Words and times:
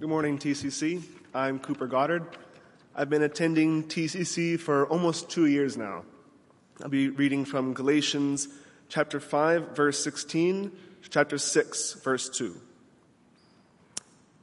Good 0.00 0.08
morning, 0.08 0.38
TCC. 0.38 1.04
I'm 1.32 1.60
Cooper 1.60 1.86
Goddard. 1.86 2.26
I've 2.96 3.08
been 3.08 3.22
attending 3.22 3.84
TCC 3.84 4.58
for 4.58 4.86
almost 4.86 5.30
two 5.30 5.46
years 5.46 5.76
now. 5.76 6.02
I'll 6.82 6.88
be 6.88 7.10
reading 7.10 7.44
from 7.44 7.74
Galatians 7.74 8.48
chapter 8.88 9.20
5, 9.20 9.76
verse 9.76 10.02
16, 10.02 10.72
to 11.02 11.10
chapter 11.10 11.38
6, 11.38 11.92
verse 12.02 12.28
2. 12.28 12.60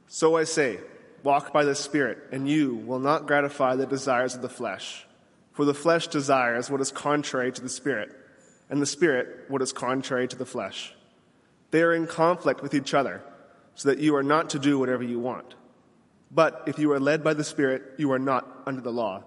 So 0.08 0.38
I 0.38 0.44
say, 0.44 0.78
walk 1.22 1.52
by 1.52 1.64
the 1.64 1.74
Spirit, 1.74 2.18
and 2.32 2.48
you 2.48 2.74
will 2.74 3.00
not 3.00 3.26
gratify 3.26 3.76
the 3.76 3.86
desires 3.86 4.34
of 4.34 4.40
the 4.40 4.48
flesh. 4.48 5.06
For 5.52 5.66
the 5.66 5.74
flesh 5.74 6.06
desires 6.06 6.70
what 6.70 6.80
is 6.80 6.90
contrary 6.90 7.52
to 7.52 7.60
the 7.60 7.68
Spirit, 7.68 8.10
and 8.70 8.80
the 8.80 8.86
Spirit 8.86 9.44
what 9.48 9.60
is 9.60 9.72
contrary 9.72 10.28
to 10.28 10.36
the 10.36 10.46
flesh. 10.46 10.94
They 11.72 11.82
are 11.82 11.92
in 11.92 12.06
conflict 12.06 12.62
with 12.62 12.72
each 12.72 12.94
other 12.94 13.22
so 13.74 13.88
that 13.88 13.98
you 13.98 14.14
are 14.16 14.22
not 14.22 14.50
to 14.50 14.58
do 14.58 14.78
whatever 14.78 15.02
you 15.02 15.18
want. 15.18 15.54
But 16.30 16.64
if 16.66 16.78
you 16.78 16.92
are 16.92 17.00
led 17.00 17.22
by 17.22 17.34
the 17.34 17.44
Spirit, 17.44 17.82
you 17.98 18.12
are 18.12 18.18
not 18.18 18.62
under 18.66 18.80
the 18.80 18.92
law. 18.92 19.24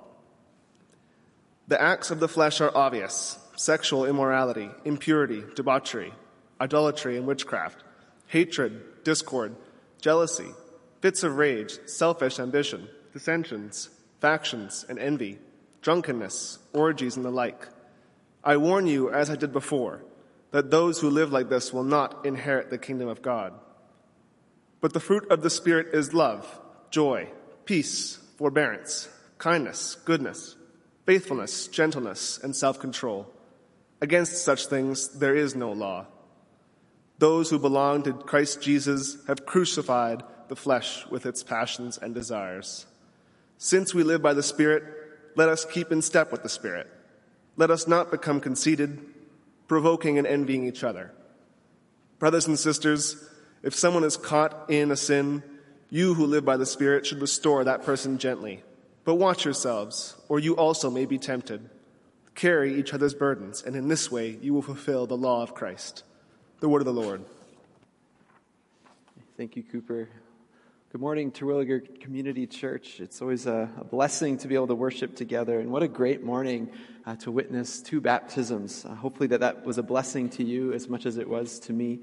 The 1.68 1.82
acts 1.82 2.12
of 2.12 2.20
the 2.20 2.28
flesh 2.28 2.62
are 2.62 2.76
obvious 2.76 3.40
sexual 3.56 4.06
immorality, 4.06 4.70
impurity, 4.84 5.44
debauchery, 5.56 6.14
idolatry, 6.60 7.18
and 7.18 7.26
witchcraft, 7.26 7.84
hatred, 8.28 9.04
discord, 9.04 9.56
jealousy, 10.02 10.52
fits 11.02 11.24
of 11.24 11.38
rage, 11.38 11.78
selfish 11.86 12.40
ambition, 12.40 12.88
dissensions, 13.14 13.90
factions, 14.20 14.86
and 14.90 15.00
envy, 15.00 15.40
drunkenness, 15.82 16.60
orgies, 16.74 17.16
and 17.16 17.24
the 17.24 17.32
like. 17.32 17.68
I 18.44 18.58
warn 18.58 18.88
you, 18.88 19.10
as 19.10 19.30
I 19.30 19.36
did 19.36 19.54
before, 19.54 20.04
that 20.52 20.72
those 20.72 21.00
who 21.00 21.10
live 21.10 21.32
like 21.32 21.50
this 21.50 21.74
will 21.74 21.84
not 21.84 22.26
inherit 22.26 22.70
the 22.70 22.78
kingdom 22.78 23.08
of 23.08 23.22
God. 23.22 23.54
But 24.86 24.94
the 24.94 25.00
fruit 25.00 25.32
of 25.32 25.42
the 25.42 25.50
Spirit 25.50 25.96
is 25.96 26.14
love, 26.14 26.46
joy, 26.92 27.30
peace, 27.66 28.20
forbearance, 28.38 29.10
kindness, 29.40 29.96
goodness, 30.06 30.56
faithfulness, 31.08 31.68
gentleness, 31.70 32.38
and 32.44 32.56
self 32.56 32.80
control. 32.80 33.28
Against 34.00 34.46
such 34.46 34.68
things 34.68 35.08
there 35.18 35.36
is 35.36 35.56
no 35.56 35.72
law. 35.72 36.06
Those 37.18 37.50
who 37.50 37.58
belong 37.58 38.04
to 38.04 38.14
Christ 38.14 38.62
Jesus 38.62 39.18
have 39.26 39.48
crucified 39.48 40.22
the 40.50 40.56
flesh 40.56 41.04
with 41.08 41.26
its 41.26 41.42
passions 41.42 41.98
and 41.98 42.14
desires. 42.14 42.86
Since 43.58 43.96
we 43.96 44.04
live 44.04 44.22
by 44.22 44.36
the 44.36 44.44
Spirit, 44.44 44.84
let 45.36 45.50
us 45.50 45.66
keep 45.66 45.92
in 45.92 46.04
step 46.04 46.32
with 46.32 46.44
the 46.44 46.48
Spirit. 46.48 46.86
Let 47.58 47.72
us 47.72 47.88
not 47.88 48.12
become 48.12 48.40
conceited, 48.40 49.04
provoking 49.68 50.20
and 50.20 50.28
envying 50.28 50.68
each 50.68 50.84
other. 50.84 51.12
Brothers 52.20 52.46
and 52.46 52.60
sisters, 52.60 53.32
if 53.66 53.74
someone 53.74 54.04
is 54.04 54.16
caught 54.16 54.70
in 54.70 54.92
a 54.92 54.96
sin, 54.96 55.42
you 55.90 56.14
who 56.14 56.28
live 56.28 56.46
by 56.46 56.56
the 56.56 56.68
Spirit 56.68 57.08
should 57.08 57.20
restore 57.20 57.64
that 57.64 57.84
person 57.84 58.20
gently. 58.20 58.62
But 59.04 59.16
watch 59.16 59.44
yourselves, 59.44 60.16
or 60.30 60.38
you 60.38 60.56
also 60.56 60.92
may 60.92 61.06
be 61.06 61.18
tempted. 61.18 61.68
Carry 62.36 62.76
each 62.76 62.94
other's 62.94 63.16
burdens, 63.16 63.64
and 63.64 63.76
in 63.76 63.88
this 63.88 64.12
way 64.12 64.38
you 64.40 64.54
will 64.54 64.62
fulfill 64.62 65.08
the 65.08 65.18
law 65.18 65.42
of 65.42 65.56
Christ. 65.56 66.04
The 66.60 66.70
word 66.70 66.84
of 66.84 66.86
the 66.86 66.94
Lord. 66.94 67.26
Thank 69.36 69.56
you, 69.56 69.64
Cooper. 69.64 70.10
Good 70.92 71.02
morning, 71.02 71.32
Terwilliger 71.32 71.82
Community 72.00 72.46
Church. 72.46 73.00
It's 73.00 73.20
always 73.20 73.48
a, 73.48 73.70
a, 73.80 73.84
blessing 73.84 74.38
to 74.38 74.48
be 74.48 74.54
able 74.54 74.68
to 74.68 74.76
worship 74.76 75.16
together, 75.16 75.60
and 75.60 75.72
what 75.72 75.82
a 75.82 75.88
great 75.88 76.24
morning 76.24 76.70
uh, 77.06 77.16
to 77.18 77.32
witness 77.32 77.82
two 77.82 78.00
baptisms. 78.00 78.86
Uh, 78.86 78.94
hopefully, 78.94 79.28
that 79.30 79.40
that 79.40 79.66
was 79.66 79.80
a 79.80 79.84
blessing 79.84 80.30
to 80.30 80.44
you 80.44 80.72
as 80.72 80.88
much 80.88 81.08
as 81.08 81.18
it 81.18 81.28
was 81.28 81.60
to 81.62 81.74
me. 81.74 82.02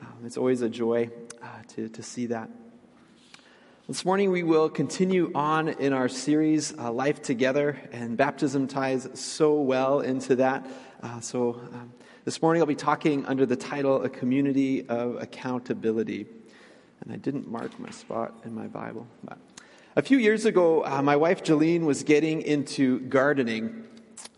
Um, 0.00 0.24
it's 0.24 0.36
always 0.36 0.62
a 0.62 0.68
joy 0.68 1.10
uh, 1.42 1.46
to, 1.68 1.88
to 1.90 2.02
see 2.02 2.26
that. 2.26 2.48
This 3.86 4.04
morning, 4.04 4.30
we 4.30 4.42
will 4.42 4.70
continue 4.70 5.30
on 5.34 5.68
in 5.68 5.92
our 5.92 6.08
series, 6.08 6.72
uh, 6.78 6.90
Life 6.90 7.22
Together, 7.22 7.76
and 7.92 8.16
baptism 8.16 8.66
ties 8.66 9.08
so 9.14 9.60
well 9.60 10.00
into 10.00 10.36
that. 10.36 10.66
Uh, 11.02 11.20
so, 11.20 11.60
um, 11.72 11.92
this 12.24 12.40
morning, 12.40 12.62
I'll 12.62 12.66
be 12.66 12.74
talking 12.74 13.26
under 13.26 13.44
the 13.44 13.56
title 13.56 14.02
A 14.02 14.08
Community 14.08 14.88
of 14.88 15.20
Accountability. 15.20 16.26
And 17.02 17.12
I 17.12 17.16
didn't 17.16 17.50
mark 17.50 17.78
my 17.78 17.90
spot 17.90 18.40
in 18.44 18.54
my 18.54 18.68
Bible. 18.68 19.06
But 19.24 19.38
a 19.96 20.02
few 20.02 20.18
years 20.18 20.44
ago, 20.44 20.84
uh, 20.84 21.02
my 21.02 21.16
wife 21.16 21.42
Jolene 21.42 21.82
was 21.82 22.04
getting 22.04 22.42
into 22.42 23.00
gardening. 23.00 23.84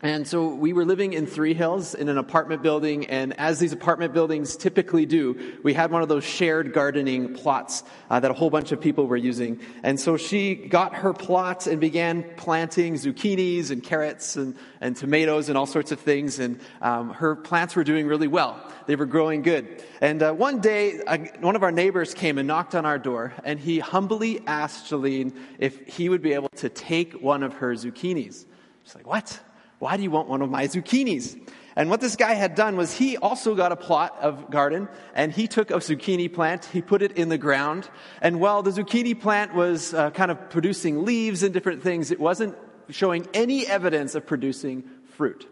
And 0.05 0.27
so 0.27 0.49
we 0.49 0.73
were 0.73 0.85
living 0.85 1.13
in 1.13 1.29
Three 1.29 1.55
Hills 1.55 1.95
in 1.95 2.09
an 2.09 2.19
apartment 2.19 2.61
building, 2.61 3.07
and 3.07 3.39
as 3.39 3.61
these 3.61 3.73
apartment 3.73 4.13
buildings 4.13 4.57
typically 4.57 5.07
do, 5.07 5.57
we 5.63 5.75
had 5.75 5.93
one 5.93 6.03
of 6.03 6.09
those 6.09 6.25
shared 6.25 6.73
gardening 6.73 7.35
plots 7.35 7.85
uh, 8.11 8.19
that 8.19 8.29
a 8.29 8.35
whole 8.35 8.51
bunch 8.51 8.73
of 8.73 8.81
people 8.81 9.07
were 9.07 9.17
using. 9.17 9.61
And 9.85 10.01
so 10.01 10.17
she 10.17 10.57
got 10.57 10.97
her 10.97 11.13
plot 11.13 11.69
and 11.69 11.81
began 11.81 12.25
planting 12.37 12.95
zucchinis 12.95 13.71
and 13.71 13.81
carrots 13.81 14.35
and, 14.35 14.57
and 14.81 14.97
tomatoes 14.97 15.49
and 15.49 15.57
all 15.57 15.67
sorts 15.67 15.93
of 15.93 16.01
things, 16.01 16.41
and 16.41 16.59
um, 16.81 17.11
her 17.11 17.37
plants 17.37 17.77
were 17.77 17.85
doing 17.85 18.09
really 18.09 18.27
well. 18.27 18.61
They 18.87 18.97
were 18.97 19.07
growing 19.07 19.43
good. 19.43 19.85
And 20.01 20.21
uh, 20.21 20.33
one 20.33 20.59
day, 20.59 21.01
uh, 21.07 21.19
one 21.39 21.55
of 21.55 21.63
our 21.63 21.71
neighbors 21.71 22.13
came 22.13 22.39
and 22.39 22.49
knocked 22.49 22.75
on 22.75 22.85
our 22.85 22.99
door, 22.99 23.35
and 23.45 23.57
he 23.57 23.79
humbly 23.79 24.41
asked 24.49 24.91
Jolene 24.91 25.33
if 25.61 25.87
he 25.87 26.09
would 26.09 26.23
be 26.23 26.33
able 26.33 26.49
to 26.57 26.69
take 26.69 27.23
one 27.23 27.45
of 27.45 27.53
her 27.55 27.75
zucchinis. 27.75 28.47
She's 28.83 28.97
like, 28.97 29.07
What? 29.07 29.39
Why 29.83 29.97
do 29.97 30.05
you 30.05 30.13
want 30.13 30.29
one 30.29 30.43
of 30.43 30.49
my 30.49 30.69
zucchinis? 30.69 31.37
And 31.75 31.91
what 31.91 32.01
this 32.01 32.15
guy 32.15 32.35
had 32.35 32.55
done 32.55 32.77
was 32.77 32.97
he 32.97 33.17
also 33.17 33.57
got 33.57 33.73
a 33.73 33.77
plot 33.77 34.17
of 34.21 34.49
garden 34.49 34.89
and 35.13 35.33
he 35.33 35.49
took 35.49 35.73
a 35.73 35.79
zucchini 35.79 36.33
plant, 36.33 36.67
he 36.67 36.81
put 36.81 37.03
it 37.03 37.19
in 37.19 37.31
the 37.31 37.37
ground, 37.37 37.91
and 38.21 38.39
while 38.39 38.63
the 38.63 38.71
zucchini 38.71 39.21
plant 39.21 39.57
was 39.57 39.93
uh, 39.93 40.11
kind 40.13 40.31
of 40.31 40.51
producing 40.51 41.05
leaves 41.05 41.43
and 41.43 41.53
different 41.53 41.83
things, 41.83 42.13
it 42.13 42.21
wasn't 42.21 42.55
showing 42.91 43.27
any 43.35 43.67
evidence 43.67 44.15
of 44.15 44.25
producing 44.25 44.85
fruit. 45.17 45.49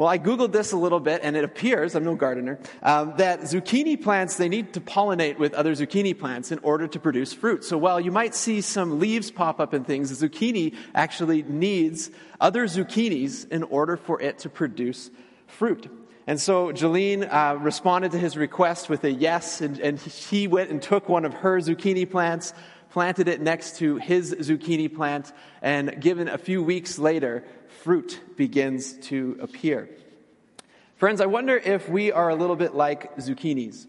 Well, 0.00 0.08
I 0.08 0.18
Googled 0.18 0.52
this 0.52 0.72
a 0.72 0.78
little 0.78 0.98
bit, 0.98 1.20
and 1.22 1.36
it 1.36 1.44
appears, 1.44 1.94
I'm 1.94 2.04
no 2.04 2.14
gardener, 2.14 2.58
um, 2.82 3.12
that 3.18 3.40
zucchini 3.40 4.02
plants, 4.02 4.36
they 4.36 4.48
need 4.48 4.72
to 4.72 4.80
pollinate 4.80 5.36
with 5.36 5.52
other 5.52 5.74
zucchini 5.74 6.18
plants 6.18 6.50
in 6.50 6.58
order 6.60 6.88
to 6.88 6.98
produce 6.98 7.34
fruit. 7.34 7.64
So 7.64 7.76
while 7.76 8.00
you 8.00 8.10
might 8.10 8.34
see 8.34 8.62
some 8.62 8.98
leaves 8.98 9.30
pop 9.30 9.60
up 9.60 9.74
and 9.74 9.86
things, 9.86 10.18
the 10.18 10.26
zucchini 10.26 10.74
actually 10.94 11.42
needs 11.42 12.10
other 12.40 12.64
zucchinis 12.64 13.46
in 13.50 13.62
order 13.64 13.98
for 13.98 14.18
it 14.22 14.38
to 14.38 14.48
produce 14.48 15.10
fruit. 15.46 15.86
And 16.26 16.40
so 16.40 16.72
Jolene 16.72 17.30
uh, 17.30 17.58
responded 17.58 18.12
to 18.12 18.18
his 18.18 18.38
request 18.38 18.88
with 18.88 19.04
a 19.04 19.12
yes, 19.12 19.60
and, 19.60 19.78
and 19.80 19.98
he 19.98 20.48
went 20.48 20.70
and 20.70 20.80
took 20.80 21.10
one 21.10 21.26
of 21.26 21.34
her 21.34 21.58
zucchini 21.58 22.10
plants, 22.10 22.54
planted 22.88 23.28
it 23.28 23.42
next 23.42 23.76
to 23.76 23.96
his 23.96 24.34
zucchini 24.34 24.92
plant, 24.92 25.30
and 25.60 26.00
given 26.00 26.26
a 26.26 26.38
few 26.38 26.62
weeks 26.62 26.98
later, 26.98 27.44
fruit 27.82 28.20
begins 28.36 28.92
to 28.94 29.38
appear. 29.40 29.88
Friends, 30.96 31.20
I 31.20 31.26
wonder 31.26 31.56
if 31.56 31.88
we 31.88 32.12
are 32.12 32.28
a 32.28 32.34
little 32.34 32.56
bit 32.56 32.74
like 32.74 33.16
zucchinis, 33.16 33.86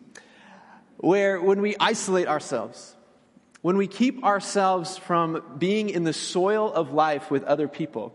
where 0.97 1.41
when 1.41 1.62
we 1.62 1.75
isolate 1.78 2.28
ourselves, 2.28 2.96
when 3.62 3.75
we 3.75 3.88
keep 3.88 4.24
ourselves 4.24 4.97
from 4.97 5.44
being 5.57 5.90
in 5.90 6.06
the 6.06 6.13
soil 6.13 6.72
of 6.72 6.94
life 6.94 7.30
with 7.30 7.44
other 7.44 7.68
people, 7.68 8.13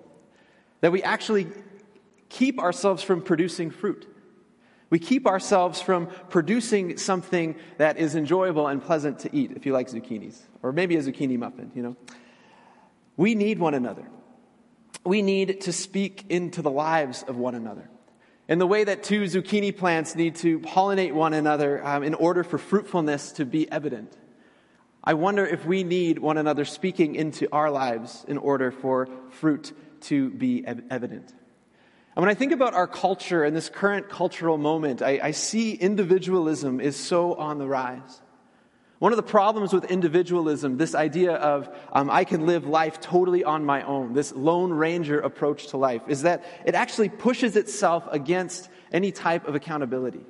that 0.81 0.92
we 0.92 1.03
actually 1.03 1.47
keep 2.31 2.59
ourselves 2.59 3.03
from 3.03 3.20
producing 3.20 3.70
fruit. 3.70 4.06
We 4.88 4.98
keep 4.98 5.26
ourselves 5.26 5.82
from 5.82 6.06
producing 6.31 6.97
something 6.97 7.56
that 7.76 7.98
is 7.98 8.15
enjoyable 8.15 8.66
and 8.66 8.82
pleasant 8.82 9.19
to 9.20 9.36
eat, 9.36 9.53
if 9.56 9.66
you 9.66 9.75
like 9.75 9.91
zucchinis, 9.91 10.41
or 10.62 10.72
maybe 10.72 10.97
a 10.97 11.03
zucchini 11.03 11.38
muffin, 11.38 11.70
you 11.75 11.82
know. 11.82 11.97
We 13.19 13.34
need 13.34 13.59
one 13.59 13.75
another 13.75 14.06
we 15.06 15.22
need 15.22 15.62
to 15.62 15.72
speak 15.72 16.25
into 16.28 16.62
the 16.62 16.71
lives 16.71 17.22
of 17.22 17.37
one 17.37 17.55
another. 17.55 17.89
In 18.49 18.59
the 18.59 18.67
way 18.67 18.84
that 18.84 19.03
two 19.03 19.22
zucchini 19.22 19.77
plants 19.77 20.15
need 20.15 20.37
to 20.37 20.61
pollinate 20.61 21.12
one 21.12 21.34
another 21.34 21.84
um, 21.84 22.05
in 22.05 22.15
order 22.15 22.44
for 22.44 22.59
fruitfulness 22.59 23.33
to 23.33 23.45
be 23.45 23.71
evident. 23.71 24.16
I 25.03 25.15
wonder 25.15 25.47
if 25.47 25.65
we 25.65 25.84
need 25.84 26.19
one 26.19 26.39
another 26.39 26.65
speaking 26.65 27.15
into 27.15 27.48
our 27.53 27.71
lives 27.71 28.25
in 28.28 28.39
order 28.39 28.71
for 28.71 29.09
fruit 29.30 29.72
to 30.03 30.30
be 30.30 30.65
evident. 30.66 31.33
And 32.16 32.22
when 32.22 32.28
I 32.28 32.34
think 32.34 32.53
about 32.53 32.75
our 32.75 32.86
culture 32.86 33.45
and 33.45 33.54
this 33.54 33.69
current 33.69 34.09
cultural 34.09 34.59
moment, 34.59 35.03
I, 35.03 35.21
I 35.22 35.30
see 35.33 35.75
individualism 35.75 36.80
is 36.80 36.97
so 36.97 37.34
on 37.34 37.59
the 37.59 37.66
rise. 37.66 38.22
One 38.98 39.13
of 39.13 39.16
the 39.16 39.22
problems 39.22 39.75
with 39.75 39.91
individualism, 39.91 40.78
this 40.78 40.95
idea 40.95 41.34
of 41.34 41.69
um, 41.93 42.09
I 42.10 42.25
can 42.25 42.47
live 42.47 42.66
life 42.66 42.98
totally 42.98 43.45
on 43.45 43.65
my 43.65 43.83
own, 43.83 44.15
this 44.15 44.33
Lone 44.33 44.72
Ranger 44.72 45.21
approach 45.21 45.69
to 45.69 45.77
life, 45.77 46.03
is 46.09 46.22
that 46.22 46.45
it 46.65 46.75
actually 46.75 47.10
pushes 47.10 47.57
itself 47.57 48.09
against 48.10 48.71
any 48.91 49.13
type 49.13 49.47
of 49.47 49.54
accountability. 49.54 50.25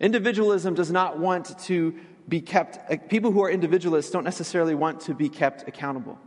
Individualism 0.00 0.74
does 0.74 0.90
not 0.90 1.20
want 1.20 1.56
to 1.60 1.94
be 2.28 2.40
kept, 2.40 2.78
uh, 2.90 2.96
people 3.08 3.30
who 3.30 3.42
are 3.44 3.50
individualists 3.50 4.10
don't 4.10 4.24
necessarily 4.24 4.74
want 4.74 5.00
to 5.02 5.14
be 5.14 5.28
kept 5.28 5.68
accountable. 5.68 6.18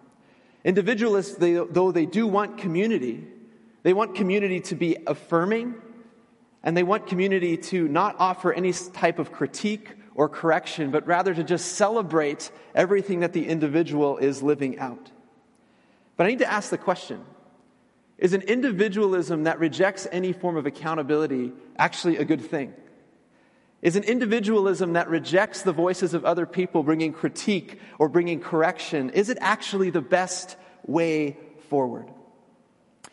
Individualists, 0.63 1.35
they, 1.35 1.53
though 1.53 1.91
they 1.91 2.05
do 2.05 2.27
want 2.27 2.57
community, 2.57 3.27
they 3.83 3.93
want 3.93 4.15
community 4.15 4.61
to 4.61 4.75
be 4.75 4.97
affirming, 5.05 5.75
and 6.63 6.77
they 6.77 6.83
want 6.83 7.07
community 7.07 7.57
to 7.57 7.87
not 7.89 8.15
offer 8.19 8.53
any 8.53 8.71
type 8.71 9.19
of 9.19 9.31
critique 9.31 9.95
or 10.17 10.27
correction, 10.27 10.89
but 10.89 11.05
rather 11.05 11.33
to 11.33 11.43
just 11.43 11.73
celebrate 11.73 12.51
everything 12.73 13.21
that 13.21 13.33
the 13.33 13.47
individual 13.47 14.17
is 14.17 14.41
living 14.41 14.79
out. 14.79 15.11
But 16.17 16.25
I 16.25 16.29
need 16.29 16.39
to 16.39 16.51
ask 16.51 16.71
the 16.71 16.77
question 16.77 17.23
is 18.17 18.33
an 18.33 18.41
individualism 18.41 19.43
that 19.43 19.59
rejects 19.59 20.07
any 20.11 20.33
form 20.33 20.57
of 20.57 20.65
accountability 20.65 21.53
actually 21.77 22.17
a 22.17 22.25
good 22.25 22.41
thing? 22.41 22.73
Is 23.83 23.95
an 23.95 24.03
individualism 24.03 24.93
that 24.93 25.07
rejects 25.07 25.61
the 25.61 25.71
voices 25.71 26.15
of 26.15 26.25
other 26.25 26.47
people 26.47 26.81
bringing 26.81 27.13
critique 27.13 27.79
or 27.99 28.09
bringing 28.09 28.39
correction, 28.39 29.11
is 29.11 29.29
it 29.29 29.37
actually 29.39 29.91
the 29.91 30.01
best 30.01 30.57
way 30.87 31.37
forward? 31.69 32.07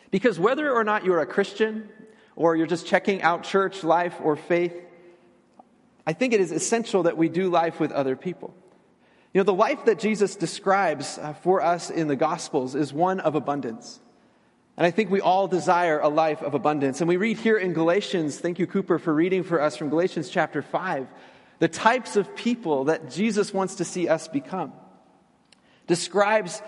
Because 0.09 0.39
whether 0.39 0.71
or 0.71 0.83
not 0.83 1.05
you're 1.05 1.19
a 1.19 1.27
Christian 1.27 1.87
or 2.35 2.55
you're 2.55 2.65
just 2.65 2.87
checking 2.87 3.21
out 3.21 3.43
church 3.43 3.83
life 3.83 4.15
or 4.23 4.35
faith, 4.35 4.73
I 6.05 6.13
think 6.13 6.33
it 6.33 6.39
is 6.39 6.51
essential 6.51 7.03
that 7.03 7.17
we 7.17 7.29
do 7.29 7.49
life 7.49 7.79
with 7.79 7.91
other 7.91 8.15
people. 8.15 8.53
You 9.33 9.39
know, 9.39 9.43
the 9.43 9.53
life 9.53 9.85
that 9.85 9.99
Jesus 9.99 10.35
describes 10.35 11.17
uh, 11.17 11.33
for 11.33 11.61
us 11.61 11.89
in 11.89 12.07
the 12.07 12.15
Gospels 12.15 12.75
is 12.75 12.93
one 12.93 13.19
of 13.19 13.35
abundance. 13.35 13.99
And 14.77 14.85
I 14.85 14.91
think 14.91 15.09
we 15.09 15.21
all 15.21 15.47
desire 15.47 15.99
a 15.99 16.09
life 16.09 16.41
of 16.41 16.53
abundance. 16.53 17.01
And 17.01 17.07
we 17.07 17.17
read 17.17 17.37
here 17.37 17.57
in 17.57 17.73
Galatians, 17.73 18.39
thank 18.39 18.59
you, 18.59 18.67
Cooper, 18.67 18.99
for 18.99 19.13
reading 19.13 19.43
for 19.43 19.61
us 19.61 19.75
from 19.75 19.89
Galatians 19.89 20.29
chapter 20.29 20.61
5, 20.61 21.07
the 21.59 21.67
types 21.67 22.15
of 22.15 22.35
people 22.35 22.85
that 22.85 23.09
Jesus 23.09 23.53
wants 23.53 23.75
to 23.75 23.85
see 23.85 24.07
us 24.07 24.27
become. 24.27 24.73
Describes 25.87 26.61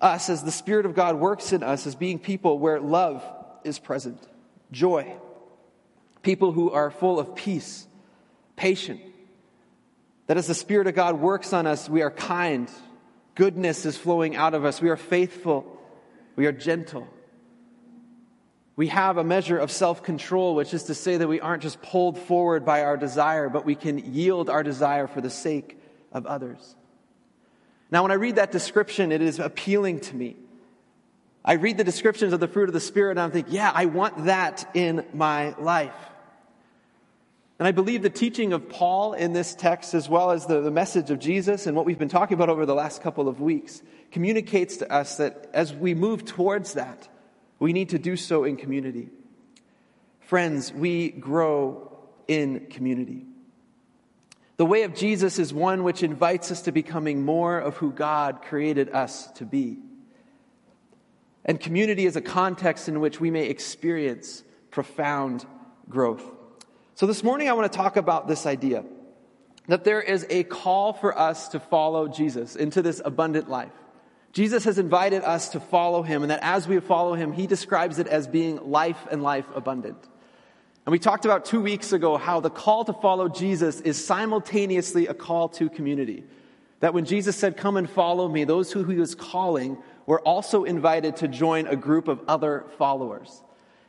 us 0.00 0.30
as 0.30 0.44
the 0.44 0.52
Spirit 0.52 0.86
of 0.86 0.94
God 0.94 1.16
works 1.16 1.52
in 1.52 1.62
us 1.62 1.86
as 1.86 1.94
being 1.94 2.18
people 2.18 2.58
where 2.58 2.80
love 2.80 3.24
is 3.64 3.78
present, 3.78 4.20
joy, 4.70 5.12
people 6.22 6.52
who 6.52 6.70
are 6.70 6.90
full 6.90 7.18
of 7.18 7.34
peace, 7.34 7.86
patient. 8.56 9.00
That 10.26 10.36
as 10.36 10.46
the 10.46 10.54
Spirit 10.54 10.86
of 10.86 10.94
God 10.94 11.20
works 11.20 11.52
on 11.52 11.66
us, 11.66 11.88
we 11.88 12.02
are 12.02 12.10
kind, 12.10 12.70
goodness 13.34 13.84
is 13.84 13.96
flowing 13.96 14.36
out 14.36 14.54
of 14.54 14.64
us, 14.64 14.80
we 14.80 14.90
are 14.90 14.96
faithful, 14.96 15.78
we 16.36 16.46
are 16.46 16.52
gentle. 16.52 17.06
We 18.76 18.88
have 18.88 19.18
a 19.18 19.24
measure 19.24 19.56
of 19.56 19.70
self 19.70 20.02
control, 20.02 20.56
which 20.56 20.74
is 20.74 20.84
to 20.84 20.94
say 20.94 21.16
that 21.16 21.28
we 21.28 21.40
aren't 21.40 21.62
just 21.62 21.80
pulled 21.80 22.18
forward 22.18 22.64
by 22.64 22.82
our 22.82 22.96
desire, 22.96 23.48
but 23.48 23.64
we 23.64 23.76
can 23.76 23.98
yield 24.12 24.50
our 24.50 24.64
desire 24.64 25.06
for 25.06 25.20
the 25.20 25.30
sake 25.30 25.78
of 26.10 26.26
others. 26.26 26.74
Now, 27.90 28.02
when 28.02 28.10
I 28.10 28.14
read 28.14 28.36
that 28.36 28.50
description, 28.50 29.12
it 29.12 29.22
is 29.22 29.38
appealing 29.38 30.00
to 30.00 30.16
me. 30.16 30.36
I 31.44 31.54
read 31.54 31.76
the 31.76 31.84
descriptions 31.84 32.32
of 32.32 32.40
the 32.40 32.48
fruit 32.48 32.68
of 32.68 32.72
the 32.72 32.80
Spirit 32.80 33.12
and 33.12 33.20
I'm 33.20 33.30
thinking, 33.30 33.52
yeah, 33.52 33.70
I 33.72 33.86
want 33.86 34.24
that 34.24 34.68
in 34.74 35.04
my 35.12 35.54
life. 35.58 35.94
And 37.58 37.68
I 37.68 37.70
believe 37.70 38.02
the 38.02 38.10
teaching 38.10 38.52
of 38.52 38.68
Paul 38.68 39.12
in 39.12 39.32
this 39.32 39.54
text, 39.54 39.94
as 39.94 40.08
well 40.08 40.32
as 40.32 40.46
the, 40.46 40.60
the 40.60 40.72
message 40.72 41.10
of 41.10 41.20
Jesus 41.20 41.66
and 41.66 41.76
what 41.76 41.86
we've 41.86 41.98
been 41.98 42.08
talking 42.08 42.34
about 42.34 42.48
over 42.48 42.66
the 42.66 42.74
last 42.74 43.00
couple 43.02 43.28
of 43.28 43.40
weeks, 43.40 43.80
communicates 44.10 44.78
to 44.78 44.92
us 44.92 45.18
that 45.18 45.50
as 45.52 45.72
we 45.72 45.94
move 45.94 46.24
towards 46.24 46.74
that, 46.74 47.08
we 47.60 47.72
need 47.72 47.90
to 47.90 47.98
do 47.98 48.16
so 48.16 48.44
in 48.44 48.56
community. 48.56 49.08
Friends, 50.20 50.72
we 50.72 51.10
grow 51.10 51.96
in 52.26 52.66
community. 52.70 53.24
The 54.56 54.66
way 54.66 54.82
of 54.82 54.94
Jesus 54.94 55.38
is 55.38 55.52
one 55.52 55.84
which 55.84 56.02
invites 56.02 56.50
us 56.50 56.62
to 56.62 56.72
becoming 56.72 57.24
more 57.24 57.58
of 57.58 57.76
who 57.76 57.92
God 57.92 58.42
created 58.42 58.90
us 58.90 59.28
to 59.32 59.44
be. 59.44 59.78
And 61.44 61.60
community 61.60 62.06
is 62.06 62.16
a 62.16 62.20
context 62.20 62.88
in 62.88 63.00
which 63.00 63.20
we 63.20 63.30
may 63.30 63.46
experience 63.46 64.42
profound 64.70 65.44
growth. 65.88 66.24
So 66.96 67.06
this 67.06 67.24
morning 67.24 67.48
I 67.48 67.54
want 67.54 67.72
to 67.72 67.76
talk 67.76 67.96
about 67.96 68.28
this 68.28 68.46
idea 68.46 68.84
that 69.66 69.82
there 69.82 70.00
is 70.00 70.24
a 70.30 70.44
call 70.44 70.92
for 70.92 71.18
us 71.18 71.48
to 71.48 71.58
follow 71.58 72.06
Jesus 72.06 72.54
into 72.54 72.82
this 72.82 73.02
abundant 73.04 73.50
life. 73.50 73.72
Jesus 74.32 74.62
has 74.64 74.78
invited 74.78 75.22
us 75.22 75.48
to 75.50 75.60
follow 75.60 76.02
him, 76.02 76.22
and 76.22 76.30
that 76.30 76.38
as 76.42 76.68
we 76.68 76.78
follow 76.78 77.14
him, 77.14 77.32
he 77.32 77.48
describes 77.48 77.98
it 77.98 78.06
as 78.06 78.28
being 78.28 78.70
life 78.70 79.08
and 79.10 79.24
life 79.24 79.46
abundant. 79.56 79.96
And 80.86 80.92
we 80.92 81.00
talked 81.00 81.24
about 81.24 81.46
two 81.46 81.60
weeks 81.60 81.92
ago 81.92 82.16
how 82.16 82.38
the 82.38 82.50
call 82.50 82.84
to 82.84 82.92
follow 82.92 83.28
Jesus 83.28 83.80
is 83.80 84.04
simultaneously 84.04 85.08
a 85.08 85.14
call 85.14 85.48
to 85.50 85.68
community. 85.68 86.22
That 86.78 86.94
when 86.94 87.06
Jesus 87.06 87.34
said, 87.34 87.56
Come 87.56 87.76
and 87.76 87.90
follow 87.90 88.28
me, 88.28 88.44
those 88.44 88.70
who 88.70 88.84
he 88.84 88.96
was 88.96 89.16
calling 89.16 89.78
were 90.06 90.20
also 90.20 90.62
invited 90.62 91.16
to 91.16 91.28
join 91.28 91.66
a 91.66 91.74
group 91.74 92.06
of 92.06 92.20
other 92.28 92.66
followers. 92.78 93.42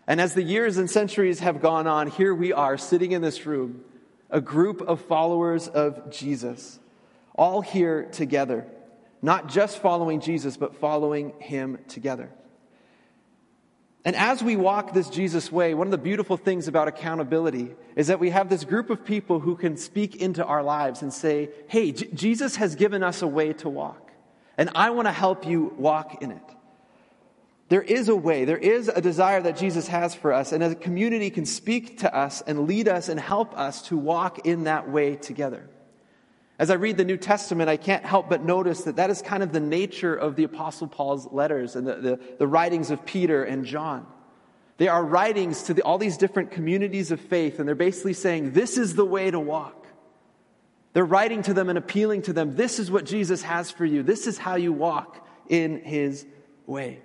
And 0.07 0.21
as 0.21 0.33
the 0.33 0.43
years 0.43 0.77
and 0.77 0.89
centuries 0.89 1.39
have 1.39 1.61
gone 1.61 1.87
on, 1.87 2.07
here 2.07 2.33
we 2.33 2.53
are 2.53 2.77
sitting 2.77 3.11
in 3.11 3.21
this 3.21 3.45
room, 3.45 3.83
a 4.29 4.41
group 4.41 4.81
of 4.81 5.01
followers 5.01 5.67
of 5.67 6.11
Jesus, 6.11 6.79
all 7.35 7.61
here 7.61 8.05
together 8.11 8.67
not 9.25 9.49
just 9.49 9.79
following 9.79 10.19
Jesus, 10.19 10.55
but 10.55 10.75
following 10.75 11.33
him 11.39 11.79
together. 11.87 12.29
And 14.05 14.15
as 14.15 14.43
we 14.43 14.55
walk 14.55 14.93
this 14.93 15.09
Jesus 15.09 15.51
way, 15.51 15.73
one 15.73 15.87
of 15.87 15.91
the 15.91 15.97
beautiful 15.97 16.37
things 16.37 16.67
about 16.67 16.87
accountability 16.87 17.73
is 17.95 18.05
that 18.07 18.19
we 18.19 18.29
have 18.29 18.49
this 18.49 18.63
group 18.63 18.91
of 18.91 19.03
people 19.03 19.39
who 19.39 19.55
can 19.55 19.77
speak 19.77 20.17
into 20.17 20.45
our 20.45 20.61
lives 20.61 21.01
and 21.01 21.11
say, 21.11 21.49
Hey, 21.67 21.91
J- 21.91 22.07
Jesus 22.13 22.57
has 22.57 22.75
given 22.75 23.01
us 23.01 23.23
a 23.23 23.27
way 23.27 23.53
to 23.53 23.69
walk, 23.69 24.11
and 24.59 24.69
I 24.75 24.91
want 24.91 25.07
to 25.07 25.11
help 25.11 25.47
you 25.47 25.73
walk 25.75 26.21
in 26.21 26.29
it. 26.29 26.43
There 27.67 27.81
is 27.81 28.09
a 28.09 28.15
way, 28.15 28.45
there 28.45 28.57
is 28.57 28.89
a 28.89 29.01
desire 29.01 29.41
that 29.41 29.57
Jesus 29.57 29.87
has 29.87 30.13
for 30.13 30.31
us, 30.31 30.51
and 30.51 30.63
a 30.63 30.75
community 30.75 31.31
can 31.31 31.45
speak 31.45 31.99
to 31.99 32.15
us 32.15 32.41
and 32.41 32.67
lead 32.67 32.87
us 32.87 33.09
and 33.09 33.19
help 33.19 33.57
us 33.57 33.81
to 33.83 33.97
walk 33.97 34.45
in 34.45 34.65
that 34.65 34.89
way 34.89 35.15
together. 35.15 35.67
As 36.57 36.69
I 36.69 36.75
read 36.75 36.97
the 36.97 37.03
New 37.03 37.17
Testament, 37.17 37.69
I 37.69 37.75
can't 37.75 38.05
help 38.05 38.29
but 38.29 38.43
notice 38.43 38.83
that 38.83 38.97
that 38.97 39.09
is 39.09 39.21
kind 39.21 39.41
of 39.41 39.51
the 39.51 39.59
nature 39.59 40.15
of 40.15 40.35
the 40.35 40.43
Apostle 40.43 40.87
Paul's 40.87 41.31
letters 41.31 41.75
and 41.75 41.85
the, 41.87 41.95
the, 41.95 42.19
the 42.39 42.47
writings 42.47 42.91
of 42.91 43.05
Peter 43.05 43.43
and 43.43 43.65
John. 43.65 44.05
They 44.77 44.87
are 44.87 45.03
writings 45.03 45.63
to 45.63 45.73
the, 45.73 45.81
all 45.81 45.97
these 45.97 46.17
different 46.17 46.51
communities 46.51 47.11
of 47.11 47.19
faith, 47.19 47.59
and 47.59 47.67
they're 47.67 47.75
basically 47.75 48.13
saying, 48.13 48.51
This 48.51 48.77
is 48.77 48.95
the 48.95 49.05
way 49.05 49.31
to 49.31 49.39
walk. 49.39 49.87
They're 50.93 51.03
writing 51.03 51.41
to 51.43 51.53
them 51.53 51.67
and 51.67 51.77
appealing 51.77 52.21
to 52.23 52.33
them, 52.33 52.55
This 52.55 52.79
is 52.79 52.91
what 52.91 53.05
Jesus 53.05 53.41
has 53.41 53.71
for 53.71 53.85
you. 53.85 54.03
This 54.03 54.27
is 54.27 54.37
how 54.37 54.55
you 54.55 54.71
walk 54.71 55.27
in 55.49 55.81
his 55.83 56.25
way. 56.65 57.01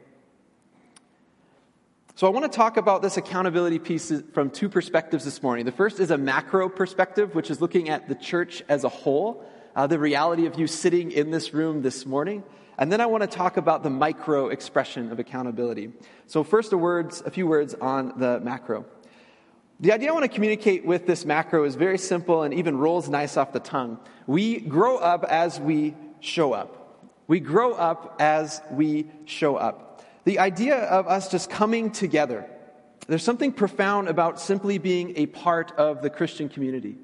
So, 2.21 2.27
I 2.27 2.31
want 2.33 2.53
to 2.53 2.55
talk 2.55 2.77
about 2.77 3.01
this 3.01 3.17
accountability 3.17 3.79
piece 3.79 4.13
from 4.35 4.51
two 4.51 4.69
perspectives 4.69 5.25
this 5.25 5.43
morning. 5.43 5.65
The 5.65 5.73
first 5.73 6.01
is 6.01 6.11
a 6.11 6.19
macro 6.19 6.69
perspective, 6.69 7.35
which 7.35 7.51
is 7.51 7.63
looking 7.63 7.89
at 7.89 8.11
the 8.11 8.15
church 8.15 8.63
as 8.69 8.85
a 8.85 8.91
whole, 8.91 9.43
uh, 9.75 9.87
the 9.87 9.99
reality 9.99 10.45
of 10.45 10.59
you 10.59 10.67
sitting 10.67 11.13
in 11.13 11.31
this 11.31 11.55
room 11.55 11.81
this 11.81 12.05
morning. 12.05 12.43
And 12.77 12.93
then 12.93 13.01
I 13.01 13.07
want 13.07 13.23
to 13.23 13.27
talk 13.27 13.57
about 13.57 13.83
the 13.83 13.89
micro 13.89 14.49
expression 14.51 15.11
of 15.11 15.19
accountability. 15.19 15.93
So, 16.27 16.45
first, 16.45 16.75
a, 16.75 16.77
words, 16.77 17.23
a 17.25 17.31
few 17.31 17.47
words 17.47 17.75
on 17.81 18.13
the 18.19 18.39
macro. 18.41 18.85
The 19.81 19.93
idea 19.93 20.11
I 20.11 20.13
want 20.13 20.25
to 20.25 20.29
communicate 20.29 20.85
with 20.85 21.07
this 21.07 21.25
macro 21.25 21.65
is 21.65 21.75
very 21.75 21.97
simple 21.97 22.43
and 22.43 22.53
even 22.53 22.77
rolls 22.77 23.09
nice 23.09 23.39
off 23.39 23.55
the 23.55 23.61
tongue. 23.61 23.99
We 24.27 24.61
grow 24.61 24.99
up 24.99 25.25
as 25.25 25.59
we 25.59 25.97
show 26.21 26.53
up. 26.53 27.09
We 27.29 27.41
grow 27.41 27.73
up 27.73 28.17
as 28.21 28.61
we 28.71 29.07
show 29.25 29.57
up 29.57 29.90
the 30.25 30.39
idea 30.39 30.77
of 30.77 31.07
us 31.07 31.31
just 31.31 31.51
coming 31.51 31.91
together. 31.91 32.49
There's 33.07 33.23
something 33.23 33.53
profound 33.53 34.09
about 34.09 34.41
simply 34.41 34.79
being 34.79 35.15
a 35.17 35.27
part 35.27 35.73
of 35.73 36.03
the 36.03 36.11
Christian 36.11 36.49
community. 36.49 36.97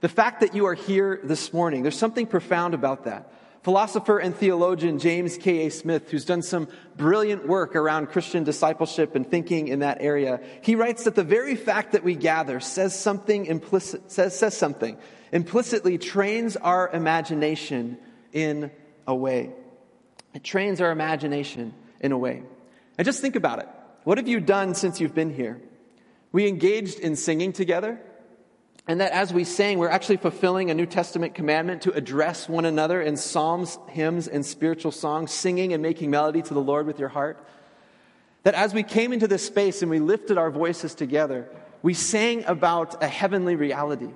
The 0.00 0.08
fact 0.08 0.40
that 0.40 0.54
you 0.54 0.66
are 0.66 0.74
here 0.74 1.20
this 1.22 1.52
morning, 1.52 1.82
there's 1.82 1.98
something 1.98 2.26
profound 2.26 2.74
about 2.74 3.04
that. 3.04 3.32
Philosopher 3.62 4.18
and 4.18 4.34
theologian 4.34 4.98
James 4.98 5.36
K.A. 5.36 5.70
Smith, 5.70 6.10
who's 6.10 6.24
done 6.24 6.40
some 6.40 6.66
brilliant 6.96 7.46
work 7.46 7.76
around 7.76 8.06
Christian 8.06 8.42
discipleship 8.42 9.14
and 9.14 9.30
thinking 9.30 9.68
in 9.68 9.80
that 9.80 9.98
area, 10.00 10.40
he 10.62 10.76
writes 10.76 11.04
that 11.04 11.14
the 11.14 11.24
very 11.24 11.56
fact 11.56 11.92
that 11.92 12.02
we 12.02 12.14
gather 12.14 12.58
says 12.60 12.98
something 12.98 13.44
implicit, 13.44 14.10
says, 14.10 14.38
says 14.38 14.56
something, 14.56 14.96
implicitly 15.30 15.98
trains 15.98 16.56
our 16.56 16.88
imagination 16.88 17.98
in 18.32 18.70
a 19.06 19.14
way. 19.14 19.50
It 20.32 20.42
trains 20.42 20.80
our 20.80 20.90
imagination 20.90 21.74
in 22.00 22.12
a 22.12 22.18
way. 22.18 22.42
And 23.00 23.06
just 23.06 23.22
think 23.22 23.34
about 23.34 23.60
it. 23.60 23.68
What 24.04 24.18
have 24.18 24.28
you 24.28 24.40
done 24.40 24.74
since 24.74 25.00
you've 25.00 25.14
been 25.14 25.32
here? 25.32 25.58
We 26.32 26.46
engaged 26.46 26.98
in 26.98 27.16
singing 27.16 27.54
together. 27.54 27.98
And 28.86 29.00
that 29.00 29.12
as 29.12 29.32
we 29.32 29.44
sang, 29.44 29.78
we're 29.78 29.88
actually 29.88 30.18
fulfilling 30.18 30.70
a 30.70 30.74
New 30.74 30.84
Testament 30.84 31.34
commandment 31.34 31.80
to 31.82 31.94
address 31.94 32.46
one 32.46 32.66
another 32.66 33.00
in 33.00 33.16
psalms, 33.16 33.78
hymns, 33.88 34.28
and 34.28 34.44
spiritual 34.44 34.92
songs, 34.92 35.32
singing 35.32 35.72
and 35.72 35.82
making 35.82 36.10
melody 36.10 36.42
to 36.42 36.52
the 36.52 36.60
Lord 36.60 36.86
with 36.86 36.98
your 36.98 37.08
heart. 37.08 37.42
That 38.42 38.52
as 38.52 38.74
we 38.74 38.82
came 38.82 39.14
into 39.14 39.26
this 39.26 39.46
space 39.46 39.80
and 39.80 39.90
we 39.90 39.98
lifted 39.98 40.36
our 40.36 40.50
voices 40.50 40.94
together, 40.94 41.48
we 41.80 41.94
sang 41.94 42.44
about 42.44 43.02
a 43.02 43.08
heavenly 43.08 43.56
reality. 43.56 44.10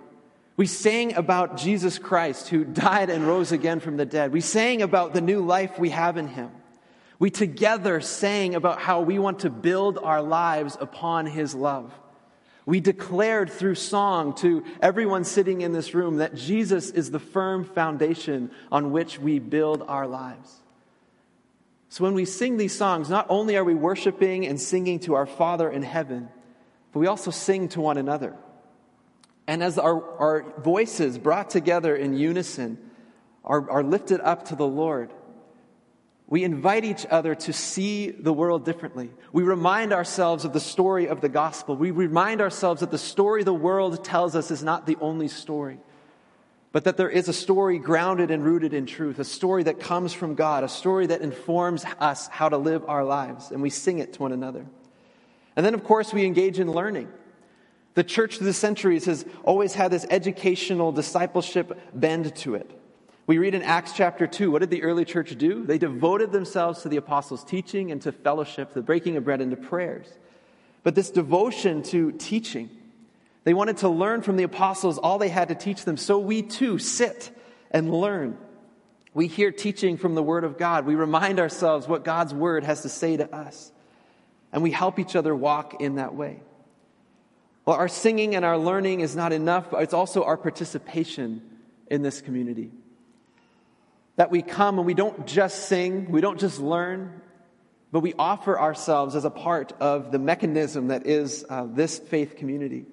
We 0.59 0.67
sang 0.67 1.15
about 1.15 1.57
Jesus 1.57 1.99
Christ 1.99 2.51
who 2.51 2.65
died 2.65 3.09
and 3.09 3.27
rose 3.27 3.51
again 3.51 3.81
from 3.81 3.97
the 3.97 4.05
dead. 4.05 4.31
We 4.31 4.43
sang 4.43 4.83
about 4.83 5.15
the 5.15 5.23
new 5.23 5.41
life 5.41 5.79
we 5.79 5.89
have 5.89 6.19
in 6.19 6.29
him. 6.29 6.51
We 7.19 7.31
together 7.31 8.01
sang 8.01 8.55
about 8.55 8.81
how 8.81 9.01
we 9.01 9.19
want 9.19 9.41
to 9.41 9.51
build 9.51 9.99
our 9.99 10.23
lives 10.23 10.77
upon 10.81 11.27
His 11.27 11.55
love. 11.55 11.93
We 12.67 12.81
declared 12.81 13.51
through 13.51 13.75
song 13.75 14.35
to 14.37 14.65
everyone 14.81 15.25
sitting 15.25 15.61
in 15.61 15.73
this 15.73 15.95
room 15.95 16.17
that 16.17 16.35
Jesus 16.35 16.91
is 16.91 17.11
the 17.11 17.19
firm 17.19 17.65
foundation 17.65 18.51
on 18.73 18.91
which 18.91 19.19
we 19.19 19.39
build 19.39 19.83
our 19.87 20.07
lives. 20.07 20.63
So 21.91 22.05
when 22.05 22.15
we 22.15 22.25
sing 22.25 22.57
these 22.57 22.77
songs, 22.77 23.09
not 23.11 23.27
only 23.29 23.57
are 23.57 23.65
we 23.65 23.75
worshiping 23.75 24.47
and 24.47 24.61
singing 24.61 24.99
to 25.01 25.15
our 25.15 25.27
Father 25.27 25.71
in 25.71 25.83
heaven, 25.83 26.29
but 26.93 26.99
we 26.99 27.07
also 27.07 27.31
sing 27.31 27.69
to 27.69 27.81
one 27.81 27.99
another. 27.99 28.35
And 29.47 29.63
as 29.63 29.79
our, 29.79 30.19
our 30.19 30.61
voices 30.61 31.19
brought 31.19 31.51
together 31.51 31.95
in 31.95 32.17
unison 32.17 32.79
are, 33.45 33.71
are 33.71 33.85
lifted 33.85 34.21
up 34.23 34.47
to 34.47 34.57
the 34.57 34.67
Lord, 34.67 35.13
we 36.35 36.43
invite 36.43 36.85
each 36.85 37.07
other 37.13 37.37
to 37.37 37.53
see 37.53 38.11
the 38.11 38.33
world 38.33 38.65
differently. 38.65 39.09
We 39.31 39.45
remind 39.45 39.93
ourselves 39.93 40.45
of 40.45 40.53
the 40.53 40.59
story 40.59 41.07
of 41.07 41.21
the 41.21 41.29
gospel. 41.29 41.77
We 41.77 41.93
remind 41.93 42.41
ourselves 42.41 42.81
that 42.81 42.91
the 42.91 42.99
story 42.99 43.45
the 43.45 43.55
world 43.55 44.05
tells 44.05 44.35
us 44.35 44.51
is 44.51 44.61
not 44.61 44.85
the 44.85 44.97
only 45.01 45.29
story, 45.29 45.79
but 46.73 46.83
that 46.83 46.97
there 46.97 47.09
is 47.09 47.29
a 47.29 47.33
story 47.33 47.79
grounded 47.79 48.33
and 48.33 48.45
rooted 48.45 48.75
in 48.75 48.85
truth, 48.85 49.21
a 49.21 49.25
story 49.25 49.63
that 49.63 49.79
comes 49.79 50.13
from 50.13 50.35
God, 50.35 50.65
a 50.65 50.69
story 50.69 51.07
that 51.07 51.21
informs 51.21 51.85
us 52.01 52.27
how 52.27 52.49
to 52.49 52.57
live 52.57 52.85
our 52.89 53.05
lives, 53.05 53.53
and 53.53 53.63
we 53.63 53.71
sing 53.71 54.01
it 54.01 54.15
to 54.15 54.23
one 54.23 54.33
another. 54.33 54.67
And 55.55 55.65
then, 55.65 55.75
of 55.75 55.85
course, 55.85 56.13
we 56.13 56.25
engage 56.25 56.59
in 56.59 56.69
learning. 56.69 57.13
The 57.95 58.03
church 58.03 58.39
through 58.39 58.49
the 58.49 58.55
centuries 58.55 59.05
has 59.05 59.25
always 59.45 59.75
had 59.75 59.93
this 59.93 60.05
educational 60.11 60.91
discipleship 60.91 61.79
bend 61.95 62.35
to 62.39 62.57
it. 62.57 62.81
We 63.27 63.39
read 63.39 63.55
in 63.55 63.63
Acts 63.63 63.93
chapter 63.93 64.27
2, 64.27 64.51
what 64.51 64.59
did 64.59 64.69
the 64.71 64.83
early 64.83 65.07
church 65.07 65.37
do? 65.39 65.65
They 65.65 65.79
devoted 65.79 66.31
themselves 66.31 66.83
to 66.83 66.91
the 66.91 66.99
apostles' 66.99 67.43
teaching 67.43 67.91
and 67.91 68.03
to 68.03 68.13
fellowship, 68.13 68.75
the 68.75 68.83
breaking 68.83 69.17
of 69.17 69.25
bread 69.25 69.41
and 69.41 69.51
to 69.51 69.57
prayers. 69.57 70.07
But 70.83 70.95
this 70.95 71.11
devotion 71.11 71.83
to 71.85 72.13
teaching, 72.13 72.69
they 73.45 73.55
wanted 73.55 73.79
to 73.79 73.89
learn 73.89 74.21
from 74.21 74.37
the 74.37 74.43
apostles 74.43 74.99
all 74.99 75.19
they 75.19 75.31
had 75.31 75.49
to 75.49 75.55
teach 75.55 75.85
them. 75.87 75.97
So 75.97 76.19
we 76.19 76.43
too 76.43 76.79
sit 76.79 77.31
and 77.71 77.91
learn. 77.91 78.37
We 79.15 79.27
hear 79.27 79.51
teaching 79.51 79.97
from 79.97 80.15
the 80.15 80.23
Word 80.23 80.45
of 80.45 80.59
God. 80.59 80.85
We 80.85 80.95
remind 80.95 81.41
ourselves 81.41 81.89
what 81.89 82.05
God's 82.05 82.35
Word 82.35 82.65
has 82.65 82.83
to 82.83 82.91
say 82.91 83.17
to 83.17 83.35
us. 83.35 83.73
And 84.53 84.63
we 84.63 84.71
help 84.71 84.99
each 84.99 85.17
other 85.17 85.35
walk 85.35 85.81
in 85.81 85.95
that 85.95 86.15
way. 86.15 86.43
Well, 87.65 87.77
our 87.77 87.89
singing 87.89 88.35
and 88.35 88.45
our 88.45 88.59
learning 88.59 89.01
is 89.01 89.17
not 89.17 89.33
enough, 89.33 89.71
but 89.71 89.83
it's 89.83 89.95
also 89.95 90.25
our 90.25 90.37
participation 90.37 91.41
in 91.87 92.03
this 92.03 92.21
community. 92.21 92.71
That 94.17 94.31
we 94.31 94.43
come 94.43 94.79
and 94.79 94.87
we 94.87 94.95
don't 94.95 95.27
just 95.27 95.69
sing, 95.69 96.11
we 96.11 96.21
don't 96.21 96.39
just 96.39 96.61
learn, 96.61 97.21
but 97.91 98.01
we 98.01 98.15
offer 98.19 98.59
ourselves 98.59 99.17
as 99.17 99.25
a 99.25 99.31
part 99.31 99.73
of 99.81 100.13
the 100.13 100.19
mechanism 100.19 100.89
that 100.89 101.07
is 101.07 101.45
uh, 101.49 101.67
this 101.69 101.99
faith 101.99 102.37
community. 102.37 102.87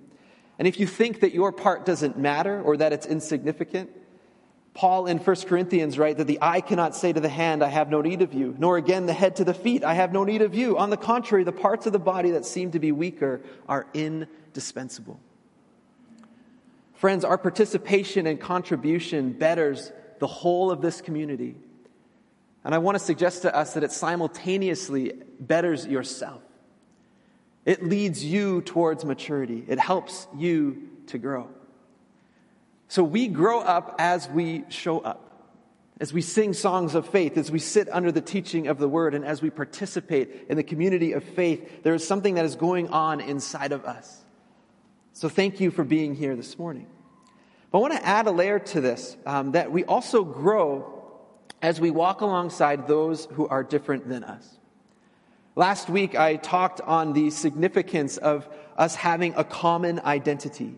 And 0.59 0.67
if 0.67 0.79
you 0.79 0.87
think 0.87 1.21
that 1.21 1.33
your 1.33 1.51
part 1.51 1.85
doesn't 1.85 2.17
matter 2.17 2.61
or 2.61 2.77
that 2.77 2.93
it's 2.93 3.05
insignificant, 3.05 3.89
Paul 4.73 5.07
in 5.07 5.17
1 5.17 5.35
Corinthians 5.47 5.97
write 5.97 6.17
that 6.17 6.27
the 6.27 6.39
eye 6.41 6.61
cannot 6.61 6.95
say 6.95 7.11
to 7.11 7.19
the 7.19 7.29
hand, 7.29 7.63
I 7.63 7.67
have 7.67 7.89
no 7.89 8.01
need 8.01 8.21
of 8.21 8.33
you, 8.33 8.55
nor 8.57 8.77
again 8.77 9.05
the 9.05 9.13
head 9.13 9.37
to 9.37 9.43
the 9.43 9.53
feet, 9.53 9.83
I 9.83 9.95
have 9.95 10.13
no 10.13 10.23
need 10.23 10.41
of 10.41 10.55
you. 10.55 10.77
On 10.77 10.89
the 10.89 10.97
contrary, 10.97 11.43
the 11.43 11.51
parts 11.51 11.87
of 11.87 11.93
the 11.93 11.99
body 11.99 12.31
that 12.31 12.45
seem 12.45 12.71
to 12.71 12.79
be 12.79 12.91
weaker 12.91 13.41
are 13.67 13.87
indispensable. 13.93 15.19
Friends, 16.93 17.25
our 17.25 17.37
participation 17.37 18.27
and 18.27 18.39
contribution 18.39 19.33
betters 19.33 19.91
the 20.21 20.27
whole 20.27 20.69
of 20.69 20.81
this 20.81 21.01
community. 21.01 21.55
And 22.63 22.75
I 22.75 22.77
want 22.77 22.95
to 22.95 23.03
suggest 23.03 23.41
to 23.41 23.53
us 23.53 23.73
that 23.73 23.83
it 23.83 23.91
simultaneously 23.91 25.13
betters 25.39 25.87
yourself. 25.87 26.43
It 27.65 27.83
leads 27.83 28.23
you 28.23 28.61
towards 28.61 29.03
maturity. 29.03 29.65
It 29.67 29.79
helps 29.79 30.27
you 30.37 30.89
to 31.07 31.17
grow. 31.17 31.49
So 32.87 33.03
we 33.03 33.29
grow 33.29 33.61
up 33.61 33.95
as 33.97 34.29
we 34.29 34.63
show 34.69 34.99
up. 34.99 35.27
As 35.99 36.13
we 36.13 36.21
sing 36.21 36.53
songs 36.53 36.93
of 36.93 37.09
faith, 37.09 37.35
as 37.35 37.49
we 37.49 37.57
sit 37.57 37.89
under 37.91 38.11
the 38.11 38.21
teaching 38.21 38.67
of 38.67 38.77
the 38.77 38.87
word, 38.87 39.15
and 39.15 39.25
as 39.25 39.41
we 39.41 39.49
participate 39.49 40.45
in 40.49 40.55
the 40.55 40.63
community 40.63 41.13
of 41.13 41.23
faith, 41.23 41.81
there 41.81 41.95
is 41.95 42.07
something 42.07 42.35
that 42.35 42.45
is 42.45 42.55
going 42.55 42.89
on 42.89 43.21
inside 43.21 43.71
of 43.71 43.85
us. 43.85 44.23
So 45.13 45.29
thank 45.29 45.59
you 45.59 45.71
for 45.71 45.83
being 45.83 46.13
here 46.13 46.35
this 46.35 46.59
morning. 46.59 46.85
But 47.71 47.77
I 47.77 47.81
want 47.81 47.93
to 47.93 48.05
add 48.05 48.27
a 48.27 48.31
layer 48.31 48.59
to 48.59 48.81
this 48.81 49.15
um, 49.25 49.53
that 49.53 49.71
we 49.71 49.85
also 49.85 50.23
grow 50.23 51.01
as 51.61 51.79
we 51.79 51.89
walk 51.89 52.21
alongside 52.21 52.87
those 52.87 53.25
who 53.33 53.47
are 53.47 53.63
different 53.63 54.09
than 54.09 54.23
us. 54.23 54.57
Last 55.55 55.89
week, 55.89 56.15
I 56.15 56.37
talked 56.37 56.81
on 56.81 57.13
the 57.13 57.29
significance 57.29 58.17
of 58.17 58.47
us 58.77 58.95
having 58.95 59.33
a 59.35 59.43
common 59.43 59.99
identity. 59.99 60.75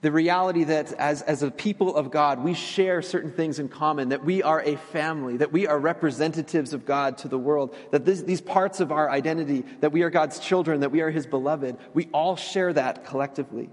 The 0.00 0.10
reality 0.10 0.64
that 0.64 0.92
as, 0.94 1.22
as 1.22 1.42
a 1.42 1.50
people 1.50 1.94
of 1.94 2.10
God, 2.10 2.42
we 2.42 2.54
share 2.54 3.02
certain 3.02 3.30
things 3.30 3.58
in 3.58 3.68
common, 3.68 4.08
that 4.08 4.24
we 4.24 4.42
are 4.42 4.60
a 4.60 4.76
family, 4.76 5.36
that 5.36 5.52
we 5.52 5.66
are 5.66 5.78
representatives 5.78 6.72
of 6.72 6.84
God 6.84 7.18
to 7.18 7.28
the 7.28 7.38
world, 7.38 7.76
that 7.92 8.04
this, 8.04 8.22
these 8.22 8.40
parts 8.40 8.80
of 8.80 8.90
our 8.90 9.08
identity, 9.08 9.64
that 9.80 9.92
we 9.92 10.02
are 10.02 10.10
God's 10.10 10.40
children, 10.40 10.80
that 10.80 10.90
we 10.90 11.02
are 11.02 11.10
His 11.10 11.26
beloved, 11.26 11.76
we 11.94 12.08
all 12.12 12.34
share 12.34 12.72
that 12.72 13.04
collectively. 13.04 13.70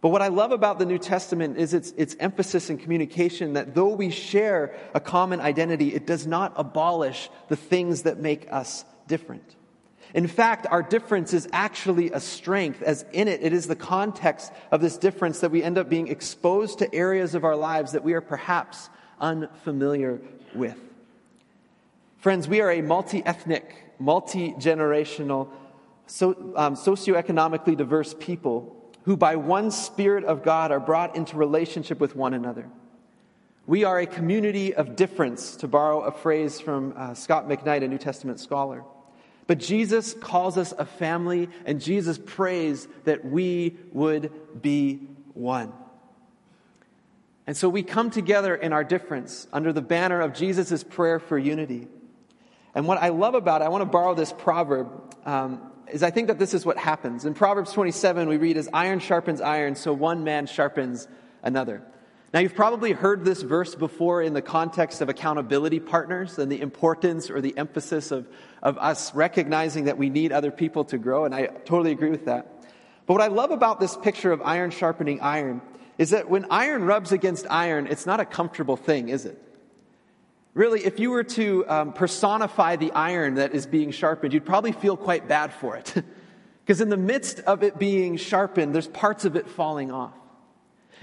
But 0.00 0.10
what 0.10 0.22
I 0.22 0.28
love 0.28 0.52
about 0.52 0.78
the 0.78 0.86
New 0.86 0.98
Testament 0.98 1.56
is 1.56 1.72
its, 1.72 1.92
its 1.92 2.16
emphasis 2.20 2.68
and 2.70 2.78
communication 2.78 3.54
that 3.54 3.74
though 3.74 3.94
we 3.94 4.10
share 4.10 4.74
a 4.94 5.00
common 5.00 5.40
identity, 5.40 5.94
it 5.94 6.06
does 6.06 6.26
not 6.26 6.52
abolish 6.56 7.30
the 7.48 7.56
things 7.56 8.02
that 8.02 8.18
make 8.18 8.46
us 8.52 8.84
different. 9.08 9.56
In 10.14 10.28
fact, 10.28 10.66
our 10.70 10.82
difference 10.82 11.32
is 11.32 11.48
actually 11.52 12.10
a 12.10 12.20
strength, 12.20 12.82
as 12.82 13.04
in 13.12 13.26
it, 13.26 13.42
it 13.42 13.52
is 13.52 13.66
the 13.66 13.76
context 13.76 14.52
of 14.70 14.80
this 14.80 14.96
difference 14.98 15.40
that 15.40 15.50
we 15.50 15.62
end 15.62 15.78
up 15.78 15.88
being 15.88 16.08
exposed 16.08 16.78
to 16.78 16.94
areas 16.94 17.34
of 17.34 17.44
our 17.44 17.56
lives 17.56 17.92
that 17.92 18.04
we 18.04 18.12
are 18.12 18.20
perhaps 18.20 18.88
unfamiliar 19.20 20.20
with. 20.54 20.78
Friends, 22.18 22.48
we 22.48 22.60
are 22.60 22.70
a 22.70 22.82
multi 22.82 23.24
ethnic, 23.24 23.94
multi 23.98 24.52
generational, 24.52 25.48
so, 26.06 26.30
um, 26.56 26.76
socioeconomically 26.76 27.76
diverse 27.76 28.14
people 28.18 28.75
who 29.06 29.16
by 29.16 29.36
one 29.36 29.70
Spirit 29.70 30.24
of 30.24 30.42
God 30.42 30.72
are 30.72 30.80
brought 30.80 31.16
into 31.16 31.36
relationship 31.36 32.00
with 32.00 32.16
one 32.16 32.34
another. 32.34 32.68
We 33.64 33.84
are 33.84 34.00
a 34.00 34.06
community 34.06 34.74
of 34.74 34.96
difference, 34.96 35.56
to 35.56 35.68
borrow 35.68 36.02
a 36.02 36.10
phrase 36.10 36.60
from 36.60 36.92
uh, 36.96 37.14
Scot 37.14 37.48
McKnight, 37.48 37.84
a 37.84 37.88
New 37.88 37.98
Testament 37.98 38.40
scholar. 38.40 38.84
But 39.46 39.58
Jesus 39.58 40.12
calls 40.12 40.58
us 40.58 40.74
a 40.76 40.84
family, 40.84 41.48
and 41.64 41.80
Jesus 41.80 42.18
prays 42.18 42.88
that 43.04 43.24
we 43.24 43.76
would 43.92 44.32
be 44.60 45.08
one. 45.34 45.72
And 47.46 47.56
so 47.56 47.68
we 47.68 47.84
come 47.84 48.10
together 48.10 48.56
in 48.56 48.72
our 48.72 48.82
difference 48.82 49.46
under 49.52 49.72
the 49.72 49.82
banner 49.82 50.20
of 50.20 50.34
Jesus' 50.34 50.82
prayer 50.82 51.20
for 51.20 51.38
unity. 51.38 51.86
And 52.74 52.88
what 52.88 52.98
I 52.98 53.10
love 53.10 53.34
about 53.34 53.62
it, 53.62 53.66
I 53.66 53.68
want 53.68 53.82
to 53.82 53.86
borrow 53.86 54.14
this 54.14 54.32
proverb 54.32 55.14
um, 55.24 55.60
is 55.92 56.02
I 56.02 56.10
think 56.10 56.28
that 56.28 56.38
this 56.38 56.54
is 56.54 56.66
what 56.66 56.78
happens. 56.78 57.24
In 57.24 57.34
Proverbs 57.34 57.72
27, 57.72 58.28
we 58.28 58.36
read, 58.36 58.56
As 58.56 58.68
iron 58.72 58.98
sharpens 58.98 59.40
iron, 59.40 59.74
so 59.74 59.92
one 59.92 60.24
man 60.24 60.46
sharpens 60.46 61.08
another. 61.42 61.82
Now, 62.34 62.40
you've 62.40 62.56
probably 62.56 62.92
heard 62.92 63.24
this 63.24 63.40
verse 63.40 63.74
before 63.74 64.20
in 64.20 64.34
the 64.34 64.42
context 64.42 65.00
of 65.00 65.08
accountability 65.08 65.80
partners 65.80 66.38
and 66.38 66.50
the 66.50 66.60
importance 66.60 67.30
or 67.30 67.40
the 67.40 67.56
emphasis 67.56 68.10
of, 68.10 68.28
of 68.62 68.76
us 68.78 69.14
recognizing 69.14 69.84
that 69.84 69.96
we 69.96 70.10
need 70.10 70.32
other 70.32 70.50
people 70.50 70.84
to 70.86 70.98
grow, 70.98 71.24
and 71.24 71.34
I 71.34 71.46
totally 71.46 71.92
agree 71.92 72.10
with 72.10 72.26
that. 72.26 72.64
But 73.06 73.14
what 73.14 73.22
I 73.22 73.28
love 73.28 73.52
about 73.52 73.80
this 73.80 73.96
picture 73.96 74.32
of 74.32 74.42
iron 74.42 74.70
sharpening 74.70 75.20
iron 75.20 75.62
is 75.98 76.10
that 76.10 76.28
when 76.28 76.46
iron 76.50 76.84
rubs 76.84 77.12
against 77.12 77.46
iron, 77.48 77.86
it's 77.86 78.06
not 78.06 78.20
a 78.20 78.24
comfortable 78.24 78.76
thing, 78.76 79.08
is 79.08 79.24
it? 79.24 79.40
Really, 80.56 80.86
if 80.86 80.98
you 80.98 81.10
were 81.10 81.22
to 81.22 81.68
um, 81.68 81.92
personify 81.92 82.76
the 82.76 82.90
iron 82.92 83.34
that 83.34 83.54
is 83.54 83.66
being 83.66 83.90
sharpened, 83.90 84.32
you'd 84.32 84.46
probably 84.46 84.72
feel 84.72 84.96
quite 84.96 85.28
bad 85.28 85.52
for 85.52 85.76
it. 85.76 85.94
Because 86.64 86.80
in 86.80 86.88
the 86.88 86.96
midst 86.96 87.38
of 87.38 87.62
it 87.62 87.78
being 87.78 88.16
sharpened, 88.16 88.74
there's 88.74 88.88
parts 88.88 89.24
of 89.24 89.36
it 89.36 89.48
falling 89.48 89.92
off. 89.92 90.14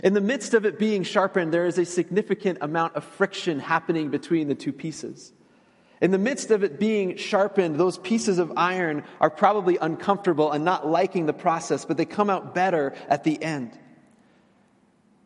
In 0.03 0.13
the 0.13 0.19
midst 0.19 0.53
of 0.53 0.65
it 0.65 0.77
being 0.77 1.03
sharpened, 1.03 1.53
there 1.53 1.65
is 1.65 1.77
a 1.77 1.85
significant 1.85 2.57
amount 2.59 2.97
of 2.97 3.05
friction 3.05 3.61
happening 3.61 4.09
between 4.09 4.49
the 4.49 4.55
two 4.55 4.73
pieces. 4.73 5.31
In 6.01 6.11
the 6.11 6.17
midst 6.17 6.51
of 6.51 6.65
it 6.65 6.81
being 6.81 7.15
sharpened, 7.15 7.77
those 7.77 7.97
pieces 7.97 8.39
of 8.39 8.51
iron 8.57 9.05
are 9.21 9.29
probably 9.29 9.77
uncomfortable 9.77 10.51
and 10.51 10.65
not 10.65 10.85
liking 10.85 11.27
the 11.27 11.33
process, 11.33 11.85
but 11.85 11.95
they 11.95 12.03
come 12.03 12.29
out 12.29 12.53
better 12.53 12.93
at 13.07 13.23
the 13.23 13.41
end. 13.41 13.71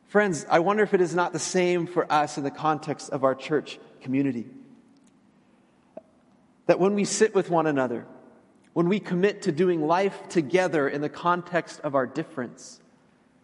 Friends, 0.05 0.45
I 0.49 0.59
wonder 0.59 0.83
if 0.83 0.93
it 0.93 1.01
is 1.01 1.15
not 1.15 1.33
the 1.33 1.39
same 1.39 1.87
for 1.87 2.09
us 2.11 2.37
in 2.37 2.43
the 2.43 2.51
context 2.51 3.09
of 3.09 3.23
our 3.23 3.33
church 3.33 3.79
community. 4.07 4.45
That 6.67 6.79
when 6.79 6.95
we 6.95 7.03
sit 7.03 7.35
with 7.35 7.49
one 7.49 7.67
another, 7.67 8.05
when 8.71 8.87
we 8.87 9.01
commit 9.01 9.41
to 9.41 9.51
doing 9.51 9.85
life 9.85 10.29
together 10.29 10.87
in 10.87 11.01
the 11.01 11.09
context 11.09 11.81
of 11.81 11.93
our 11.93 12.07
difference, 12.07 12.79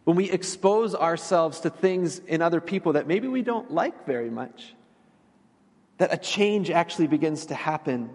when 0.06 0.16
we 0.16 0.32
expose 0.32 0.96
ourselves 0.96 1.60
to 1.62 1.70
things 1.70 2.20
in 2.20 2.42
other 2.42 2.62
people 2.62 2.94
that 2.94 3.08
maybe 3.08 3.28
we 3.28 3.42
don't 3.42 3.72
like 3.72 4.06
very 4.06 4.30
much, 4.30 4.74
that 5.98 6.14
a 6.14 6.18
change 6.18 6.70
actually 6.70 7.08
begins 7.08 7.48
to 7.48 7.56
happen 7.56 8.10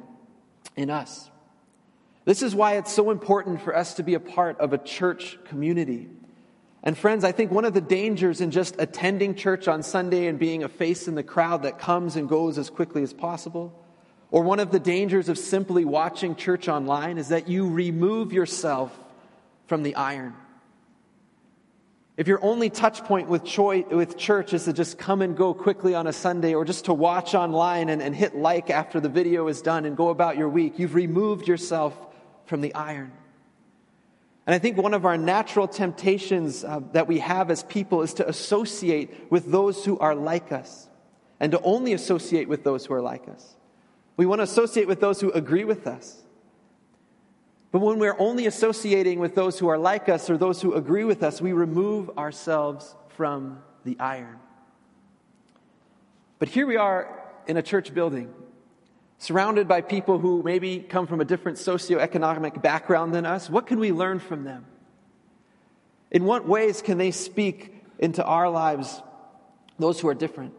in 0.74 0.88
us. 0.88 1.30
This 2.24 2.42
is 2.42 2.54
why 2.54 2.78
it's 2.78 2.94
so 2.94 3.10
important 3.10 3.60
for 3.60 3.76
us 3.76 3.92
to 3.94 4.02
be 4.02 4.14
a 4.14 4.20
part 4.20 4.58
of 4.58 4.72
a 4.72 4.78
church 4.78 5.36
community. 5.44 6.08
And 6.82 6.96
friends, 6.96 7.24
I 7.24 7.32
think 7.32 7.50
one 7.50 7.64
of 7.64 7.74
the 7.74 7.80
dangers 7.80 8.40
in 8.40 8.50
just 8.50 8.76
attending 8.78 9.34
church 9.34 9.66
on 9.66 9.82
Sunday 9.82 10.26
and 10.26 10.38
being 10.38 10.62
a 10.62 10.68
face 10.68 11.08
in 11.08 11.14
the 11.14 11.22
crowd 11.22 11.64
that 11.64 11.78
comes 11.78 12.16
and 12.16 12.28
goes 12.28 12.56
as 12.56 12.70
quickly 12.70 13.02
as 13.02 13.12
possible, 13.12 13.72
or 14.30 14.42
one 14.42 14.60
of 14.60 14.70
the 14.70 14.78
dangers 14.78 15.28
of 15.28 15.38
simply 15.38 15.84
watching 15.84 16.36
church 16.36 16.68
online 16.68 17.18
is 17.18 17.28
that 17.28 17.48
you 17.48 17.68
remove 17.68 18.32
yourself 18.32 18.96
from 19.66 19.82
the 19.82 19.94
iron. 19.96 20.34
If 22.16 22.26
your 22.26 22.44
only 22.44 22.68
touch 22.68 23.04
point 23.04 23.28
with, 23.28 23.42
with 23.90 24.18
church 24.18 24.52
is 24.52 24.64
to 24.64 24.72
just 24.72 24.98
come 24.98 25.22
and 25.22 25.36
go 25.36 25.54
quickly 25.54 25.94
on 25.94 26.08
a 26.08 26.12
Sunday 26.12 26.52
or 26.54 26.64
just 26.64 26.86
to 26.86 26.92
watch 26.92 27.34
online 27.34 27.88
and, 27.88 28.02
and 28.02 28.14
hit 28.14 28.34
like 28.34 28.70
after 28.70 28.98
the 28.98 29.08
video 29.08 29.46
is 29.46 29.62
done 29.62 29.84
and 29.84 29.96
go 29.96 30.08
about 30.08 30.36
your 30.36 30.48
week, 30.48 30.80
you've 30.80 30.96
removed 30.96 31.46
yourself 31.46 31.96
from 32.46 32.60
the 32.60 32.74
iron. 32.74 33.12
And 34.48 34.54
I 34.54 34.58
think 34.58 34.78
one 34.78 34.94
of 34.94 35.04
our 35.04 35.18
natural 35.18 35.68
temptations 35.68 36.64
uh, 36.64 36.80
that 36.92 37.06
we 37.06 37.18
have 37.18 37.50
as 37.50 37.64
people 37.64 38.00
is 38.00 38.14
to 38.14 38.26
associate 38.26 39.30
with 39.30 39.52
those 39.52 39.84
who 39.84 39.98
are 39.98 40.14
like 40.14 40.52
us 40.52 40.88
and 41.38 41.52
to 41.52 41.60
only 41.60 41.92
associate 41.92 42.48
with 42.48 42.64
those 42.64 42.86
who 42.86 42.94
are 42.94 43.02
like 43.02 43.28
us. 43.28 43.56
We 44.16 44.24
want 44.24 44.38
to 44.38 44.44
associate 44.44 44.88
with 44.88 45.00
those 45.00 45.20
who 45.20 45.30
agree 45.32 45.64
with 45.64 45.86
us. 45.86 46.22
But 47.72 47.80
when 47.80 47.98
we're 47.98 48.18
only 48.18 48.46
associating 48.46 49.18
with 49.18 49.34
those 49.34 49.58
who 49.58 49.68
are 49.68 49.76
like 49.76 50.08
us 50.08 50.30
or 50.30 50.38
those 50.38 50.62
who 50.62 50.72
agree 50.72 51.04
with 51.04 51.22
us, 51.22 51.42
we 51.42 51.52
remove 51.52 52.08
ourselves 52.16 52.96
from 53.08 53.62
the 53.84 53.98
iron. 54.00 54.38
But 56.38 56.48
here 56.48 56.66
we 56.66 56.78
are 56.78 57.22
in 57.46 57.58
a 57.58 57.62
church 57.62 57.92
building, 57.92 58.32
surrounded 59.18 59.66
by 59.66 59.80
people 59.80 60.18
who 60.18 60.42
maybe 60.42 60.78
come 60.78 61.06
from 61.06 61.20
a 61.20 61.24
different 61.24 61.58
socioeconomic 61.58 62.62
background 62.62 63.14
than 63.14 63.26
us. 63.26 63.50
What 63.50 63.66
can 63.66 63.80
we 63.80 63.92
learn 63.92 64.20
from 64.20 64.44
them? 64.44 64.64
In 66.10 66.24
what 66.24 66.46
ways 66.46 66.80
can 66.80 66.96
they 66.98 67.10
speak 67.10 67.74
into 67.98 68.24
our 68.24 68.48
lives, 68.48 69.02
those 69.78 70.00
who 70.00 70.08
are 70.08 70.14
different? 70.14 70.54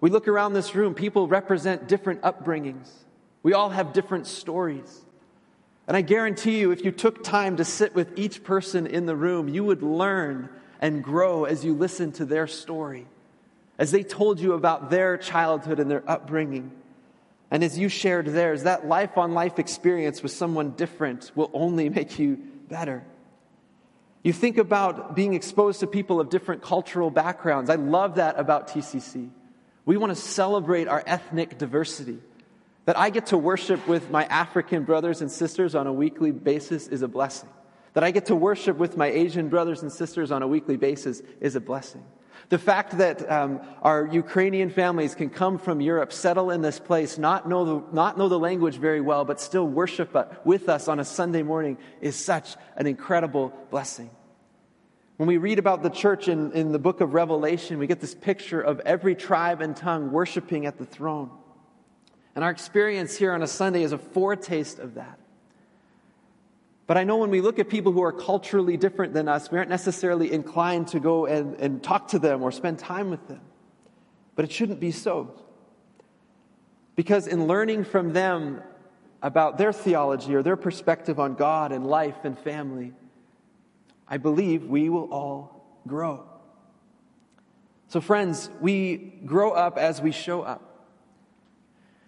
We 0.00 0.10
look 0.10 0.28
around 0.28 0.52
this 0.52 0.74
room, 0.74 0.94
people 0.94 1.26
represent 1.26 1.88
different 1.88 2.22
upbringings. 2.22 2.88
We 3.42 3.54
all 3.54 3.70
have 3.70 3.92
different 3.92 4.26
stories. 4.26 5.00
And 5.88 5.96
I 5.96 6.02
guarantee 6.02 6.60
you, 6.60 6.70
if 6.70 6.84
you 6.84 6.92
took 6.92 7.24
time 7.24 7.56
to 7.56 7.64
sit 7.64 7.94
with 7.94 8.18
each 8.18 8.44
person 8.44 8.86
in 8.86 9.06
the 9.06 9.16
room, 9.16 9.48
you 9.48 9.64
would 9.64 9.82
learn 9.82 10.48
and 10.80 11.02
grow 11.02 11.44
as 11.44 11.64
you 11.64 11.74
listen 11.74 12.12
to 12.12 12.24
their 12.24 12.46
story, 12.46 13.06
as 13.78 13.90
they 13.90 14.02
told 14.02 14.38
you 14.38 14.52
about 14.52 14.90
their 14.90 15.16
childhood 15.16 15.80
and 15.80 15.90
their 15.90 16.08
upbringing. 16.08 16.72
And 17.52 17.62
as 17.62 17.78
you 17.78 17.90
shared 17.90 18.28
theirs, 18.28 18.62
that 18.62 18.88
life 18.88 19.18
on 19.18 19.34
life 19.34 19.58
experience 19.58 20.22
with 20.22 20.32
someone 20.32 20.70
different 20.70 21.30
will 21.34 21.50
only 21.52 21.88
make 21.98 22.18
you 22.18 22.38
better. 22.68 23.04
You 24.22 24.32
think 24.32 24.56
about 24.56 25.14
being 25.14 25.34
exposed 25.34 25.80
to 25.80 25.86
people 25.86 26.18
of 26.18 26.30
different 26.30 26.62
cultural 26.62 27.10
backgrounds. 27.10 27.68
I 27.68 27.74
love 27.74 28.14
that 28.14 28.38
about 28.40 28.68
TCC. 28.68 29.28
We 29.84 29.98
want 29.98 30.10
to 30.10 30.16
celebrate 30.16 30.88
our 30.88 31.02
ethnic 31.06 31.58
diversity. 31.58 32.18
That 32.86 32.96
I 32.96 33.10
get 33.10 33.26
to 33.26 33.38
worship 33.38 33.86
with 33.86 34.10
my 34.10 34.24
African 34.24 34.84
brothers 34.84 35.20
and 35.20 35.30
sisters 35.30 35.74
on 35.74 35.86
a 35.86 35.92
weekly 35.92 36.32
basis 36.32 36.88
is 36.88 37.02
a 37.02 37.08
blessing. 37.08 37.50
That 37.92 38.02
I 38.02 38.12
get 38.12 38.26
to 38.26 38.34
worship 38.34 38.78
with 38.78 38.96
my 38.96 39.08
Asian 39.08 39.50
brothers 39.50 39.82
and 39.82 39.92
sisters 39.92 40.32
on 40.32 40.42
a 40.42 40.46
weekly 40.46 40.78
basis 40.78 41.20
is 41.40 41.54
a 41.54 41.60
blessing. 41.60 42.02
The 42.52 42.58
fact 42.58 42.98
that 42.98 43.30
um, 43.32 43.62
our 43.80 44.04
Ukrainian 44.04 44.68
families 44.68 45.14
can 45.14 45.30
come 45.30 45.56
from 45.56 45.80
Europe, 45.80 46.12
settle 46.12 46.50
in 46.50 46.60
this 46.60 46.78
place, 46.78 47.16
not 47.16 47.48
know, 47.48 47.64
the, 47.64 47.94
not 47.94 48.18
know 48.18 48.28
the 48.28 48.38
language 48.38 48.76
very 48.76 49.00
well, 49.00 49.24
but 49.24 49.40
still 49.40 49.66
worship 49.66 50.14
with 50.44 50.68
us 50.68 50.86
on 50.86 51.00
a 51.00 51.04
Sunday 51.06 51.42
morning 51.42 51.78
is 52.02 52.14
such 52.14 52.56
an 52.76 52.86
incredible 52.86 53.54
blessing. 53.70 54.10
When 55.16 55.28
we 55.28 55.38
read 55.38 55.58
about 55.58 55.82
the 55.82 55.88
church 55.88 56.28
in, 56.28 56.52
in 56.52 56.72
the 56.72 56.78
book 56.78 57.00
of 57.00 57.14
Revelation, 57.14 57.78
we 57.78 57.86
get 57.86 58.00
this 58.00 58.14
picture 58.14 58.60
of 58.60 58.80
every 58.80 59.14
tribe 59.14 59.62
and 59.62 59.74
tongue 59.74 60.12
worshiping 60.12 60.66
at 60.66 60.76
the 60.76 60.84
throne. 60.84 61.30
And 62.34 62.44
our 62.44 62.50
experience 62.50 63.16
here 63.16 63.32
on 63.32 63.42
a 63.42 63.46
Sunday 63.46 63.82
is 63.82 63.92
a 63.92 63.98
foretaste 63.98 64.78
of 64.78 64.96
that. 64.96 65.18
But 66.86 66.98
I 66.98 67.04
know 67.04 67.18
when 67.18 67.30
we 67.30 67.40
look 67.40 67.58
at 67.58 67.68
people 67.68 67.92
who 67.92 68.02
are 68.02 68.12
culturally 68.12 68.76
different 68.76 69.14
than 69.14 69.28
us, 69.28 69.50
we 69.50 69.58
aren't 69.58 69.70
necessarily 69.70 70.32
inclined 70.32 70.88
to 70.88 71.00
go 71.00 71.26
and, 71.26 71.54
and 71.56 71.82
talk 71.82 72.08
to 72.08 72.18
them 72.18 72.42
or 72.42 72.50
spend 72.50 72.78
time 72.78 73.10
with 73.10 73.26
them. 73.28 73.40
But 74.34 74.44
it 74.44 74.52
shouldn't 74.52 74.80
be 74.80 74.90
so. 74.90 75.34
Because 76.96 77.26
in 77.26 77.46
learning 77.46 77.84
from 77.84 78.12
them 78.12 78.62
about 79.22 79.58
their 79.58 79.72
theology 79.72 80.34
or 80.34 80.42
their 80.42 80.56
perspective 80.56 81.20
on 81.20 81.34
God 81.34 81.70
and 81.72 81.86
life 81.86 82.24
and 82.24 82.38
family, 82.38 82.92
I 84.08 84.16
believe 84.16 84.64
we 84.64 84.88
will 84.88 85.12
all 85.12 85.80
grow. 85.86 86.24
So, 87.88 88.00
friends, 88.00 88.50
we 88.60 88.96
grow 89.24 89.52
up 89.52 89.78
as 89.78 90.00
we 90.00 90.12
show 90.12 90.42
up. 90.42 90.71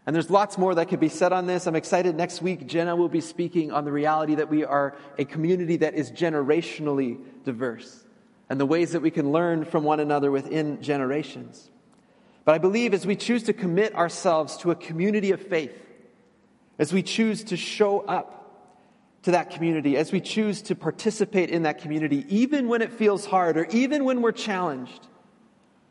And 0.07 0.15
there's 0.15 0.31
lots 0.31 0.59
more 0.59 0.75
that 0.75 0.89
could 0.89 1.01
be 1.01 1.09
said 1.09 1.33
on 1.33 1.47
this. 1.47 1.67
I'm 1.67 1.77
excited. 1.77 2.15
Next 2.15 2.43
week, 2.43 2.67
Jenna 2.67 2.95
will 2.95 3.09
be 3.09 3.23
speaking 3.23 3.73
on 3.73 3.85
the 3.85 3.93
reality 3.93 4.35
that 4.35 4.51
we 4.51 4.65
are 4.65 4.95
a 5.19 5.25
community 5.25 5.79
that 5.79 5.95
is 5.95 6.11
generationally 6.11 7.19
diverse 7.45 8.05
and 8.51 8.61
the 8.61 8.67
ways 8.67 8.93
that 8.93 9.01
we 9.01 9.11
can 9.11 9.33
learn 9.33 9.65
from 9.65 9.85
one 9.85 10.01
another 10.01 10.31
within 10.31 10.83
generations. 10.83 11.71
But 12.45 12.55
I 12.55 12.59
believe 12.59 12.93
as 12.93 13.07
we 13.07 13.17
choose 13.17 13.45
to 13.45 13.55
commit 13.55 13.95
ourselves 13.95 14.59
to 14.59 14.71
a 14.71 14.75
community 14.75 15.33
of 15.33 15.41
faith, 15.41 15.75
as 16.79 16.93
we 16.93 17.03
choose 17.03 17.45
to 17.45 17.57
show 17.57 18.01
up 18.01 18.43
to 19.23 19.31
that 19.31 19.51
community, 19.51 19.97
as 19.97 20.13
we 20.13 20.21
choose 20.21 20.61
to 20.63 20.75
participate 20.75 21.49
in 21.49 21.63
that 21.63 21.79
community, 21.79 22.27
even 22.29 22.69
when 22.69 22.83
it 22.83 22.93
feels 22.93 23.25
hard 23.25 23.57
or 23.57 23.65
even 23.71 24.05
when 24.05 24.21
we're 24.21 24.33
challenged, 24.33 25.09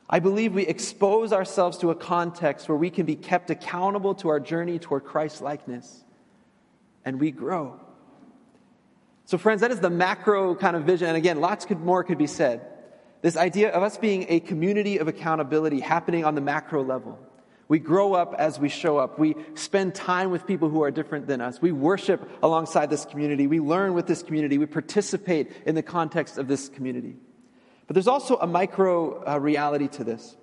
I 0.10 0.20
believe 0.20 0.54
we 0.54 0.66
expose 0.66 1.32
ourselves 1.32 1.78
to 1.80 1.90
a 1.90 1.96
context 1.96 2.68
where 2.68 2.78
we 2.78 2.90
can 2.90 3.06
be 3.06 3.16
kept 3.16 3.50
accountable 3.50 4.16
to 4.16 4.30
our 4.30 4.40
journey 4.40 4.80
toward 4.80 5.06
Christ 5.06 5.42
likeness 5.42 6.04
and 7.06 7.20
we 7.20 7.32
grow. 7.32 7.80
So, 9.26 9.38
friends, 9.38 9.62
that 9.62 9.72
is 9.72 9.80
the 9.80 9.90
macro 9.90 10.56
kind 10.56 10.76
of 10.76 10.84
vision. 10.84 11.08
And 11.08 11.18
again, 11.18 11.40
lots 11.40 11.66
could, 11.66 11.80
more 11.80 12.04
could 12.04 12.18
be 12.18 12.28
said. 12.28 12.62
This 13.22 13.38
idea 13.38 13.72
of 13.72 13.82
us 13.84 13.98
being 13.98 14.26
a 14.28 14.42
community 14.42 14.98
of 14.98 15.08
accountability 15.08 15.80
happening 15.80 16.26
on 16.26 16.36
the 16.36 16.42
macro 16.42 16.84
level. 16.84 17.18
We 17.70 17.80
grow 17.80 18.14
up 18.14 18.36
as 18.38 18.60
we 18.60 18.68
show 18.68 18.98
up. 18.98 19.18
We 19.18 19.36
spend 19.56 19.96
time 19.96 20.30
with 20.30 20.46
people 20.46 20.70
who 20.70 20.84
are 20.84 20.92
different 20.92 21.28
than 21.28 21.40
us. 21.40 21.62
We 21.62 21.72
worship 21.72 22.30
alongside 22.44 22.90
this 22.90 23.06
community. 23.06 23.48
We 23.48 23.62
learn 23.62 23.94
with 23.94 24.06
this 24.06 24.22
community. 24.22 24.58
We 24.58 24.66
participate 24.66 25.52
in 25.66 25.74
the 25.74 25.82
context 25.82 26.38
of 26.38 26.50
this 26.50 26.68
community. 26.68 27.16
But 27.94 27.98
there's 27.98 28.08
also 28.08 28.38
a 28.38 28.48
micro 28.48 29.24
uh, 29.24 29.40
reality 29.40 29.88
to 29.90 30.04
this. 30.04 30.36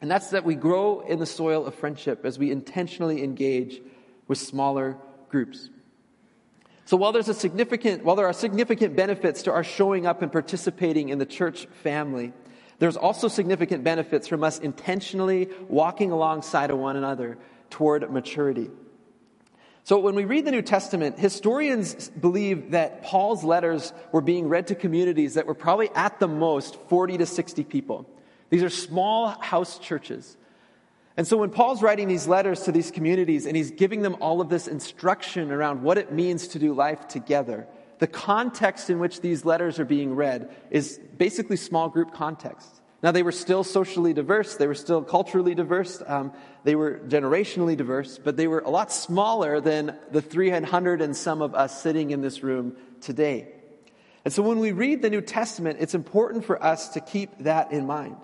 And 0.00 0.10
that's 0.10 0.30
that 0.30 0.44
we 0.44 0.56
grow 0.56 0.98
in 0.98 1.20
the 1.20 1.26
soil 1.26 1.64
of 1.64 1.76
friendship 1.76 2.24
as 2.24 2.40
we 2.40 2.50
intentionally 2.50 3.22
engage 3.22 3.80
with 4.26 4.38
smaller 4.38 4.96
groups. 5.28 5.70
So 6.86 6.96
while 6.96 7.12
there's 7.12 7.28
a 7.28 7.34
significant, 7.34 8.02
while 8.02 8.16
there 8.16 8.26
are 8.26 8.32
significant 8.32 8.96
benefits 8.96 9.44
to 9.44 9.52
our 9.52 9.62
showing 9.62 10.06
up 10.06 10.22
and 10.22 10.32
participating 10.32 11.10
in 11.10 11.18
the 11.18 11.24
church 11.24 11.68
family, 11.84 12.32
there's 12.80 12.96
also 12.96 13.28
significant 13.28 13.84
benefits 13.84 14.26
from 14.26 14.42
us 14.42 14.58
intentionally 14.58 15.50
walking 15.68 16.10
alongside 16.10 16.72
of 16.72 16.78
one 16.78 16.96
another 16.96 17.38
toward 17.70 18.10
maturity. 18.10 18.70
So 19.84 19.98
when 19.98 20.14
we 20.14 20.24
read 20.24 20.44
the 20.44 20.52
New 20.52 20.62
Testament, 20.62 21.18
historians 21.18 22.08
believe 22.10 22.70
that 22.70 23.02
Paul's 23.02 23.42
letters 23.42 23.92
were 24.12 24.20
being 24.20 24.48
read 24.48 24.68
to 24.68 24.76
communities 24.76 25.34
that 25.34 25.46
were 25.46 25.54
probably 25.54 25.90
at 25.94 26.20
the 26.20 26.28
most 26.28 26.76
40 26.88 27.18
to 27.18 27.26
60 27.26 27.64
people. 27.64 28.06
These 28.50 28.62
are 28.62 28.70
small 28.70 29.28
house 29.40 29.78
churches. 29.78 30.36
And 31.16 31.26
so 31.26 31.36
when 31.36 31.50
Paul's 31.50 31.82
writing 31.82 32.06
these 32.06 32.28
letters 32.28 32.62
to 32.62 32.72
these 32.72 32.90
communities 32.90 33.44
and 33.44 33.56
he's 33.56 33.72
giving 33.72 34.02
them 34.02 34.16
all 34.20 34.40
of 34.40 34.48
this 34.48 34.68
instruction 34.68 35.50
around 35.50 35.82
what 35.82 35.98
it 35.98 36.12
means 36.12 36.48
to 36.48 36.58
do 36.58 36.72
life 36.74 37.08
together, 37.08 37.66
the 37.98 38.06
context 38.06 38.88
in 38.88 39.00
which 39.00 39.20
these 39.20 39.44
letters 39.44 39.80
are 39.80 39.84
being 39.84 40.14
read 40.14 40.54
is 40.70 41.00
basically 41.16 41.56
small 41.56 41.88
group 41.88 42.12
context. 42.12 42.81
Now, 43.02 43.10
they 43.10 43.24
were 43.24 43.32
still 43.32 43.64
socially 43.64 44.12
diverse, 44.12 44.54
they 44.56 44.68
were 44.68 44.76
still 44.76 45.02
culturally 45.02 45.56
diverse, 45.56 46.00
um, 46.06 46.32
they 46.62 46.76
were 46.76 47.00
generationally 47.08 47.76
diverse, 47.76 48.18
but 48.18 48.36
they 48.36 48.46
were 48.46 48.60
a 48.60 48.70
lot 48.70 48.92
smaller 48.92 49.60
than 49.60 49.98
the 50.12 50.22
300 50.22 51.02
and 51.02 51.16
some 51.16 51.42
of 51.42 51.54
us 51.54 51.82
sitting 51.82 52.12
in 52.12 52.20
this 52.20 52.44
room 52.44 52.76
today. 53.00 53.48
And 54.24 54.32
so 54.32 54.42
when 54.42 54.60
we 54.60 54.70
read 54.70 55.02
the 55.02 55.10
New 55.10 55.20
Testament, 55.20 55.78
it's 55.80 55.94
important 55.94 56.44
for 56.44 56.62
us 56.62 56.90
to 56.90 57.00
keep 57.00 57.36
that 57.38 57.72
in 57.72 57.86
mind. 57.86 58.18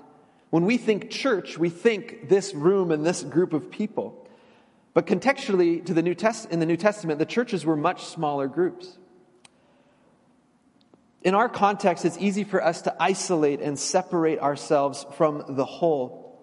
When 0.50 0.64
we 0.64 0.76
think 0.76 1.10
church, 1.10 1.58
we 1.58 1.70
think 1.70 2.28
this 2.28 2.54
room 2.54 2.92
and 2.92 3.04
this 3.04 3.24
group 3.24 3.52
of 3.52 3.70
people. 3.70 4.26
But 4.94 5.06
contextually, 5.06 5.84
to 5.86 5.92
the 5.92 6.02
New 6.02 6.14
Test- 6.14 6.50
in 6.50 6.60
the 6.60 6.66
New 6.66 6.76
Testament, 6.76 7.18
the 7.18 7.26
churches 7.26 7.66
were 7.66 7.76
much 7.76 8.04
smaller 8.04 8.46
groups. 8.46 8.96
In 11.28 11.34
our 11.34 11.50
context, 11.50 12.06
it's 12.06 12.16
easy 12.16 12.42
for 12.42 12.64
us 12.64 12.80
to 12.80 12.96
isolate 12.98 13.60
and 13.60 13.78
separate 13.78 14.38
ourselves 14.38 15.04
from 15.12 15.44
the 15.46 15.66
whole. 15.66 16.40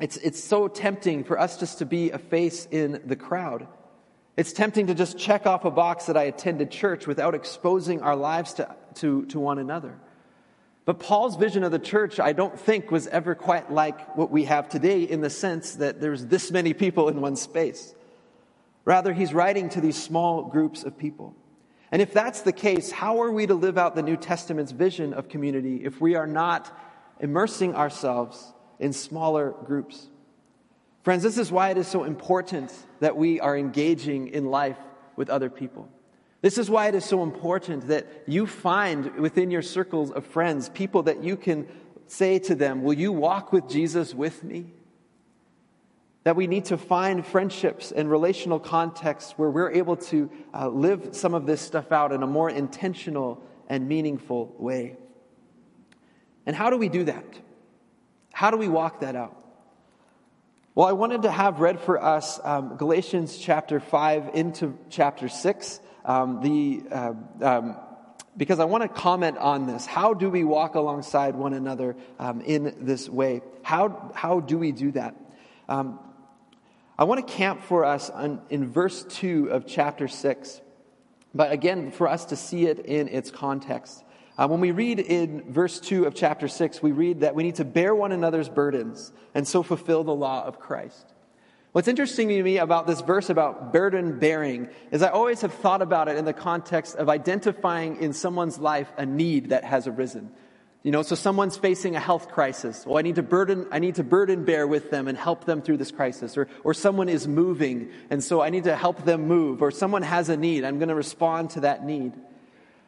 It's, 0.00 0.16
it's 0.16 0.42
so 0.42 0.68
tempting 0.68 1.24
for 1.24 1.38
us 1.38 1.58
just 1.58 1.80
to 1.80 1.84
be 1.84 2.12
a 2.12 2.18
face 2.18 2.66
in 2.70 3.02
the 3.04 3.14
crowd. 3.14 3.68
It's 4.38 4.54
tempting 4.54 4.86
to 4.86 4.94
just 4.94 5.18
check 5.18 5.44
off 5.44 5.66
a 5.66 5.70
box 5.70 6.06
that 6.06 6.16
I 6.16 6.22
attended 6.22 6.70
church 6.70 7.06
without 7.06 7.34
exposing 7.34 8.00
our 8.00 8.16
lives 8.16 8.54
to, 8.54 8.74
to, 8.94 9.26
to 9.26 9.38
one 9.38 9.58
another. 9.58 9.98
But 10.86 10.98
Paul's 10.98 11.36
vision 11.36 11.62
of 11.62 11.70
the 11.70 11.78
church, 11.78 12.18
I 12.18 12.32
don't 12.32 12.58
think, 12.58 12.90
was 12.90 13.06
ever 13.08 13.34
quite 13.34 13.70
like 13.70 14.16
what 14.16 14.30
we 14.30 14.44
have 14.44 14.66
today 14.66 15.02
in 15.02 15.20
the 15.20 15.28
sense 15.28 15.74
that 15.74 16.00
there's 16.00 16.24
this 16.24 16.50
many 16.50 16.72
people 16.72 17.10
in 17.10 17.20
one 17.20 17.36
space. 17.36 17.94
Rather, 18.86 19.12
he's 19.12 19.34
writing 19.34 19.68
to 19.68 19.82
these 19.82 20.02
small 20.02 20.44
groups 20.44 20.84
of 20.84 20.96
people. 20.96 21.36
And 21.92 22.00
if 22.00 22.12
that's 22.14 22.40
the 22.40 22.52
case, 22.52 22.90
how 22.90 23.20
are 23.22 23.30
we 23.30 23.46
to 23.46 23.54
live 23.54 23.76
out 23.76 23.94
the 23.94 24.02
New 24.02 24.16
Testament's 24.16 24.72
vision 24.72 25.12
of 25.12 25.28
community 25.28 25.84
if 25.84 26.00
we 26.00 26.14
are 26.14 26.26
not 26.26 26.74
immersing 27.20 27.74
ourselves 27.74 28.54
in 28.78 28.94
smaller 28.94 29.54
groups? 29.66 30.08
Friends, 31.02 31.22
this 31.22 31.36
is 31.36 31.52
why 31.52 31.68
it 31.70 31.76
is 31.76 31.86
so 31.86 32.04
important 32.04 32.72
that 33.00 33.16
we 33.16 33.40
are 33.40 33.56
engaging 33.56 34.28
in 34.28 34.46
life 34.46 34.78
with 35.16 35.28
other 35.28 35.50
people. 35.50 35.88
This 36.40 36.56
is 36.56 36.70
why 36.70 36.88
it 36.88 36.94
is 36.94 37.04
so 37.04 37.22
important 37.22 37.88
that 37.88 38.06
you 38.26 38.46
find 38.46 39.14
within 39.16 39.50
your 39.50 39.62
circles 39.62 40.10
of 40.10 40.24
friends 40.24 40.70
people 40.70 41.02
that 41.04 41.22
you 41.22 41.36
can 41.36 41.68
say 42.06 42.38
to 42.40 42.54
them, 42.54 42.82
Will 42.82 42.94
you 42.94 43.12
walk 43.12 43.52
with 43.52 43.68
Jesus 43.68 44.14
with 44.14 44.42
me? 44.42 44.72
That 46.24 46.36
we 46.36 46.46
need 46.46 46.66
to 46.66 46.78
find 46.78 47.26
friendships 47.26 47.90
and 47.90 48.10
relational 48.10 48.60
contexts 48.60 49.32
where 49.32 49.50
we're 49.50 49.72
able 49.72 49.96
to 49.96 50.30
uh, 50.54 50.68
live 50.68 51.10
some 51.12 51.34
of 51.34 51.46
this 51.46 51.60
stuff 51.60 51.90
out 51.90 52.12
in 52.12 52.22
a 52.22 52.26
more 52.26 52.48
intentional 52.48 53.42
and 53.68 53.88
meaningful 53.88 54.54
way. 54.58 54.96
And 56.46 56.54
how 56.54 56.70
do 56.70 56.76
we 56.76 56.88
do 56.88 57.04
that? 57.04 57.24
How 58.32 58.50
do 58.50 58.56
we 58.56 58.68
walk 58.68 59.00
that 59.00 59.16
out? 59.16 59.42
Well, 60.74 60.86
I 60.86 60.92
wanted 60.92 61.22
to 61.22 61.30
have 61.30 61.60
read 61.60 61.80
for 61.80 62.02
us 62.02 62.40
um, 62.42 62.76
Galatians 62.76 63.36
chapter 63.36 63.78
5 63.78 64.30
into 64.34 64.78
chapter 64.88 65.28
6 65.28 65.80
um, 66.04 66.40
the, 66.40 66.82
uh, 66.90 67.12
um, 67.42 67.76
because 68.36 68.58
I 68.58 68.64
want 68.64 68.82
to 68.82 68.88
comment 68.88 69.38
on 69.38 69.66
this. 69.66 69.86
How 69.86 70.14
do 70.14 70.30
we 70.30 70.44
walk 70.44 70.74
alongside 70.74 71.34
one 71.34 71.52
another 71.52 71.96
um, 72.18 72.40
in 72.40 72.86
this 72.86 73.08
way? 73.08 73.42
How, 73.62 74.12
how 74.14 74.40
do 74.40 74.58
we 74.58 74.72
do 74.72 74.92
that? 74.92 75.14
I 76.98 77.04
want 77.04 77.26
to 77.26 77.32
camp 77.32 77.62
for 77.62 77.84
us 77.84 78.10
on, 78.10 78.42
in 78.50 78.70
verse 78.70 79.04
2 79.04 79.46
of 79.46 79.66
chapter 79.66 80.08
6, 80.08 80.60
but 81.34 81.50
again, 81.50 81.90
for 81.90 82.06
us 82.06 82.26
to 82.26 82.36
see 82.36 82.66
it 82.66 82.80
in 82.80 83.08
its 83.08 83.30
context. 83.30 84.04
Uh, 84.36 84.46
when 84.48 84.60
we 84.60 84.72
read 84.72 84.98
in 84.98 85.50
verse 85.50 85.80
2 85.80 86.04
of 86.04 86.14
chapter 86.14 86.48
6, 86.48 86.82
we 86.82 86.92
read 86.92 87.20
that 87.20 87.34
we 87.34 87.42
need 87.42 87.54
to 87.56 87.64
bear 87.64 87.94
one 87.94 88.12
another's 88.12 88.48
burdens 88.48 89.10
and 89.34 89.48
so 89.48 89.62
fulfill 89.62 90.04
the 90.04 90.14
law 90.14 90.44
of 90.44 90.58
Christ. 90.58 91.06
What's 91.72 91.88
interesting 91.88 92.28
to 92.28 92.42
me 92.42 92.58
about 92.58 92.86
this 92.86 93.00
verse 93.00 93.30
about 93.30 93.72
burden 93.72 94.18
bearing 94.18 94.68
is 94.90 95.02
I 95.02 95.08
always 95.08 95.40
have 95.40 95.54
thought 95.54 95.80
about 95.80 96.08
it 96.08 96.18
in 96.18 96.26
the 96.26 96.34
context 96.34 96.96
of 96.96 97.08
identifying 97.08 98.02
in 98.02 98.12
someone's 98.12 98.58
life 98.58 98.92
a 98.98 99.06
need 99.06 99.48
that 99.48 99.64
has 99.64 99.86
arisen. 99.86 100.30
You 100.82 100.90
know, 100.90 101.02
so 101.02 101.14
someone's 101.14 101.56
facing 101.56 101.94
a 101.94 102.00
health 102.00 102.28
crisis. 102.28 102.84
Well, 102.84 102.98
I 102.98 103.02
need 103.02 103.14
to 103.14 103.22
burden, 103.22 103.68
I 103.70 103.78
need 103.78 103.96
to 103.96 104.04
burden 104.04 104.44
bear 104.44 104.66
with 104.66 104.90
them 104.90 105.06
and 105.06 105.16
help 105.16 105.44
them 105.44 105.62
through 105.62 105.76
this 105.76 105.92
crisis. 105.92 106.36
Or, 106.36 106.48
or 106.64 106.74
someone 106.74 107.08
is 107.08 107.28
moving, 107.28 107.90
and 108.10 108.22
so 108.22 108.40
I 108.40 108.50
need 108.50 108.64
to 108.64 108.74
help 108.74 109.04
them 109.04 109.28
move. 109.28 109.62
Or 109.62 109.70
someone 109.70 110.02
has 110.02 110.28
a 110.28 110.36
need. 110.36 110.64
I'm 110.64 110.78
going 110.78 110.88
to 110.88 110.96
respond 110.96 111.50
to 111.50 111.60
that 111.60 111.84
need. 111.84 112.12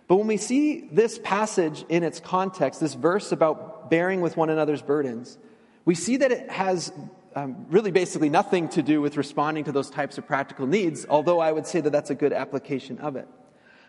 But 0.08 0.16
when 0.16 0.26
we 0.26 0.36
see 0.38 0.88
this 0.90 1.20
passage 1.22 1.84
in 1.88 2.02
its 2.02 2.18
context, 2.18 2.80
this 2.80 2.94
verse 2.94 3.30
about 3.30 3.90
bearing 3.90 4.20
with 4.20 4.36
one 4.36 4.50
another's 4.50 4.82
burdens, 4.82 5.38
we 5.84 5.94
see 5.94 6.16
that 6.16 6.32
it 6.32 6.50
has 6.50 6.92
um, 7.36 7.66
really 7.70 7.92
basically 7.92 8.28
nothing 8.28 8.68
to 8.70 8.82
do 8.82 9.00
with 9.00 9.16
responding 9.16 9.64
to 9.64 9.72
those 9.72 9.88
types 9.88 10.18
of 10.18 10.26
practical 10.26 10.66
needs, 10.66 11.06
although 11.08 11.38
I 11.38 11.52
would 11.52 11.66
say 11.66 11.80
that 11.80 11.90
that's 11.90 12.10
a 12.10 12.14
good 12.14 12.32
application 12.32 12.98
of 12.98 13.14
it. 13.14 13.28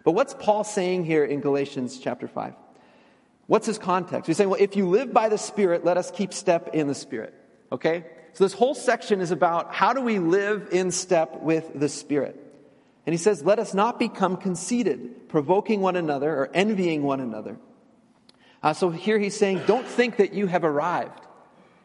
But 0.03 0.11
what's 0.11 0.35
Paul 0.35 0.63
saying 0.63 1.05
here 1.05 1.25
in 1.25 1.41
Galatians 1.41 1.97
chapter 1.97 2.27
5? 2.27 2.53
What's 3.47 3.67
his 3.67 3.77
context? 3.77 4.27
He's 4.27 4.37
saying, 4.37 4.49
well, 4.49 4.61
if 4.61 4.75
you 4.75 4.89
live 4.89 5.13
by 5.13 5.29
the 5.29 5.37
Spirit, 5.37 5.85
let 5.85 5.97
us 5.97 6.09
keep 6.11 6.33
step 6.33 6.69
in 6.73 6.87
the 6.87 6.95
Spirit. 6.95 7.33
Okay? 7.71 8.05
So 8.33 8.43
this 8.43 8.53
whole 8.53 8.75
section 8.75 9.21
is 9.21 9.31
about 9.31 9.73
how 9.73 9.93
do 9.93 10.01
we 10.01 10.19
live 10.19 10.69
in 10.71 10.91
step 10.91 11.41
with 11.41 11.71
the 11.73 11.87
Spirit. 11.87 12.41
And 13.05 13.13
he 13.13 13.17
says, 13.17 13.43
let 13.43 13.59
us 13.59 13.73
not 13.73 13.99
become 13.99 14.35
conceited, 14.37 15.29
provoking 15.29 15.81
one 15.81 15.95
another 15.95 16.31
or 16.35 16.49
envying 16.53 17.03
one 17.03 17.19
another. 17.19 17.57
Uh, 18.63 18.73
so 18.73 18.89
here 18.89 19.19
he's 19.19 19.37
saying, 19.37 19.61
don't 19.67 19.85
think 19.85 20.17
that 20.17 20.33
you 20.33 20.47
have 20.47 20.63
arrived. 20.63 21.21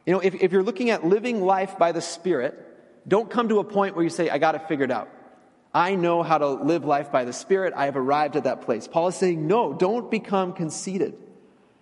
You 0.07 0.15
know, 0.15 0.21
if, 0.21 0.35
if 0.35 0.51
you're 0.51 0.63
looking 0.63 0.89
at 0.89 1.05
living 1.05 1.43
life 1.43 1.77
by 1.77 1.93
the 1.93 2.01
Spirit, 2.01 2.57
don't 3.07 3.31
come 3.31 3.51
to 3.51 3.59
a 3.59 3.65
point 3.65 3.95
where 3.95 4.03
you 4.03 4.11
say, 4.11 4.31
I 4.31 4.39
got 4.39 4.55
it 4.55 4.67
figured 4.67 4.91
out. 4.91 5.11
I 5.75 5.95
know 5.95 6.23
how 6.23 6.39
to 6.39 6.49
live 6.49 6.85
life 6.87 7.13
by 7.13 7.25
the 7.25 7.35
Spirit. 7.35 7.75
I 7.77 7.85
have 7.85 7.97
arrived 7.97 8.37
at 8.37 8.45
that 8.45 8.63
place. 8.63 8.89
Paul 8.89 9.09
is 9.09 9.15
saying, 9.15 9.47
no, 9.47 9.75
don't 9.75 10.11
become 10.11 10.55
conceited. 10.55 11.17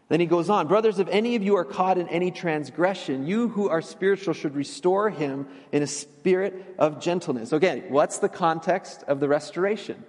Then 0.09 0.21
he 0.21 0.27
goes 0.27 0.49
on, 0.49 0.69
brothers, 0.69 0.99
if 0.99 1.09
any 1.09 1.37
of 1.37 1.43
you 1.43 1.57
are 1.57 1.67
caught 1.67 1.99
in 1.99 2.09
any 2.09 2.31
transgression, 2.31 3.27
you 3.27 3.49
who 3.49 3.69
are 3.69 3.83
spiritual 3.83 4.33
should 4.33 4.55
restore 4.55 5.11
him 5.11 5.47
in 5.71 5.83
a 5.83 5.87
spirit 5.87 6.77
of 6.79 7.01
gentleness. 7.01 7.53
Again, 7.53 7.85
what's 7.89 8.19
the 8.19 8.29
context 8.31 9.05
of 9.07 9.21
the 9.21 9.29
restoration? 9.29 10.03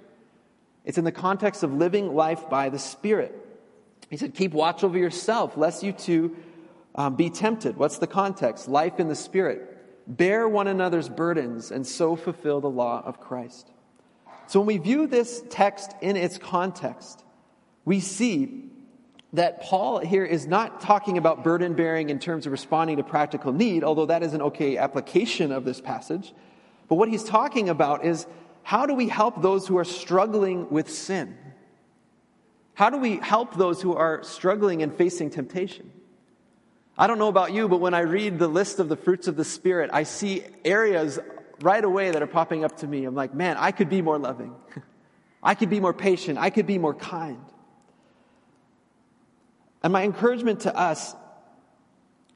It's 0.86 0.98
in 0.98 1.04
the 1.04 1.12
context 1.12 1.64
of 1.64 1.74
living 1.74 2.16
life 2.16 2.50
by 2.50 2.70
the 2.70 2.80
Spirit. 2.80 3.36
He 4.10 4.18
said, 4.18 4.34
keep 4.34 4.54
watch 4.54 4.84
over 4.84 4.98
yourself, 4.98 5.58
lest 5.58 5.84
you 5.84 5.92
too 5.92 6.38
um, 6.96 7.16
be 7.16 7.30
tempted. 7.30 7.76
What's 7.76 7.98
the 7.98 8.08
context? 8.08 8.68
Life 8.70 9.00
in 9.00 9.10
the 9.10 9.16
Spirit. 9.16 9.78
Bear 10.08 10.48
one 10.48 10.68
another's 10.68 11.10
burdens 11.10 11.72
and 11.72 11.86
so 11.86 12.16
fulfill 12.16 12.62
the 12.62 12.70
law 12.70 13.04
of 13.06 13.20
Christ. 13.20 13.70
So 14.48 14.62
when 14.62 14.68
we 14.68 14.78
view 14.78 15.06
this 15.06 15.44
text 15.50 15.94
in 16.02 16.16
its 16.16 16.38
context, 16.38 17.24
we 17.86 18.00
see 18.00 18.72
that 19.34 19.62
Paul 19.62 20.00
here 20.00 20.26
is 20.26 20.48
not 20.48 20.82
talking 20.82 21.18
about 21.18 21.44
burden 21.44 21.76
bearing 21.76 22.10
in 22.10 22.20
terms 22.20 22.46
of 22.46 22.52
responding 22.52 22.98
to 22.98 23.04
practical 23.04 23.54
need, 23.54 23.84
although 23.84 24.08
that 24.08 24.24
is 24.24 24.34
an 24.34 24.42
okay 24.42 24.78
application 24.78 25.52
of 25.52 25.66
this 25.66 25.80
passage. 25.80 26.34
But 26.88 26.96
what 26.96 27.10
he's 27.10 27.24
talking 27.24 27.70
about 27.70 28.04
is 28.04 28.26
how 28.64 28.86
do 28.86 28.94
we 28.94 29.08
help 29.08 29.42
those 29.42 29.68
who 29.68 29.78
are 29.78 29.86
struggling 29.86 30.70
with 30.70 30.90
sin? 30.90 31.38
How 32.74 32.90
do 32.90 32.98
we 32.98 33.18
help 33.18 33.56
those 33.56 33.82
who 33.82 33.96
are 33.96 34.24
struggling 34.24 34.82
and 34.82 34.94
facing 34.94 35.30
temptation? 35.30 35.92
I 36.98 37.08
don't 37.08 37.20
know 37.20 37.28
about 37.28 37.54
you, 37.54 37.70
but 37.70 37.80
when 37.80 37.94
I 37.94 38.02
read 38.02 38.40
the 38.40 38.48
list 38.48 38.80
of 38.80 38.90
the 38.90 38.98
fruits 38.98 39.28
of 39.28 39.36
the 39.36 39.46
Spirit, 39.46 39.90
I 39.94 40.04
see 40.04 40.44
areas 40.66 41.20
right 41.62 41.84
away 41.84 42.12
that 42.12 42.22
are 42.22 42.28
popping 42.28 42.64
up 42.64 42.78
to 42.78 42.88
me. 42.88 43.06
I'm 43.06 43.16
like, 43.16 43.34
man, 43.34 43.58
I 43.58 43.72
could 43.72 43.90
be 43.90 44.02
more 44.02 44.18
loving. 44.18 44.56
I 45.44 45.56
could 45.56 45.70
be 45.70 45.80
more 45.80 45.94
patient. 45.94 46.40
I 46.40 46.50
could 46.50 46.68
be 46.68 46.78
more 46.78 46.94
kind. 46.94 47.44
And 49.84 49.94
my 49.94 50.04
encouragement 50.04 50.62
to 50.62 50.76
us 50.76 51.16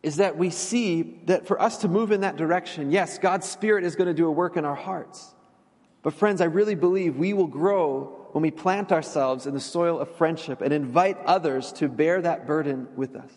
is 0.02 0.18
that 0.18 0.38
we 0.38 0.50
see 0.50 1.20
that 1.26 1.48
for 1.48 1.62
us 1.62 1.78
to 1.80 1.88
move 1.88 2.12
in 2.12 2.22
that 2.22 2.36
direction, 2.36 2.92
yes, 2.92 3.18
God's 3.18 3.48
Spirit 3.48 3.86
is 3.86 3.96
going 3.96 4.08
to 4.08 4.14
do 4.14 4.28
a 4.28 4.32
work 4.32 4.58
in 4.58 4.66
our 4.66 4.76
hearts. 4.76 5.34
But, 6.02 6.14
friends, 6.14 6.42
I 6.42 6.46
really 6.46 6.76
believe 6.76 7.16
we 7.16 7.34
will 7.34 7.48
grow 7.48 8.28
when 8.34 8.42
we 8.42 8.52
plant 8.52 8.92
ourselves 8.92 9.48
in 9.48 9.54
the 9.54 9.60
soil 9.62 10.00
of 10.00 10.14
friendship 10.16 10.62
and 10.62 10.74
invite 10.74 11.18
others 11.26 11.72
to 11.74 11.88
bear 11.88 12.22
that 12.22 12.46
burden 12.46 12.90
with 12.96 13.16
us. 13.16 13.32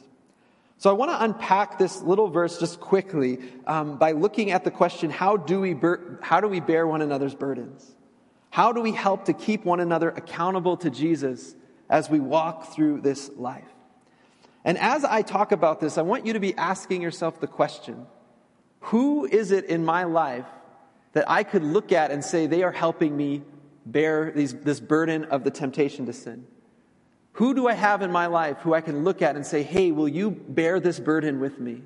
So 0.79 0.91
I 0.91 0.95
want 0.95 1.11
to 1.13 1.23
unpack 1.23 1.79
this 1.79 2.03
little 2.03 2.29
verse 2.29 2.59
just 2.59 2.81
quickly 2.81 3.39
um, 3.67 3.97
by 3.97 4.13
looking 4.13 4.51
at 4.51 4.65
the 4.65 4.71
question 4.71 5.11
how 5.11 5.37
do, 5.37 5.61
we 5.61 5.75
bur- 5.75 6.19
how 6.23 6.41
do 6.41 6.49
we 6.49 6.61
bear 6.61 6.87
one 6.87 7.01
another's 7.01 7.35
burdens? 7.35 7.95
How 8.51 8.73
do 8.73 8.81
we 8.81 8.93
help 8.93 9.27
to 9.27 9.33
keep 9.33 9.65
one 9.65 9.81
another 9.81 10.11
accountable 10.11 10.77
to 10.79 10.91
Jesus 10.91 11.55
as 11.89 12.11
we 12.11 12.21
walk 12.21 12.73
through 12.75 13.03
this 13.03 13.31
life? 13.37 13.65
And 14.67 14.77
as 14.79 15.05
I 15.05 15.23
talk 15.23 15.53
about 15.53 15.79
this, 15.79 15.97
I 15.97 16.03
want 16.03 16.27
you 16.27 16.33
to 16.33 16.41
be 16.41 16.55
asking 16.57 17.01
yourself 17.01 17.41
the 17.41 17.47
question 17.47 18.07
who 18.81 19.25
is 19.25 19.53
it 19.53 19.65
in 19.65 19.85
my 19.85 20.05
life 20.05 20.45
that 21.13 21.29
I 21.31 21.45
could 21.45 21.63
look 21.65 21.93
at 21.93 22.11
and 22.11 22.23
say 22.23 22.47
they 22.47 22.63
are 22.63 22.73
helping 22.73 23.17
me 23.17 23.43
bear 23.87 24.33
these, 24.33 24.53
this 24.55 24.81
burden 24.81 25.25
of 25.27 25.45
the 25.45 25.51
temptation 25.51 26.07
to 26.07 26.13
sin? 26.13 26.47
Who 27.35 27.55
do 27.55 27.69
I 27.69 27.75
have 27.75 28.03
in 28.03 28.11
my 28.11 28.27
life 28.27 28.59
who 28.59 28.75
I 28.75 28.81
can 28.81 29.05
look 29.05 29.23
at 29.23 29.37
and 29.37 29.47
say, 29.47 29.63
hey, 29.63 29.93
will 29.93 30.09
you 30.09 30.31
bear 30.31 30.81
this 30.81 30.99
burden 30.99 31.39
with 31.39 31.61
me? 31.61 31.83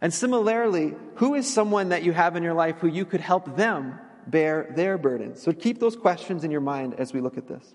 And 0.00 0.12
similarly, 0.12 0.94
who 1.16 1.34
is 1.34 1.52
someone 1.52 1.90
that 1.90 2.02
you 2.02 2.12
have 2.12 2.36
in 2.36 2.42
your 2.42 2.54
life 2.54 2.76
who 2.78 2.88
you 2.88 3.06
could 3.06 3.20
help 3.20 3.56
them 3.56 3.98
bear 4.26 4.70
their 4.76 4.98
burden? 4.98 5.34
So 5.36 5.52
keep 5.52 5.80
those 5.80 5.96
questions 5.96 6.44
in 6.44 6.50
your 6.50 6.60
mind 6.60 6.94
as 6.94 7.14
we 7.14 7.22
look 7.22 7.38
at 7.38 7.48
this. 7.48 7.74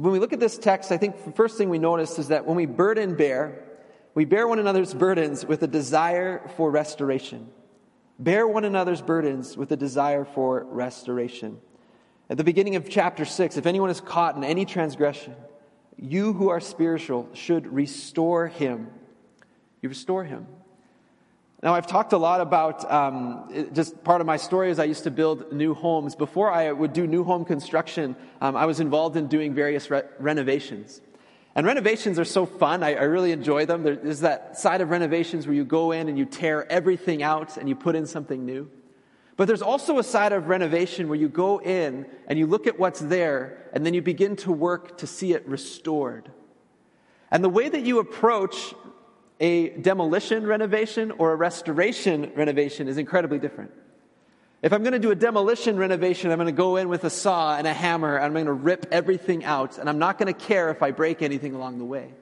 When 0.00 0.14
we 0.14 0.18
look 0.18 0.32
at 0.32 0.40
this 0.40 0.56
text, 0.56 0.92
I 0.92 0.96
think 0.96 1.26
the 1.26 1.32
first 1.32 1.58
thing 1.58 1.68
we 1.68 1.78
notice 1.78 2.18
is 2.18 2.28
that 2.28 2.46
when 2.46 2.56
we 2.56 2.64
burden 2.64 3.16
bear, 3.16 3.64
we 4.14 4.24
bear 4.24 4.48
one 4.48 4.58
another's 4.58 4.94
burdens 4.94 5.44
with 5.44 5.62
a 5.62 5.66
desire 5.66 6.40
for 6.56 6.70
restoration. 6.70 7.50
Bear 8.18 8.48
one 8.48 8.64
another's 8.64 9.02
burdens 9.02 9.58
with 9.58 9.72
a 9.72 9.76
desire 9.76 10.24
for 10.24 10.64
restoration. 10.64 11.60
At 12.30 12.38
the 12.38 12.44
beginning 12.44 12.76
of 12.76 12.88
chapter 12.88 13.26
6, 13.26 13.58
if 13.58 13.66
anyone 13.66 13.90
is 13.90 14.00
caught 14.00 14.36
in 14.36 14.42
any 14.42 14.64
transgression, 14.64 15.36
you 15.98 16.32
who 16.32 16.48
are 16.48 16.60
spiritual 16.60 17.28
should 17.34 17.70
restore 17.70 18.46
him. 18.48 18.88
You 19.82 19.90
restore 19.90 20.24
him. 20.24 20.46
Now, 21.62 21.74
I've 21.74 21.86
talked 21.86 22.14
a 22.14 22.18
lot 22.18 22.40
about 22.40 22.90
um, 22.90 23.68
just 23.74 24.02
part 24.02 24.22
of 24.22 24.26
my 24.26 24.38
story 24.38 24.70
is 24.70 24.78
I 24.78 24.84
used 24.84 25.04
to 25.04 25.10
build 25.10 25.52
new 25.52 25.74
homes. 25.74 26.16
Before 26.16 26.50
I 26.50 26.72
would 26.72 26.94
do 26.94 27.06
new 27.06 27.22
home 27.22 27.44
construction, 27.44 28.16
um, 28.40 28.56
I 28.56 28.64
was 28.64 28.80
involved 28.80 29.16
in 29.16 29.26
doing 29.26 29.54
various 29.54 29.90
re- 29.90 30.04
renovations. 30.18 31.02
And 31.54 31.66
renovations 31.66 32.18
are 32.18 32.24
so 32.24 32.46
fun. 32.46 32.82
I, 32.82 32.94
I 32.94 33.02
really 33.02 33.32
enjoy 33.32 33.66
them. 33.66 33.82
There- 33.82 33.96
There's 33.96 34.20
that 34.20 34.58
side 34.58 34.80
of 34.80 34.88
renovations 34.88 35.46
where 35.46 35.54
you 35.54 35.66
go 35.66 35.92
in 35.92 36.08
and 36.08 36.16
you 36.16 36.24
tear 36.24 36.70
everything 36.72 37.22
out 37.22 37.58
and 37.58 37.68
you 37.68 37.76
put 37.76 37.94
in 37.94 38.06
something 38.06 38.46
new. 38.46 38.70
But 39.36 39.46
there's 39.46 39.62
also 39.62 39.98
a 39.98 40.02
side 40.02 40.32
of 40.32 40.48
renovation 40.48 41.08
where 41.08 41.18
you 41.18 41.28
go 41.28 41.58
in 41.58 42.06
and 42.26 42.38
you 42.38 42.46
look 42.46 42.66
at 42.66 42.78
what's 42.78 43.00
there 43.00 43.68
and 43.74 43.84
then 43.84 43.92
you 43.92 44.00
begin 44.00 44.36
to 44.36 44.52
work 44.52 44.96
to 44.98 45.06
see 45.06 45.34
it 45.34 45.46
restored. 45.46 46.30
And 47.30 47.44
the 47.44 47.48
way 47.50 47.68
that 47.68 47.82
you 47.82 47.98
approach 47.98 48.74
a 49.40 49.70
demolition 49.70 50.46
renovation 50.46 51.10
or 51.12 51.32
a 51.32 51.36
restoration 51.36 52.30
renovation 52.36 52.86
is 52.86 52.98
incredibly 52.98 53.38
different. 53.38 53.72
If 54.62 54.74
I'm 54.74 54.82
going 54.82 54.92
to 54.92 54.98
do 54.98 55.10
a 55.10 55.14
demolition 55.14 55.78
renovation, 55.78 56.30
I'm 56.30 56.36
going 56.36 56.46
to 56.46 56.52
go 56.52 56.76
in 56.76 56.90
with 56.90 57.04
a 57.04 57.10
saw 57.10 57.56
and 57.56 57.66
a 57.66 57.72
hammer 57.72 58.16
and 58.16 58.26
I'm 58.26 58.32
going 58.34 58.44
to 58.44 58.52
rip 58.52 58.86
everything 58.92 59.42
out 59.42 59.78
and 59.78 59.88
I'm 59.88 59.98
not 59.98 60.18
going 60.18 60.32
to 60.32 60.38
care 60.38 60.68
if 60.70 60.82
I 60.82 60.90
break 60.90 61.22
anything 61.22 61.54
along 61.54 61.78
the 61.78 61.86
way. 61.86 62.12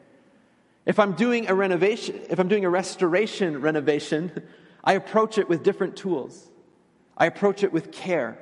If 0.87 1.01
I'm 1.01 1.13
doing 1.15 1.51
a 1.51 1.55
renovation, 1.55 2.21
if 2.31 2.39
I'm 2.39 2.47
doing 2.47 2.65
a 2.65 2.71
restoration 2.71 3.61
renovation, 3.61 4.31
I 4.85 4.93
approach 4.93 5.37
it 5.37 5.49
with 5.49 5.65
different 5.65 5.97
tools. 5.97 6.49
I 7.17 7.27
approach 7.27 7.65
it 7.65 7.73
with 7.73 7.91
care. 7.91 8.39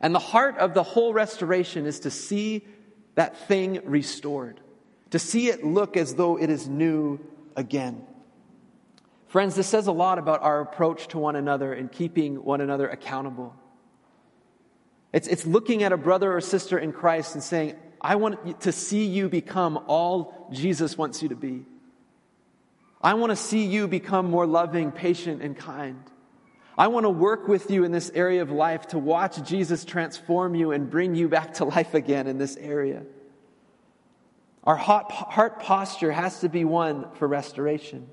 And 0.00 0.12
the 0.12 0.18
heart 0.18 0.58
of 0.58 0.74
the 0.74 0.82
whole 0.82 1.12
restoration 1.12 1.86
is 1.86 2.00
to 2.00 2.10
see 2.10 2.66
that 3.14 3.38
thing 3.46 3.80
restored, 3.84 4.60
to 5.10 5.20
see 5.20 5.48
it 5.48 5.64
look 5.64 5.96
as 5.96 6.16
though 6.16 6.36
it 6.36 6.50
is 6.50 6.68
new 6.68 7.20
again. 7.58 8.06
Friends, 9.26 9.56
this 9.56 9.66
says 9.66 9.88
a 9.88 9.92
lot 9.92 10.18
about 10.18 10.42
our 10.42 10.60
approach 10.60 11.08
to 11.08 11.18
one 11.18 11.36
another 11.36 11.74
and 11.74 11.92
keeping 11.92 12.42
one 12.42 12.62
another 12.62 12.88
accountable. 12.88 13.54
It's, 15.12 15.26
it's 15.26 15.44
looking 15.44 15.82
at 15.82 15.92
a 15.92 15.96
brother 15.96 16.34
or 16.34 16.40
sister 16.40 16.78
in 16.78 16.92
Christ 16.92 17.34
and 17.34 17.42
saying, 17.42 17.74
I 18.00 18.14
want 18.14 18.60
to 18.60 18.72
see 18.72 19.04
you 19.04 19.28
become 19.28 19.84
all 19.88 20.48
Jesus 20.52 20.96
wants 20.96 21.22
you 21.22 21.30
to 21.30 21.34
be. 21.34 21.64
I 23.02 23.14
want 23.14 23.30
to 23.30 23.36
see 23.36 23.64
you 23.64 23.88
become 23.88 24.30
more 24.30 24.46
loving, 24.46 24.92
patient, 24.92 25.42
and 25.42 25.56
kind. 25.56 26.02
I 26.76 26.86
want 26.86 27.04
to 27.04 27.10
work 27.10 27.48
with 27.48 27.70
you 27.70 27.84
in 27.84 27.90
this 27.90 28.10
area 28.14 28.40
of 28.40 28.50
life 28.52 28.86
to 28.88 28.98
watch 28.98 29.42
Jesus 29.42 29.84
transform 29.84 30.54
you 30.54 30.70
and 30.70 30.88
bring 30.88 31.16
you 31.16 31.28
back 31.28 31.54
to 31.54 31.64
life 31.64 31.94
again 31.94 32.28
in 32.28 32.38
this 32.38 32.56
area. 32.56 33.02
Our 34.68 34.76
heart 34.76 35.60
posture 35.60 36.12
has 36.12 36.40
to 36.40 36.50
be 36.50 36.66
one 36.66 37.10
for 37.14 37.26
restoration. 37.26 38.06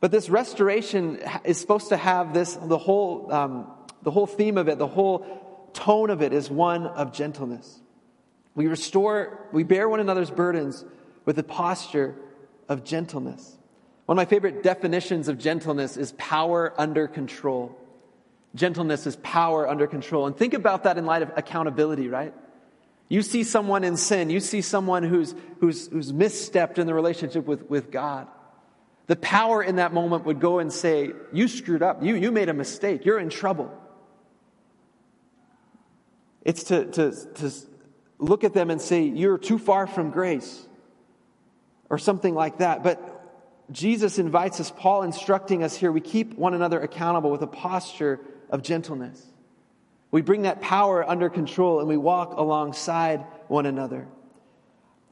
But 0.00 0.10
this 0.10 0.28
restoration 0.28 1.20
is 1.44 1.60
supposed 1.60 1.90
to 1.90 1.96
have 1.96 2.34
this, 2.34 2.54
the 2.56 2.76
whole, 2.76 3.32
um, 3.32 3.70
the 4.02 4.10
whole 4.10 4.26
theme 4.26 4.58
of 4.58 4.66
it, 4.66 4.78
the 4.78 4.88
whole 4.88 5.70
tone 5.74 6.10
of 6.10 6.22
it 6.22 6.32
is 6.32 6.50
one 6.50 6.88
of 6.88 7.12
gentleness. 7.12 7.80
We 8.56 8.66
restore, 8.66 9.46
we 9.52 9.62
bear 9.62 9.88
one 9.88 10.00
another's 10.00 10.28
burdens 10.28 10.84
with 11.24 11.38
a 11.38 11.44
posture 11.44 12.16
of 12.68 12.82
gentleness. 12.82 13.56
One 14.06 14.18
of 14.18 14.20
my 14.20 14.28
favorite 14.28 14.64
definitions 14.64 15.28
of 15.28 15.38
gentleness 15.38 15.96
is 15.96 16.14
power 16.18 16.74
under 16.76 17.06
control. 17.06 17.78
Gentleness 18.56 19.06
is 19.06 19.14
power 19.14 19.68
under 19.68 19.86
control. 19.86 20.26
And 20.26 20.36
think 20.36 20.52
about 20.52 20.82
that 20.82 20.98
in 20.98 21.06
light 21.06 21.22
of 21.22 21.30
accountability, 21.36 22.08
right? 22.08 22.34
You 23.12 23.20
see 23.20 23.44
someone 23.44 23.84
in 23.84 23.98
sin, 23.98 24.30
you 24.30 24.40
see 24.40 24.62
someone 24.62 25.02
who's, 25.02 25.34
who's, 25.60 25.86
who's 25.88 26.12
misstepped 26.12 26.78
in 26.78 26.86
the 26.86 26.94
relationship 26.94 27.44
with, 27.44 27.68
with 27.68 27.90
God. 27.90 28.26
The 29.06 29.16
power 29.16 29.62
in 29.62 29.76
that 29.76 29.92
moment 29.92 30.24
would 30.24 30.40
go 30.40 30.60
and 30.60 30.72
say, 30.72 31.10
You 31.30 31.46
screwed 31.46 31.82
up. 31.82 32.02
You, 32.02 32.14
you 32.14 32.32
made 32.32 32.48
a 32.48 32.54
mistake. 32.54 33.04
You're 33.04 33.18
in 33.18 33.28
trouble. 33.28 33.70
It's 36.40 36.64
to, 36.64 36.86
to, 36.86 37.12
to 37.34 37.52
look 38.18 38.44
at 38.44 38.54
them 38.54 38.70
and 38.70 38.80
say, 38.80 39.02
You're 39.02 39.36
too 39.36 39.58
far 39.58 39.86
from 39.86 40.10
grace, 40.10 40.66
or 41.90 41.98
something 41.98 42.34
like 42.34 42.60
that. 42.60 42.82
But 42.82 43.28
Jesus 43.70 44.18
invites 44.18 44.58
us, 44.58 44.72
Paul 44.74 45.02
instructing 45.02 45.62
us 45.62 45.76
here, 45.76 45.92
we 45.92 46.00
keep 46.00 46.38
one 46.38 46.54
another 46.54 46.80
accountable 46.80 47.30
with 47.30 47.42
a 47.42 47.46
posture 47.46 48.20
of 48.48 48.62
gentleness. 48.62 49.22
We 50.12 50.20
bring 50.20 50.42
that 50.42 50.60
power 50.60 51.08
under 51.08 51.28
control 51.28 51.80
and 51.80 51.88
we 51.88 51.96
walk 51.96 52.36
alongside 52.36 53.24
one 53.48 53.66
another. 53.66 54.06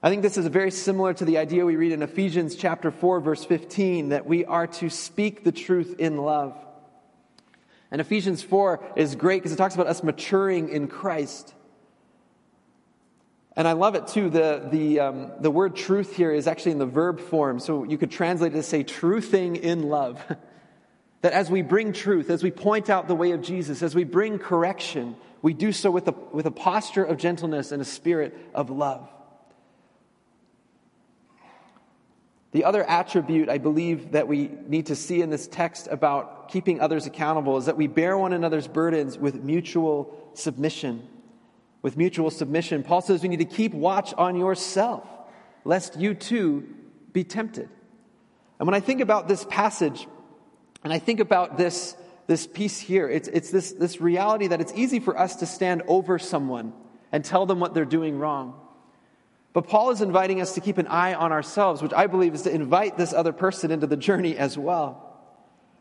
I 0.02 0.10
think 0.10 0.22
this 0.22 0.36
is 0.36 0.46
very 0.46 0.70
similar 0.70 1.12
to 1.14 1.24
the 1.24 1.38
idea 1.38 1.64
we 1.64 1.76
read 1.76 1.92
in 1.92 2.02
Ephesians 2.02 2.54
chapter 2.54 2.90
4 2.90 3.20
verse 3.20 3.44
15 3.44 4.10
that 4.10 4.26
we 4.26 4.44
are 4.44 4.66
to 4.66 4.90
speak 4.90 5.42
the 5.42 5.52
truth 5.52 5.96
in 5.98 6.18
love. 6.18 6.54
And 7.90 8.00
Ephesians 8.00 8.42
4 8.42 8.92
is 8.94 9.16
great 9.16 9.38
because 9.38 9.52
it 9.52 9.56
talks 9.56 9.74
about 9.74 9.88
us 9.88 10.02
maturing 10.02 10.68
in 10.68 10.86
Christ. 10.86 11.54
And 13.56 13.66
I 13.66 13.72
love 13.72 13.94
it 13.94 14.06
too. 14.06 14.30
The, 14.30 14.68
the, 14.70 15.00
um, 15.00 15.32
the 15.40 15.50
word 15.50 15.76
truth 15.76 16.14
here 16.14 16.30
is 16.30 16.46
actually 16.46 16.72
in 16.72 16.78
the 16.78 16.86
verb 16.86 17.20
form. 17.20 17.58
So 17.58 17.84
you 17.84 17.98
could 17.98 18.10
translate 18.10 18.52
it 18.52 18.56
to 18.56 18.62
say 18.62 18.84
truthing 18.84 19.58
in 19.58 19.88
love. 19.88 20.22
that 21.22 21.32
as 21.32 21.50
we 21.50 21.62
bring 21.62 21.92
truth, 21.92 22.30
as 22.30 22.42
we 22.42 22.50
point 22.50 22.88
out 22.88 23.08
the 23.08 23.14
way 23.14 23.32
of 23.32 23.42
Jesus, 23.42 23.82
as 23.82 23.94
we 23.94 24.04
bring 24.04 24.38
correction, 24.38 25.16
we 25.42 25.52
do 25.52 25.72
so 25.72 25.90
with 25.90 26.08
a, 26.08 26.14
with 26.32 26.46
a 26.46 26.50
posture 26.50 27.04
of 27.04 27.18
gentleness 27.18 27.72
and 27.72 27.82
a 27.82 27.84
spirit 27.84 28.36
of 28.54 28.70
love. 28.70 29.08
The 32.52 32.64
other 32.64 32.82
attribute 32.88 33.48
I 33.48 33.58
believe 33.58 34.12
that 34.12 34.26
we 34.26 34.50
need 34.66 34.86
to 34.86 34.96
see 34.96 35.22
in 35.22 35.30
this 35.30 35.46
text 35.46 35.86
about 35.88 36.48
keeping 36.48 36.80
others 36.80 37.06
accountable 37.06 37.56
is 37.58 37.66
that 37.66 37.76
we 37.76 37.86
bear 37.86 38.18
one 38.18 38.32
another's 38.32 38.66
burdens 38.66 39.16
with 39.16 39.44
mutual 39.44 40.30
submission. 40.34 41.06
With 41.82 41.96
mutual 41.96 42.30
submission. 42.30 42.82
Paul 42.82 43.02
says 43.02 43.22
we 43.22 43.28
need 43.28 43.38
to 43.38 43.44
keep 43.44 43.72
watch 43.72 44.12
on 44.14 44.36
yourself, 44.36 45.06
lest 45.64 45.96
you 45.96 46.14
too 46.14 46.66
be 47.12 47.24
tempted. 47.24 47.68
And 48.58 48.66
when 48.66 48.74
I 48.74 48.80
think 48.80 49.00
about 49.00 49.28
this 49.28 49.44
passage, 49.48 50.06
and 50.82 50.92
I 50.92 50.98
think 50.98 51.20
about 51.20 51.56
this, 51.56 51.94
this 52.26 52.46
piece 52.46 52.78
here, 52.78 53.08
it's, 53.08 53.28
it's 53.28 53.50
this, 53.50 53.72
this 53.72 54.00
reality 54.00 54.46
that 54.48 54.60
it's 54.60 54.72
easy 54.74 55.00
for 55.00 55.18
us 55.18 55.36
to 55.36 55.46
stand 55.46 55.82
over 55.86 56.18
someone 56.18 56.72
and 57.12 57.24
tell 57.24 57.46
them 57.46 57.60
what 57.60 57.74
they're 57.74 57.84
doing 57.84 58.18
wrong. 58.18 58.54
But 59.52 59.66
Paul 59.66 59.90
is 59.90 60.00
inviting 60.00 60.40
us 60.40 60.54
to 60.54 60.60
keep 60.60 60.78
an 60.78 60.86
eye 60.86 61.14
on 61.14 61.32
ourselves, 61.32 61.82
which 61.82 61.92
I 61.92 62.06
believe 62.06 62.34
is 62.34 62.42
to 62.42 62.54
invite 62.54 62.96
this 62.96 63.12
other 63.12 63.32
person 63.32 63.70
into 63.70 63.86
the 63.86 63.96
journey 63.96 64.36
as 64.36 64.56
well. 64.56 65.06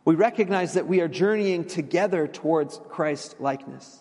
We 0.06 0.16
recognize 0.16 0.74
that 0.74 0.88
we 0.88 1.02
are 1.02 1.08
journeying 1.08 1.66
together 1.66 2.28
towards 2.28 2.82
Christ 2.90 3.36
likeness. 3.40 4.00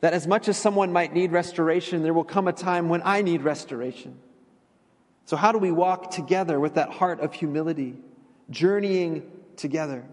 That 0.00 0.12
as 0.12 0.26
much 0.26 0.48
as 0.48 0.56
someone 0.56 0.92
might 0.92 1.14
need 1.14 1.30
restoration, 1.30 2.02
there 2.02 2.12
will 2.12 2.24
come 2.24 2.48
a 2.48 2.52
time 2.52 2.88
when 2.88 3.00
I 3.04 3.22
need 3.22 3.42
restoration. 3.42 4.18
So, 5.26 5.36
how 5.36 5.52
do 5.52 5.58
we 5.58 5.70
walk 5.70 6.10
together 6.10 6.58
with 6.58 6.74
that 6.74 6.90
heart 6.90 7.20
of 7.20 7.32
humility, 7.32 7.94
journeying 8.50 9.30
together? 9.56 10.04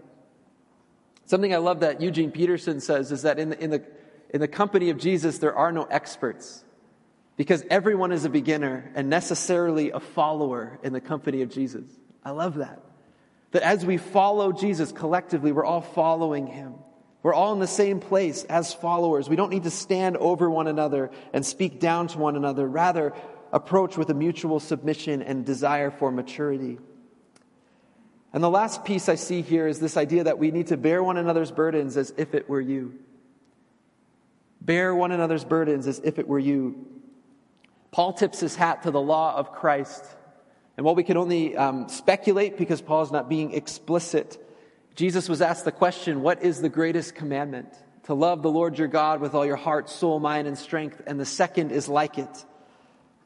Something 1.26 1.54
I 1.54 1.58
love 1.58 1.80
that 1.80 2.00
Eugene 2.00 2.30
Peterson 2.30 2.80
says 2.80 3.12
is 3.12 3.22
that 3.22 3.38
in 3.38 3.50
the, 3.50 3.62
in 3.62 3.70
the, 3.70 3.82
in 4.30 4.40
the 4.40 4.48
company 4.48 4.90
of 4.90 4.98
Jesus, 4.98 5.38
there 5.38 5.54
are 5.54 5.72
no 5.72 5.84
experts. 5.84 6.64
Because 7.36 7.64
everyone 7.70 8.12
is 8.12 8.24
a 8.24 8.28
beginner 8.28 8.90
and 8.94 9.08
necessarily 9.08 9.90
a 9.90 10.00
follower 10.00 10.78
in 10.82 10.92
the 10.92 11.00
company 11.00 11.42
of 11.42 11.48
Jesus. 11.48 11.84
I 12.24 12.30
love 12.30 12.56
that. 12.56 12.80
That 13.52 13.62
as 13.62 13.84
we 13.84 13.96
follow 13.96 14.52
Jesus 14.52 14.92
collectively, 14.92 15.52
we're 15.52 15.64
all 15.64 15.80
following 15.80 16.46
him. 16.46 16.74
We're 17.22 17.34
all 17.34 17.52
in 17.52 17.60
the 17.60 17.66
same 17.66 18.00
place 18.00 18.44
as 18.44 18.74
followers. 18.74 19.28
We 19.28 19.36
don't 19.36 19.50
need 19.50 19.62
to 19.62 19.70
stand 19.70 20.16
over 20.16 20.50
one 20.50 20.66
another 20.66 21.10
and 21.32 21.46
speak 21.46 21.78
down 21.78 22.08
to 22.08 22.18
one 22.18 22.36
another. 22.36 22.66
Rather, 22.66 23.12
approach 23.52 23.96
with 23.96 24.10
a 24.10 24.14
mutual 24.14 24.58
submission 24.58 25.22
and 25.22 25.44
desire 25.44 25.90
for 25.90 26.10
maturity. 26.10 26.78
And 28.32 28.42
the 28.42 28.50
last 28.50 28.84
piece 28.84 29.08
I 29.08 29.16
see 29.16 29.42
here 29.42 29.66
is 29.66 29.78
this 29.78 29.96
idea 29.96 30.24
that 30.24 30.38
we 30.38 30.50
need 30.50 30.68
to 30.68 30.76
bear 30.76 31.02
one 31.02 31.18
another's 31.18 31.50
burdens 31.50 31.96
as 31.96 32.14
if 32.16 32.34
it 32.34 32.48
were 32.48 32.60
you. 32.60 32.98
Bear 34.60 34.94
one 34.94 35.12
another's 35.12 35.44
burdens 35.44 35.86
as 35.86 36.00
if 36.02 36.18
it 36.18 36.26
were 36.26 36.38
you. 36.38 36.86
Paul 37.90 38.14
tips 38.14 38.40
his 38.40 38.56
hat 38.56 38.84
to 38.84 38.90
the 38.90 39.00
law 39.00 39.36
of 39.36 39.52
Christ. 39.52 40.04
And 40.76 40.86
while 40.86 40.94
we 40.94 41.02
can 41.02 41.18
only 41.18 41.56
um, 41.56 41.88
speculate 41.88 42.56
because 42.56 42.80
Paul's 42.80 43.12
not 43.12 43.28
being 43.28 43.52
explicit, 43.52 44.38
Jesus 44.94 45.28
was 45.28 45.42
asked 45.42 45.66
the 45.66 45.72
question, 45.72 46.22
What 46.22 46.42
is 46.42 46.62
the 46.62 46.70
greatest 46.70 47.14
commandment? 47.14 47.68
To 48.04 48.14
love 48.14 48.42
the 48.42 48.50
Lord 48.50 48.78
your 48.78 48.88
God 48.88 49.20
with 49.20 49.34
all 49.34 49.44
your 49.44 49.56
heart, 49.56 49.90
soul, 49.90 50.18
mind, 50.18 50.48
and 50.48 50.56
strength. 50.56 51.02
And 51.06 51.20
the 51.20 51.26
second 51.26 51.70
is 51.70 51.88
like 51.88 52.18
it 52.18 52.44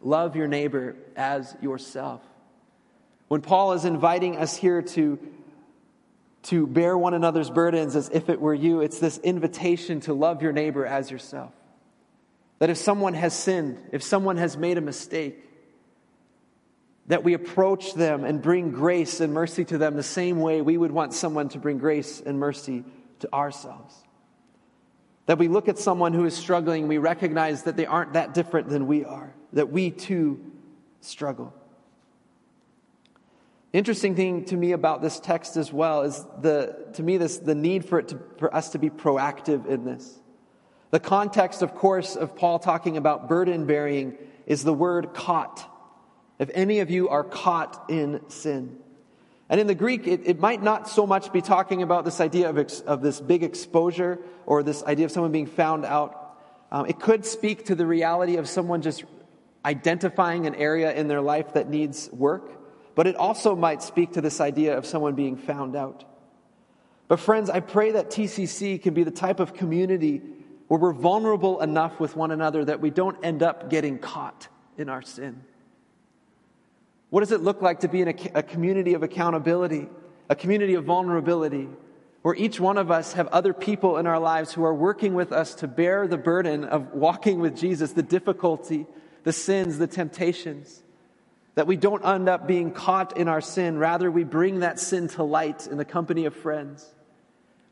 love 0.03 0.37
your 0.37 0.49
neighbor 0.49 0.97
as 1.17 1.57
yourself. 1.61 2.21
When 3.29 3.41
Paul 3.41 3.73
is 3.73 3.85
inviting 3.85 4.37
us 4.37 4.57
here 4.57 4.83
to, 4.83 5.19
to 6.45 6.67
bear 6.67 6.97
one 6.97 7.15
another's 7.15 7.51
burdens 7.51 7.97
as 7.97 8.09
if 8.11 8.29
it 8.29 8.41
were 8.41 8.55
you, 8.55 8.81
it's 8.81 9.01
this 9.01 9.19
invitation 9.19 10.01
to 10.01 10.15
love 10.15 10.43
your 10.43 10.53
neighbor 10.53 10.87
as 10.87 11.11
yourself. 11.11 11.53
That 12.61 12.71
if 12.71 12.79
someone 12.79 13.15
has 13.15 13.35
sinned, 13.35 13.79
if 13.93 14.03
someone 14.03 14.37
has 14.37 14.57
made 14.57 14.79
a 14.79 14.81
mistake, 14.81 15.43
That 17.09 17.23
we 17.23 17.35
approach 17.35 17.95
them 17.95 18.25
and 18.25 18.43
bring 18.43 18.73
grace 18.73 19.21
and 19.21 19.33
mercy 19.33 19.65
to 19.67 19.79
them 19.79 19.95
the 19.95 20.03
same 20.03 20.41
way 20.41 20.61
we 20.61 20.77
would 20.77 20.91
want 20.91 21.15
someone 21.15 21.49
to 21.51 21.59
bring 21.59 21.79
grace 21.79 22.21
and 22.21 22.39
mercy 22.39 22.85
to 23.21 23.33
ourselves. 23.33 23.95
That 25.27 25.39
we 25.39 25.49
look 25.49 25.69
at 25.69 25.79
someone 25.79 26.15
who 26.15 26.25
is 26.25 26.37
struggling, 26.37 26.89
we 26.89 26.99
recognize 26.99 27.65
that 27.65 27.77
they 27.77 27.87
aren't 27.87 28.15
that 28.15 28.35
different 28.35 28.69
than 28.69 28.87
we 28.87 29.05
are, 29.05 29.33
that 29.53 29.71
we 29.71 29.91
too 29.91 30.41
struggle. 31.01 31.55
Interesting 33.77 34.15
thing 34.15 34.47
to 34.47 34.57
me 34.57 34.73
about 34.73 35.03
this 35.03 35.21
text 35.21 35.59
as 35.59 35.71
well 35.71 36.01
is 36.01 36.25
the, 36.41 36.87
to 36.95 37.03
me, 37.03 37.19
this, 37.19 37.37
the 37.37 37.55
need 37.55 37.85
for, 37.85 37.99
it 37.99 38.09
to, 38.09 38.19
for 38.39 38.55
us 38.57 38.71
to 38.71 38.79
be 38.79 38.89
proactive 38.89 39.67
in 39.67 39.85
this. 39.85 40.19
The 40.93 40.99
context, 40.99 41.61
of 41.61 41.75
course, 41.75 42.17
of 42.17 42.35
Paul 42.35 42.59
talking 42.59 42.97
about 42.97 43.29
burden 43.29 43.67
bearing 43.67 44.17
is 44.47 44.65
the 44.65 44.73
word 44.73 45.13
caught. 45.13 45.71
If 46.39 46.49
any 46.55 46.79
of 46.79 46.91
you 46.91 47.11
are 47.11 47.23
caught 47.23 47.91
in 47.91 48.23
sin. 48.29 48.79
And 49.51 49.61
in 49.61 49.67
the 49.67 49.75
Greek, 49.75 50.07
it, 50.07 50.23
it 50.25 50.41
might 50.41 50.63
not 50.63 50.89
so 50.89 51.07
much 51.07 51.31
be 51.31 51.43
talking 51.43 51.83
about 51.83 52.07
this 52.07 52.19
idea 52.19 52.49
of, 52.49 52.57
ex, 52.57 52.81
of 52.81 53.03
this 53.03 53.21
big 53.21 53.43
exposure 53.43 54.19
or 54.47 54.63
this 54.63 54.85
idea 54.85 55.05
of 55.05 55.13
someone 55.13 55.33
being 55.33 55.45
found 55.45 55.85
out. 55.85 56.39
Um, 56.73 56.87
it 56.87 56.99
could 56.99 57.27
speak 57.27 57.67
to 57.67 57.75
the 57.75 57.87
reality 57.87 58.37
of 58.37 58.49
someone 58.49 58.81
just 58.81 59.05
identifying 59.67 60.47
an 60.47 60.55
area 60.55 60.95
in 60.95 61.09
their 61.09 61.21
life 61.21 61.53
that 61.53 61.69
needs 61.69 62.09
work, 62.11 62.63
but 62.97 63.07
it 63.07 63.15
also 63.15 63.55
might 63.55 63.83
speak 63.83 64.15
to 64.15 64.21
this 64.21 64.41
idea 64.41 64.77
of 64.77 64.87
someone 64.87 65.15
being 65.15 65.37
found 65.37 65.77
out. 65.77 66.05
But, 67.09 67.21
friends, 67.21 67.51
I 67.51 67.61
pray 67.61 67.93
that 67.93 68.11
TCC 68.11 68.83
can 68.83 68.95
be 68.95 69.05
the 69.05 69.13
type 69.13 69.39
of 69.39 69.55
community 69.55 70.23
where 70.67 70.81
we're 70.81 70.93
vulnerable 70.93 71.61
enough 71.61 72.01
with 72.01 72.17
one 72.17 72.33
another 72.33 72.65
that 72.65 72.81
we 72.81 72.91
don't 72.91 73.25
end 73.25 73.43
up 73.43 73.71
getting 73.71 73.99
caught 73.99 74.49
in 74.77 74.89
our 74.89 75.03
sin. 75.03 75.45
What 77.11 77.21
does 77.21 77.33
it 77.33 77.43
look 77.43 77.63
like 77.63 77.81
to 77.81 77.89
be 77.89 78.01
in 78.01 78.09
a, 78.09 78.17
a 78.35 78.43
community 78.43 78.95
of 78.95 79.03
accountability, 79.03 79.89
a 80.29 80.35
community 80.35 80.75
of 80.75 80.85
vulnerability, 80.85 81.69
where 82.23 82.35
each 82.35 82.59
one 82.59 82.79
of 82.79 82.91
us 82.91 83.13
have 83.13 83.29
other 83.29 83.53
people 83.53 83.99
in 83.99 84.07
our 84.07 84.19
lives 84.19 84.53
who 84.53 84.65
are 84.65 84.75
working 84.75 85.15
with 85.15 85.33
us 85.33 85.55
to 85.57 85.69
bear 85.69 86.09
the 86.09 86.19
burden 86.19 86.65
of 86.65 86.93
walking 86.95 87.41
with 87.41 87.57
Jesus, 87.57 87.93
the 87.93 88.03
difficulty, 88.03 88.87
the 89.23 89.33
sins, 89.33 89.79
the 89.79 89.87
temptations? 89.87 90.83
That 91.57 91.67
we 91.67 91.77
don't 91.77 92.05
end 92.07 92.29
up 92.29 92.47
being 92.47 92.71
caught 92.71 93.17
in 93.17 93.29
our 93.29 93.41
sin. 93.41 93.79
Rather, 93.79 94.11
we 94.11 94.25
bring 94.25 94.61
that 94.61 94.79
sin 94.79 95.09
to 95.09 95.25
light 95.25 95.67
in 95.67 95.79
the 95.79 95.85
company 95.85 96.27
of 96.27 96.35
friends. 96.35 96.95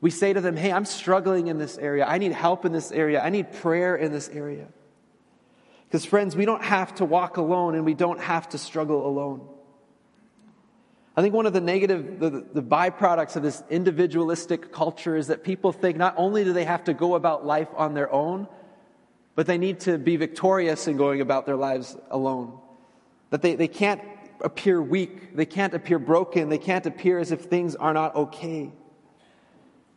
We 0.00 0.10
say 0.10 0.32
to 0.32 0.40
them, 0.40 0.56
Hey, 0.56 0.72
I'm 0.72 0.84
struggling 0.84 1.46
in 1.46 1.58
this 1.58 1.78
area. 1.78 2.04
I 2.04 2.18
need 2.18 2.32
help 2.32 2.64
in 2.64 2.72
this 2.72 2.90
area. 2.92 3.20
I 3.22 3.30
need 3.30 3.52
prayer 3.52 3.94
in 3.96 4.12
this 4.12 4.28
area. 4.28 4.66
Because, 5.86 6.04
friends, 6.04 6.34
we 6.34 6.44
don't 6.44 6.62
have 6.62 6.94
to 6.96 7.04
walk 7.04 7.36
alone 7.36 7.74
and 7.74 7.84
we 7.84 7.94
don't 7.94 8.20
have 8.20 8.48
to 8.50 8.58
struggle 8.58 9.06
alone. 9.06 9.48
I 11.16 11.22
think 11.22 11.32
one 11.32 11.46
of 11.46 11.52
the 11.52 11.60
negative, 11.60 12.18
the, 12.18 12.44
the 12.52 12.62
byproducts 12.62 13.36
of 13.36 13.42
this 13.42 13.62
individualistic 13.70 14.72
culture 14.72 15.16
is 15.16 15.28
that 15.28 15.44
people 15.44 15.70
think 15.70 15.96
not 15.96 16.14
only 16.16 16.42
do 16.42 16.52
they 16.52 16.64
have 16.64 16.84
to 16.84 16.94
go 16.94 17.14
about 17.14 17.46
life 17.46 17.68
on 17.76 17.94
their 17.94 18.12
own, 18.12 18.48
but 19.36 19.46
they 19.46 19.58
need 19.58 19.80
to 19.80 19.96
be 19.98 20.16
victorious 20.16 20.88
in 20.88 20.96
going 20.96 21.20
about 21.20 21.46
their 21.46 21.56
lives 21.56 21.96
alone. 22.10 22.58
That 23.34 23.42
they, 23.42 23.56
they 23.56 23.66
can't 23.66 24.00
appear 24.42 24.80
weak, 24.80 25.34
they 25.34 25.44
can't 25.44 25.74
appear 25.74 25.98
broken, 25.98 26.50
they 26.50 26.56
can't 26.56 26.86
appear 26.86 27.18
as 27.18 27.32
if 27.32 27.40
things 27.40 27.74
are 27.74 27.92
not 27.92 28.14
okay. 28.14 28.70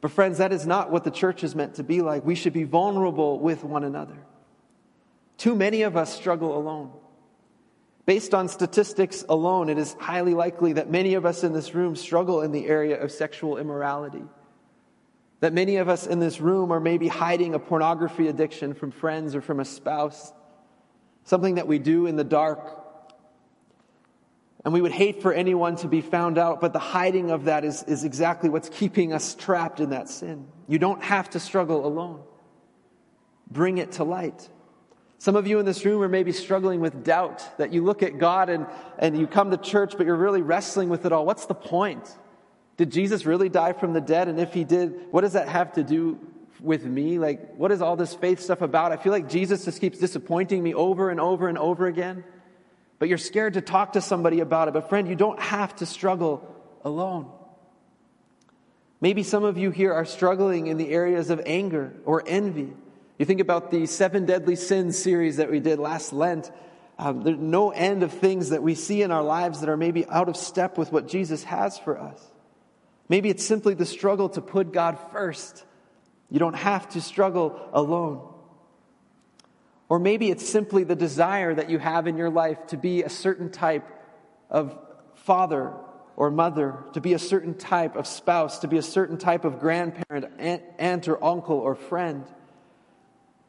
But, 0.02 0.10
friends, 0.10 0.40
that 0.40 0.52
is 0.52 0.66
not 0.66 0.90
what 0.90 1.04
the 1.04 1.12
church 1.12 1.44
is 1.44 1.54
meant 1.54 1.76
to 1.76 1.84
be 1.84 2.02
like. 2.02 2.26
We 2.26 2.34
should 2.34 2.54
be 2.54 2.64
vulnerable 2.64 3.40
with 3.40 3.64
one 3.64 3.84
another. 3.84 4.18
Too 5.38 5.54
many 5.54 5.84
of 5.84 5.96
us 5.96 6.16
struggle 6.16 6.58
alone. 6.58 6.92
Based 8.08 8.34
on 8.34 8.48
statistics 8.48 9.24
alone, 9.30 9.70
it 9.70 9.78
is 9.78 9.96
highly 10.00 10.34
likely 10.34 10.74
that 10.74 10.90
many 10.90 11.14
of 11.14 11.24
us 11.24 11.44
in 11.44 11.54
this 11.54 11.76
room 11.76 11.96
struggle 11.96 12.42
in 12.42 12.52
the 12.52 12.66
area 12.66 13.00
of 13.00 13.12
sexual 13.12 13.60
immorality. 13.60 14.24
That 15.42 15.54
many 15.54 15.76
of 15.76 15.90
us 15.90 16.08
in 16.08 16.20
this 16.20 16.42
room 16.42 16.72
are 16.72 16.80
maybe 16.80 17.08
hiding 17.08 17.54
a 17.54 17.60
pornography 17.60 18.30
addiction 18.30 18.74
from 18.74 18.90
friends 18.90 19.36
or 19.36 19.42
from 19.42 19.60
a 19.60 19.66
spouse, 19.66 20.34
something 21.24 21.54
that 21.54 21.68
we 21.68 21.78
do 21.78 22.08
in 22.08 22.16
the 22.16 22.24
dark. 22.24 22.86
And 24.68 24.74
we 24.74 24.82
would 24.82 24.92
hate 24.92 25.22
for 25.22 25.32
anyone 25.32 25.78
to 25.78 25.88
be 25.88 26.02
found 26.02 26.38
out, 26.38 26.60
but 26.60 26.74
the 26.74 26.80
hiding 26.80 27.32
of 27.32 27.46
that 27.46 27.64
is, 27.64 27.84
is 27.84 28.04
exactly 28.04 28.50
what's 28.50 28.68
keeping 28.68 29.14
us 29.14 29.34
trapped 29.34 29.80
in 29.80 29.92
that 29.92 30.10
sin. 30.10 30.46
You 30.68 30.78
don't 30.78 31.02
have 31.02 31.30
to 31.30 31.40
struggle 31.40 31.88
alone. 31.88 32.22
Bring 33.50 33.78
it 33.78 33.94
to 33.94 34.04
light. 34.04 34.50
Some 35.20 35.38
of 35.38 35.48
you 35.48 35.60
in 35.60 35.66
this 35.66 35.86
room 35.86 36.02
are 36.02 36.10
maybe 36.10 36.34
struggling 36.34 36.82
with 36.82 37.06
doubt 37.06 37.58
that 37.58 37.72
you 37.72 37.82
look 37.82 38.04
at 38.04 38.18
God 38.18 38.50
and, 38.50 38.68
and 39.00 39.18
you 39.18 39.26
come 39.26 39.52
to 39.52 39.58
church, 39.58 39.94
but 39.96 40.06
you're 40.06 40.18
really 40.18 40.42
wrestling 40.42 40.90
with 40.90 41.06
it 41.06 41.14
all. 41.14 41.26
What's 41.26 41.46
the 41.46 41.56
point? 41.56 42.18
Did 42.76 42.92
Jesus 42.92 43.26
really 43.26 43.48
die 43.48 43.72
from 43.72 43.94
the 43.94 44.02
dead? 44.02 44.28
And 44.28 44.38
if 44.38 44.54
he 44.54 44.66
did, 44.66 45.06
what 45.12 45.22
does 45.22 45.32
that 45.32 45.48
have 45.48 45.72
to 45.76 45.84
do 45.86 46.20
with 46.60 46.84
me? 46.84 47.20
Like, 47.20 47.56
what 47.56 47.72
is 47.72 47.82
all 47.82 47.96
this 47.96 48.14
faith 48.14 48.42
stuff 48.42 48.62
about? 48.62 48.92
I 48.92 48.98
feel 48.98 49.14
like 49.14 49.30
Jesus 49.30 49.64
just 49.64 49.80
keeps 49.80 49.98
disappointing 49.98 50.62
me 50.62 50.74
over 50.74 51.10
and 51.10 51.22
over 51.22 51.48
and 51.48 51.58
over 51.58 51.88
again. 51.88 52.26
But 53.00 53.10
you're 53.10 53.18
scared 53.18 53.54
to 53.54 53.62
talk 53.62 53.94
to 53.94 54.02
somebody 54.02 54.40
about 54.40 54.68
it. 54.68 54.74
But 54.74 54.90
friend, 54.90 55.08
you 55.08 55.16
don't 55.16 55.40
have 55.40 55.76
to 55.78 55.86
struggle 55.86 56.56
alone. 56.84 57.32
Maybe 59.00 59.22
some 59.24 59.44
of 59.44 59.58
you 59.58 59.70
here 59.70 59.94
are 59.94 60.06
struggling 60.06 60.68
in 60.68 60.78
the 60.78 60.90
areas 60.90 61.30
of 61.30 61.42
anger 61.46 61.94
or 62.06 62.24
envy 62.26 62.74
you 63.18 63.26
think 63.26 63.40
about 63.42 63.72
the 63.72 63.88
seven 63.88 64.26
deadly 64.26 64.56
sins 64.56 64.98
series 64.98 65.38
that 65.38 65.50
we 65.50 65.60
did 65.60 65.80
last 65.80 66.14
Lent. 66.14 66.52
Um, 67.00 67.24
there's 67.24 67.40
no 67.40 67.72
end 67.72 68.04
of 68.04 68.12
things 68.12 68.50
that 68.50 68.62
we 68.62 68.76
see 68.76 69.02
in 69.02 69.12
our 69.12 69.24
lives 69.24 69.62
that 69.62 69.70
are 69.70 69.78
maybe 69.78 70.06
out 70.08 70.30
of 70.30 70.38
step 70.38 70.78
with 70.78 70.92
what 70.92 71.08
Jesus 71.08 71.44
has 71.44 71.80
for 71.80 72.00
us. 72.00 72.22
Maybe 73.10 73.30
it's 73.30 73.46
simply 73.46 73.74
the 73.74 73.86
struggle 73.86 74.30
to 74.30 74.42
put 74.42 74.72
God 74.72 75.00
first. 75.12 75.66
You 76.30 76.40
don't 76.40 76.56
have 76.56 76.90
to 76.90 77.02
struggle 77.02 77.60
alone. 77.74 78.34
Or 79.90 80.00
maybe 80.00 80.30
it's 80.30 80.48
simply 80.48 80.84
the 80.84 80.96
desire 80.96 81.54
that 81.54 81.70
you 81.70 81.80
have 81.80 82.08
in 82.08 82.18
your 82.18 82.30
life 82.30 82.68
to 82.68 82.78
be 82.78 83.04
a 83.04 83.10
certain 83.10 83.50
type 83.50 83.86
of 84.50 84.78
father 85.16 85.74
or 86.16 86.32
mother, 86.32 86.84
to 86.94 87.02
be 87.02 87.14
a 87.14 87.20
certain 87.20 87.54
type 87.54 87.96
of 87.96 88.08
spouse, 88.08 88.60
to 88.60 88.68
be 88.68 88.78
a 88.78 88.82
certain 88.82 89.18
type 89.18 89.46
of 89.46 89.60
grandparent, 89.60 90.26
aunt, 90.40 91.08
or 91.08 91.24
uncle 91.24 91.58
or 91.58 91.76
friend. 91.76 92.26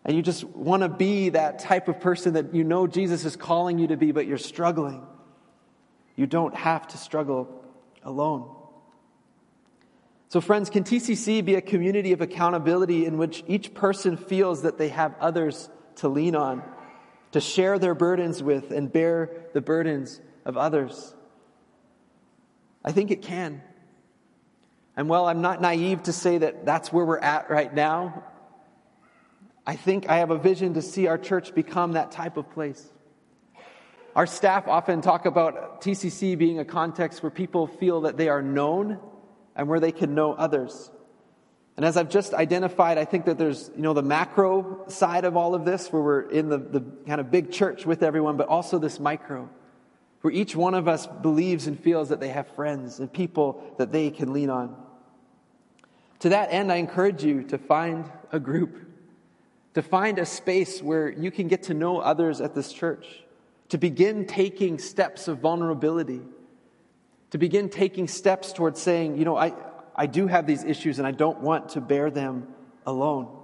And 0.04 0.16
you 0.16 0.22
just 0.22 0.44
want 0.44 0.82
to 0.82 0.88
be 0.88 1.30
that 1.30 1.58
type 1.58 1.88
of 1.88 2.00
person 2.00 2.34
that 2.34 2.54
you 2.54 2.62
know 2.62 2.86
Jesus 2.86 3.24
is 3.24 3.36
calling 3.36 3.78
you 3.78 3.88
to 3.88 3.96
be, 3.96 4.12
but 4.12 4.26
you're 4.26 4.38
struggling. 4.38 5.04
You 6.14 6.26
don't 6.26 6.54
have 6.54 6.86
to 6.88 6.98
struggle 6.98 7.64
alone. 8.02 8.54
So, 10.28 10.40
friends, 10.40 10.68
can 10.68 10.84
TCC 10.84 11.42
be 11.42 11.54
a 11.54 11.62
community 11.62 12.12
of 12.12 12.20
accountability 12.20 13.06
in 13.06 13.16
which 13.16 13.42
each 13.46 13.72
person 13.72 14.16
feels 14.16 14.62
that 14.62 14.76
they 14.76 14.90
have 14.90 15.14
others 15.20 15.70
to 15.98 16.08
lean 16.08 16.34
on, 16.34 16.62
to 17.32 17.40
share 17.40 17.78
their 17.78 17.94
burdens 17.94 18.42
with, 18.42 18.70
and 18.70 18.92
bear 18.92 19.30
the 19.52 19.60
burdens 19.60 20.20
of 20.44 20.56
others? 20.56 21.14
I 22.84 22.92
think 22.92 23.10
it 23.10 23.22
can. 23.22 23.62
And 24.96 25.08
while 25.08 25.26
I'm 25.26 25.42
not 25.42 25.60
naive 25.60 26.04
to 26.04 26.12
say 26.12 26.38
that 26.38 26.66
that's 26.66 26.92
where 26.92 27.04
we're 27.04 27.18
at 27.18 27.50
right 27.50 27.72
now, 27.72 28.24
I 29.66 29.76
think 29.76 30.08
I 30.08 30.18
have 30.18 30.30
a 30.30 30.38
vision 30.38 30.74
to 30.74 30.82
see 30.82 31.06
our 31.06 31.18
church 31.18 31.54
become 31.54 31.92
that 31.92 32.10
type 32.10 32.36
of 32.36 32.50
place. 32.50 32.90
Our 34.16 34.26
staff 34.26 34.66
often 34.66 35.02
talk 35.02 35.26
about 35.26 35.82
TCC 35.82 36.36
being 36.36 36.58
a 36.58 36.64
context 36.64 37.22
where 37.22 37.30
people 37.30 37.66
feel 37.66 38.00
that 38.00 38.16
they 38.16 38.28
are 38.28 38.42
known 38.42 38.98
and 39.54 39.68
where 39.68 39.78
they 39.78 39.92
can 39.92 40.14
know 40.14 40.32
others. 40.32 40.90
And 41.78 41.84
as 41.84 41.96
I've 41.96 42.10
just 42.10 42.34
identified, 42.34 42.98
I 42.98 43.04
think 43.04 43.26
that 43.26 43.38
there's, 43.38 43.70
you 43.76 43.82
know, 43.82 43.94
the 43.94 44.02
macro 44.02 44.84
side 44.88 45.24
of 45.24 45.36
all 45.36 45.54
of 45.54 45.64
this, 45.64 45.92
where 45.92 46.02
we're 46.02 46.22
in 46.22 46.48
the, 46.48 46.58
the 46.58 46.80
kind 47.06 47.20
of 47.20 47.30
big 47.30 47.52
church 47.52 47.86
with 47.86 48.02
everyone, 48.02 48.36
but 48.36 48.48
also 48.48 48.80
this 48.80 48.98
micro, 48.98 49.48
where 50.22 50.34
each 50.34 50.56
one 50.56 50.74
of 50.74 50.88
us 50.88 51.06
believes 51.06 51.68
and 51.68 51.78
feels 51.78 52.08
that 52.08 52.18
they 52.18 52.30
have 52.30 52.48
friends 52.48 52.98
and 52.98 53.12
people 53.12 53.62
that 53.78 53.92
they 53.92 54.10
can 54.10 54.32
lean 54.32 54.50
on. 54.50 54.74
To 56.18 56.30
that 56.30 56.52
end, 56.52 56.72
I 56.72 56.78
encourage 56.78 57.22
you 57.22 57.44
to 57.44 57.58
find 57.58 58.10
a 58.32 58.40
group 58.40 58.76
to 59.74 59.82
find 59.82 60.18
a 60.18 60.26
space 60.26 60.82
where 60.82 61.08
you 61.08 61.30
can 61.30 61.46
get 61.46 61.62
to 61.62 61.74
know 61.74 61.98
others 61.98 62.40
at 62.40 62.52
this 62.52 62.72
church, 62.72 63.22
to 63.68 63.78
begin 63.78 64.26
taking 64.26 64.80
steps 64.80 65.28
of 65.28 65.38
vulnerability, 65.38 66.20
to 67.30 67.38
begin 67.38 67.68
taking 67.68 68.08
steps 68.08 68.52
towards 68.52 68.80
saying, 68.80 69.16
you 69.16 69.24
know, 69.24 69.36
I, 69.36 69.54
I 69.98 70.06
do 70.06 70.28
have 70.28 70.46
these 70.46 70.62
issues 70.62 70.98
and 70.98 71.08
I 71.08 71.10
don't 71.10 71.40
want 71.40 71.70
to 71.70 71.80
bear 71.80 72.08
them 72.08 72.46
alone. 72.86 73.34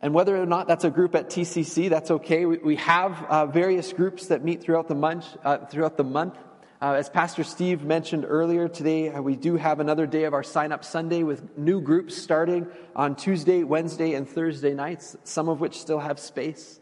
And 0.00 0.14
whether 0.14 0.34
or 0.34 0.46
not 0.46 0.66
that's 0.66 0.84
a 0.84 0.90
group 0.90 1.14
at 1.14 1.28
TCC, 1.28 1.90
that's 1.90 2.10
okay. 2.10 2.46
We, 2.46 2.56
we 2.56 2.76
have 2.76 3.22
uh, 3.24 3.46
various 3.46 3.92
groups 3.92 4.28
that 4.28 4.42
meet 4.42 4.62
throughout 4.62 4.88
the 4.88 4.94
month. 4.94 5.26
Uh, 5.44 5.58
throughout 5.58 5.98
the 5.98 6.04
month. 6.04 6.38
Uh, 6.80 6.94
as 6.94 7.10
Pastor 7.10 7.44
Steve 7.44 7.84
mentioned 7.84 8.24
earlier 8.26 8.66
today, 8.66 9.10
uh, 9.10 9.20
we 9.20 9.36
do 9.36 9.56
have 9.56 9.78
another 9.78 10.06
day 10.06 10.24
of 10.24 10.32
our 10.32 10.42
sign 10.42 10.72
up 10.72 10.84
Sunday 10.84 11.22
with 11.22 11.56
new 11.58 11.80
groups 11.80 12.16
starting 12.16 12.66
on 12.96 13.14
Tuesday, 13.14 13.62
Wednesday, 13.62 14.14
and 14.14 14.28
Thursday 14.28 14.72
nights, 14.74 15.16
some 15.22 15.48
of 15.48 15.60
which 15.60 15.78
still 15.78 16.00
have 16.00 16.18
space, 16.18 16.80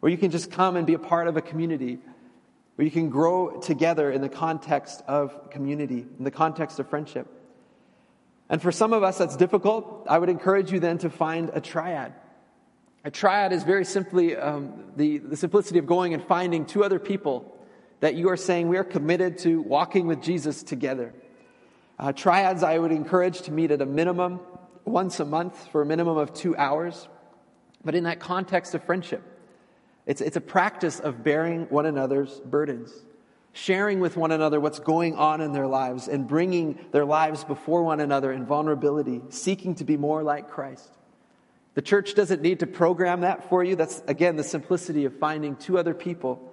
where 0.00 0.10
you 0.12 0.18
can 0.18 0.30
just 0.30 0.50
come 0.50 0.76
and 0.76 0.86
be 0.86 0.94
a 0.94 0.98
part 0.98 1.28
of 1.28 1.38
a 1.38 1.40
community 1.40 2.00
where 2.76 2.84
you 2.84 2.90
can 2.90 3.10
grow 3.10 3.60
together 3.60 4.10
in 4.10 4.20
the 4.20 4.28
context 4.28 5.02
of 5.06 5.50
community, 5.50 6.06
in 6.18 6.24
the 6.24 6.30
context 6.30 6.78
of 6.78 6.88
friendship. 6.88 7.26
And 8.48 8.60
for 8.60 8.72
some 8.72 8.92
of 8.92 9.02
us 9.02 9.18
that's 9.18 9.36
difficult, 9.36 10.06
I 10.08 10.18
would 10.18 10.28
encourage 10.28 10.72
you 10.72 10.80
then 10.80 10.98
to 10.98 11.10
find 11.10 11.50
a 11.52 11.60
triad. 11.60 12.14
A 13.04 13.10
triad 13.10 13.52
is 13.52 13.62
very 13.62 13.84
simply 13.84 14.36
um, 14.36 14.92
the, 14.96 15.18
the 15.18 15.36
simplicity 15.36 15.78
of 15.78 15.86
going 15.86 16.14
and 16.14 16.22
finding 16.22 16.66
two 16.66 16.84
other 16.84 16.98
people 16.98 17.56
that 18.00 18.14
you 18.14 18.28
are 18.28 18.36
saying 18.36 18.68
we 18.68 18.76
are 18.76 18.84
committed 18.84 19.38
to 19.38 19.60
walking 19.62 20.06
with 20.06 20.22
Jesus 20.22 20.62
together. 20.62 21.14
Uh, 21.98 22.12
triads 22.12 22.62
I 22.62 22.78
would 22.78 22.92
encourage 22.92 23.42
to 23.42 23.52
meet 23.52 23.70
at 23.70 23.80
a 23.82 23.86
minimum 23.86 24.40
once 24.84 25.20
a 25.20 25.24
month 25.24 25.68
for 25.68 25.82
a 25.82 25.86
minimum 25.86 26.16
of 26.16 26.32
two 26.32 26.56
hours, 26.56 27.08
but 27.84 27.94
in 27.94 28.04
that 28.04 28.20
context 28.20 28.74
of 28.74 28.82
friendship. 28.84 29.22
It's, 30.06 30.20
it's 30.20 30.36
a 30.36 30.40
practice 30.40 31.00
of 31.00 31.22
bearing 31.22 31.66
one 31.70 31.86
another's 31.86 32.40
burdens 32.40 32.92
sharing 33.52 34.00
with 34.00 34.16
one 34.16 34.30
another 34.30 34.60
what's 34.60 34.78
going 34.78 35.16
on 35.16 35.40
in 35.40 35.52
their 35.52 35.66
lives 35.66 36.08
and 36.08 36.26
bringing 36.26 36.78
their 36.92 37.04
lives 37.04 37.44
before 37.44 37.82
one 37.82 38.00
another 38.00 38.32
in 38.32 38.46
vulnerability, 38.46 39.20
seeking 39.30 39.74
to 39.74 39.84
be 39.84 39.96
more 39.96 40.22
like 40.22 40.48
Christ. 40.48 40.88
The 41.74 41.82
church 41.82 42.14
doesn't 42.14 42.42
need 42.42 42.60
to 42.60 42.66
program 42.66 43.20
that 43.22 43.48
for 43.48 43.62
you. 43.64 43.76
That's, 43.76 44.02
again, 44.06 44.36
the 44.36 44.44
simplicity 44.44 45.04
of 45.04 45.18
finding 45.18 45.56
two 45.56 45.78
other 45.78 45.94
people 45.94 46.52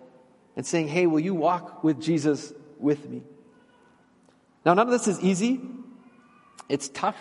and 0.56 0.66
saying, 0.66 0.88
Hey, 0.88 1.08
will 1.08 1.20
you 1.20 1.36
walk 1.36 1.84
with 1.84 2.02
Jesus 2.02 2.54
with 2.80 3.08
me? 3.10 3.24
Now, 4.66 4.74
none 4.74 4.88
of 4.88 4.92
this 4.92 5.08
is 5.08 5.20
easy. 5.22 5.62
It's 6.70 6.90
tough, 6.90 7.18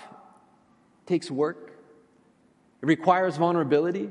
it 1.05 1.07
takes 1.07 1.31
work, 1.31 1.72
it 2.83 2.87
requires 2.87 3.37
vulnerability, 3.37 4.11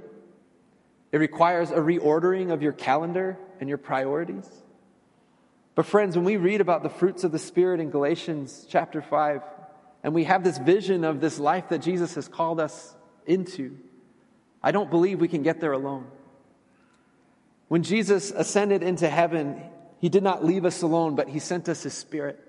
it 1.16 1.20
requires 1.20 1.72
a 1.72 1.76
reordering 1.76 2.52
of 2.52 2.62
your 2.62 2.74
calendar 2.74 3.38
and 3.62 3.70
your 3.70 3.78
priorities. 3.78 4.46
But, 5.74 5.86
friends, 5.86 6.18
when 6.18 6.26
we 6.26 6.36
read 6.36 6.60
about 6.60 6.84
the 6.84 6.90
fruits 6.90 7.24
of 7.24 7.32
the 7.32 7.40
Spirit 7.40 7.80
in 7.80 7.90
Galatians 7.90 8.66
chapter 8.68 9.02
5, 9.02 9.42
and 10.04 10.14
we 10.14 10.26
have 10.26 10.44
this 10.44 10.58
vision 10.58 11.06
of 11.06 11.22
this 11.22 11.40
life 11.40 11.70
that 11.70 11.78
Jesus 11.82 12.16
has 12.16 12.28
called 12.28 12.60
us 12.60 12.94
into, 13.26 13.78
I 14.62 14.74
don't 14.74 14.90
believe 14.90 15.22
we 15.22 15.30
can 15.30 15.42
get 15.42 15.62
there 15.62 15.72
alone. 15.72 16.06
When 17.70 17.84
Jesus 17.84 18.32
ascended 18.32 18.84
into 18.84 19.08
heaven, 19.08 19.62
he 20.00 20.10
did 20.10 20.22
not 20.22 20.44
leave 20.44 20.66
us 20.66 20.82
alone, 20.82 21.16
but 21.16 21.30
he 21.30 21.40
sent 21.40 21.70
us 21.70 21.84
his 21.84 21.94
Spirit. 21.94 22.42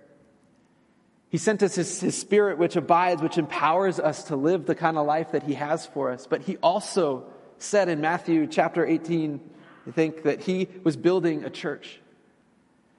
He 1.28 1.38
sent 1.38 1.62
us 1.62 1.76
his, 1.76 2.00
his, 2.00 2.18
Spirit, 2.18 2.58
which 2.58 2.74
abides, 2.74 3.22
which 3.22 3.38
empowers 3.38 4.00
us 4.00 4.24
to 4.24 4.34
live 4.34 4.66
the 4.66 4.74
kind 4.74 4.98
of 4.98 5.06
life 5.06 5.30
that 5.30 5.44
he 5.44 5.54
has 5.54 5.86
for 5.86 6.10
us. 6.10 6.26
But 6.26 6.42
he 6.42 6.56
also 6.56 7.28
said 7.59 7.88
in 7.88 8.00
Matthew 8.00 8.46
chapter 8.46 8.84
18, 8.84 9.40
I 9.86 9.90
think, 9.90 10.22
that 10.22 10.42
he 10.42 10.68
was 10.82 10.96
building 10.96 11.44
a 11.44 11.50
church. 11.50 12.00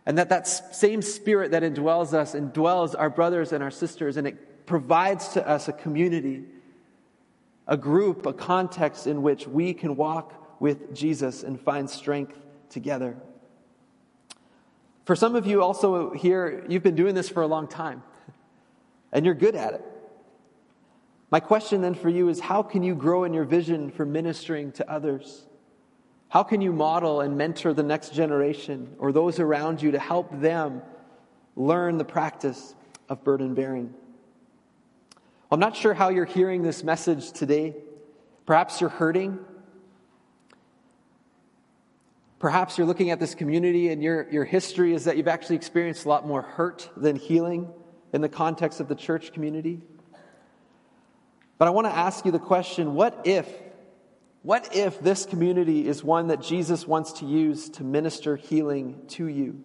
And 0.05 0.18
that 0.18 0.30
that 0.30 0.47
same 0.47 1.01
spirit 1.01 1.51
that 1.51 1.64
indwells 1.64 2.14
us 2.14 2.34
indwells 2.34 2.95
our 2.97 3.10
brothers 3.10 3.51
and 3.51 3.62
our 3.62 3.72
sisters, 3.72 4.18
and 4.18 4.26
it 4.26 4.66
provides 4.66 5.30
to 5.30 5.47
us 5.47 5.68
a 5.68 5.74
community, 5.74 6.45
a 7.68 7.76
group, 7.76 8.26
a 8.26 8.34
context 8.34 9.05
in 9.08 9.22
which 9.22 9.47
we 9.47 9.74
can 9.74 9.95
walk 9.95 10.62
with 10.62 10.95
Jesus 10.95 11.43
and 11.43 11.60
find 11.60 11.89
strength 11.89 12.38
together. 12.70 13.18
For 15.05 15.16
some 15.16 15.36
of 15.36 15.45
you 15.45 15.62
also 15.62 16.12
here, 16.12 16.66
you've 16.68 16.84
been 16.84 16.95
doing 16.95 17.16
this 17.16 17.30
for 17.30 17.43
a 17.43 17.47
long 17.47 17.68
time, 17.68 18.03
and 19.12 19.26
you're 19.26 19.36
good 19.36 19.55
at 19.55 19.74
it. 19.74 19.97
My 21.30 21.39
question 21.39 21.82
then 21.82 21.93
for 21.93 22.09
you 22.09 22.30
is 22.30 22.39
how 22.39 22.63
can 22.63 22.84
you 22.84 22.95
grow 22.95 23.25
in 23.25 23.34
your 23.34 23.43
vision 23.43 23.91
for 23.91 24.05
ministering 24.05 24.71
to 24.73 24.89
others? 24.89 25.45
How 26.30 26.43
can 26.43 26.61
you 26.61 26.71
model 26.71 27.21
and 27.21 27.38
mentor 27.38 27.73
the 27.73 27.84
next 27.84 28.13
generation 28.13 28.95
or 28.97 29.11
those 29.11 29.39
around 29.39 29.82
you 29.82 29.91
to 29.91 29.99
help 29.99 30.41
them 30.41 30.82
learn 31.55 31.97
the 31.97 32.05
practice 32.05 32.75
of 33.09 33.23
burden 33.23 33.53
bearing? 33.53 33.93
I'm 35.51 35.59
not 35.59 35.75
sure 35.75 35.93
how 35.93 36.09
you're 36.09 36.25
hearing 36.25 36.61
this 36.61 36.84
message 36.84 37.32
today. 37.32 37.75
Perhaps 38.45 38.80
you're 38.82 38.89
hurting. 38.89 39.39
Perhaps 42.39 42.78
you're 42.78 42.88
looking 42.88 43.09
at 43.11 43.19
this 43.19 43.34
community 43.34 43.89
and 43.89 44.03
your, 44.03 44.30
your 44.30 44.45
history 44.45 44.93
is 44.93 45.05
that 45.05 45.17
you've 45.17 45.28
actually 45.28 45.55
experienced 45.55 46.05
a 46.05 46.09
lot 46.09 46.28
more 46.28 46.41
hurt 46.41 46.89
than 46.95 47.15
healing 47.15 47.69
in 48.13 48.21
the 48.21 48.30
context 48.30 48.80
of 48.80 48.88
the 48.88 48.95
church 48.95 49.34
community. 49.34 49.82
But 51.58 51.68
I 51.68 51.72
want 51.72 51.88
to 51.88 51.95
ask 51.95 52.26
you 52.26 52.32
the 52.32 52.39
question 52.39 52.93
what 52.93 53.22
if 53.26 53.47
what 54.43 54.74
if 54.74 55.01
this 55.01 55.26
community 55.26 55.88
is 55.88 56.03
one 56.03 56.28
that 56.28 56.41
Jesus 56.41 56.88
wants 56.88 57.14
to 57.14 57.26
use 57.26 57.70
to 57.72 57.84
minister 57.84 58.38
healing 58.38 59.01
to 59.10 59.28
you? 59.28 59.62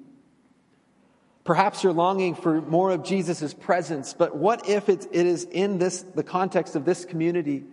Perhaps 1.44 1.84
you're 1.84 1.92
longing 1.92 2.34
for 2.34 2.60
more 2.60 2.90
of 2.90 3.04
Jesus' 3.04 3.54
presence, 3.54 4.12
but 4.12 4.36
what 4.36 4.68
if 4.68 4.88
it 4.88 5.06
is 5.12 5.44
in 5.44 5.78
this, 5.78 6.02
the 6.02 6.22
context 6.22 6.74
of 6.74 6.84
this 6.84 7.04
community 7.04 7.64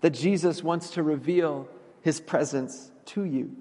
that 0.00 0.10
Jesus 0.10 0.62
wants 0.62 0.90
to 0.90 1.02
reveal 1.02 1.68
his 2.02 2.20
presence 2.20 2.90
to 3.06 3.24
you? 3.24 3.56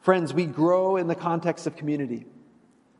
Friends, 0.00 0.32
we 0.32 0.46
grow 0.46 0.96
in 0.96 1.06
the 1.06 1.14
context 1.14 1.66
of 1.66 1.76
community. 1.76 2.26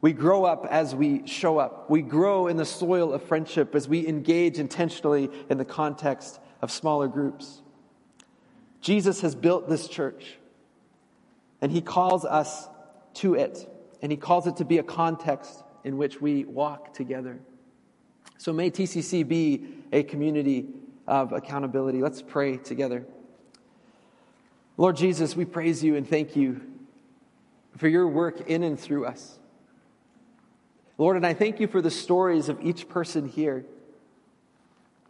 We 0.01 0.13
grow 0.13 0.45
up 0.45 0.67
as 0.71 0.95
we 0.95 1.27
show 1.27 1.59
up. 1.59 1.91
We 1.91 2.03
grow 2.03 2.47
in 2.47 2.57
the 2.57 2.65
soil 2.65 3.13
of 3.13 3.23
friendship 3.23 3.75
as 3.75 3.89
we 3.89 4.07
engage 4.07 4.59
intentionally 4.59 5.29
in 5.51 5.59
the 5.59 5.65
context 5.65 6.39
of 6.63 6.71
smaller 6.71 7.09
groups. 7.09 7.63
Jesus 8.81 9.23
has 9.23 9.35
built 9.35 9.69
this 9.69 9.89
church, 9.89 10.39
and 11.61 11.73
he 11.73 11.81
calls 11.81 12.25
us 12.25 12.69
to 13.15 13.35
it, 13.35 13.69
and 14.01 14.13
he 14.13 14.17
calls 14.17 14.47
it 14.47 14.57
to 14.57 14.65
be 14.65 14.79
a 14.79 14.85
context 14.85 15.65
in 15.83 15.97
which 15.97 16.21
we 16.21 16.45
walk 16.45 16.95
together. 16.95 17.41
So 18.37 18.53
may 18.53 18.71
TCC 18.71 19.27
be 19.27 19.67
a 19.93 20.05
community 20.05 20.69
of 21.09 21.33
accountability. 21.33 22.01
Let's 22.01 22.23
pray 22.23 22.57
together. 22.57 23.05
Lord 24.77 24.97
Jesus, 24.97 25.35
we 25.35 25.45
praise 25.45 25.83
you 25.83 25.97
and 25.97 26.09
thank 26.09 26.37
you 26.37 26.61
for 27.77 27.89
your 27.89 28.07
work 28.07 28.49
in 28.49 28.63
and 28.63 28.79
through 28.79 29.07
us. 29.07 29.38
Lord, 30.99 31.17
and 31.17 31.25
I 31.25 31.33
thank 31.33 31.61
you 31.61 31.69
for 31.69 31.81
the 31.81 31.93
stories 31.93 32.49
of 32.49 32.61
each 32.61 32.89
person 32.89 33.29
here. 33.29 33.65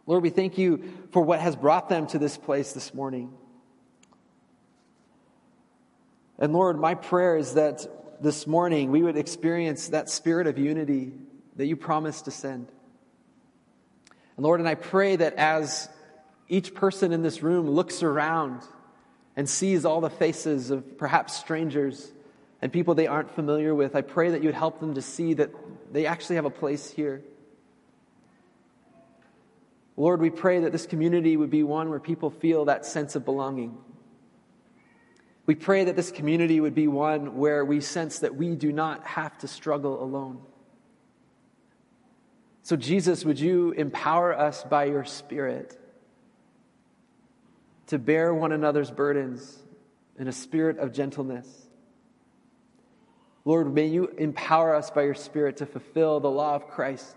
Lord, 0.05 0.21
we 0.21 0.29
thank 0.29 0.57
you 0.57 0.83
for 1.11 1.23
what 1.23 1.39
has 1.39 1.55
brought 1.55 1.89
them 1.89 2.07
to 2.07 2.19
this 2.19 2.37
place 2.37 2.73
this 2.73 2.93
morning. 2.93 3.33
And 6.37 6.53
Lord, 6.53 6.79
my 6.79 6.93
prayer 6.95 7.37
is 7.37 7.55
that 7.55 8.21
this 8.21 8.45
morning 8.47 8.91
we 8.91 9.01
would 9.01 9.17
experience 9.17 9.89
that 9.89 10.09
spirit 10.09 10.47
of 10.47 10.57
unity 10.57 11.11
that 11.55 11.65
you 11.65 11.75
promised 11.75 12.25
to 12.25 12.31
send. 12.31 12.67
And 14.37 14.45
Lord, 14.45 14.59
and 14.59 14.69
I 14.69 14.75
pray 14.75 15.15
that 15.15 15.33
as 15.35 15.89
each 16.47 16.73
person 16.73 17.11
in 17.11 17.23
this 17.23 17.41
room 17.41 17.69
looks 17.69 18.03
around 18.03 18.61
and 19.35 19.49
sees 19.49 19.85
all 19.85 20.01
the 20.01 20.09
faces 20.09 20.69
of 20.69 20.97
perhaps 20.97 21.35
strangers 21.35 22.11
and 22.61 22.71
people 22.71 22.95
they 22.95 23.07
aren't 23.07 23.31
familiar 23.31 23.73
with, 23.75 23.95
I 23.95 24.01
pray 24.01 24.31
that 24.31 24.41
you 24.41 24.47
would 24.47 24.55
help 24.55 24.79
them 24.79 24.93
to 24.95 25.01
see 25.01 25.33
that 25.35 25.49
they 25.91 26.05
actually 26.05 26.35
have 26.37 26.45
a 26.45 26.49
place 26.51 26.89
here. 26.89 27.23
Lord, 29.97 30.21
we 30.21 30.29
pray 30.29 30.61
that 30.61 30.71
this 30.71 30.85
community 30.85 31.35
would 31.35 31.49
be 31.49 31.63
one 31.63 31.89
where 31.89 31.99
people 31.99 32.29
feel 32.29 32.65
that 32.65 32.85
sense 32.85 33.15
of 33.15 33.25
belonging. 33.25 33.77
We 35.45 35.55
pray 35.55 35.83
that 35.85 35.95
this 35.95 36.11
community 36.11 36.61
would 36.61 36.75
be 36.75 36.87
one 36.87 37.37
where 37.37 37.65
we 37.65 37.81
sense 37.81 38.19
that 38.19 38.35
we 38.35 38.55
do 38.55 38.71
not 38.71 39.05
have 39.05 39.37
to 39.39 39.47
struggle 39.47 40.01
alone. 40.01 40.41
So, 42.61 42.75
Jesus, 42.75 43.25
would 43.25 43.39
you 43.39 43.71
empower 43.71 44.31
us 44.31 44.63
by 44.63 44.85
your 44.85 45.03
Spirit 45.03 45.75
to 47.87 47.97
bear 47.97 48.33
one 48.33 48.51
another's 48.51 48.91
burdens 48.91 49.57
in 50.19 50.27
a 50.27 50.31
spirit 50.31 50.77
of 50.77 50.93
gentleness? 50.93 51.68
Lord, 53.45 53.73
may 53.73 53.87
you 53.87 54.07
empower 54.17 54.75
us 54.75 54.89
by 54.89 55.03
your 55.03 55.15
Spirit 55.15 55.57
to 55.57 55.65
fulfill 55.65 56.19
the 56.19 56.29
law 56.29 56.55
of 56.55 56.67
Christ 56.67 57.15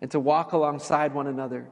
and 0.00 0.10
to 0.12 0.20
walk 0.20 0.52
alongside 0.52 1.14
one 1.14 1.26
another 1.26 1.68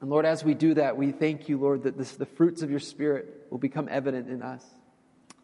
and 0.00 0.10
Lord, 0.10 0.26
as 0.26 0.44
we 0.44 0.54
do 0.54 0.74
that, 0.74 0.96
we 0.96 1.10
thank 1.10 1.48
you, 1.48 1.58
Lord, 1.58 1.82
that 1.82 1.98
this, 1.98 2.12
the 2.12 2.26
fruits 2.26 2.62
of 2.62 2.70
your 2.70 2.80
Spirit 2.80 3.46
will 3.50 3.58
become 3.58 3.88
evident 3.90 4.28
in 4.28 4.42
us. 4.42 4.64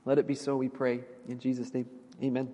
Let 0.04 0.18
it 0.18 0.26
be 0.26 0.34
so, 0.34 0.56
we 0.56 0.68
pray. 0.68 1.00
In 1.28 1.40
Jesus' 1.40 1.72
name, 1.74 1.88
amen. 2.22 2.52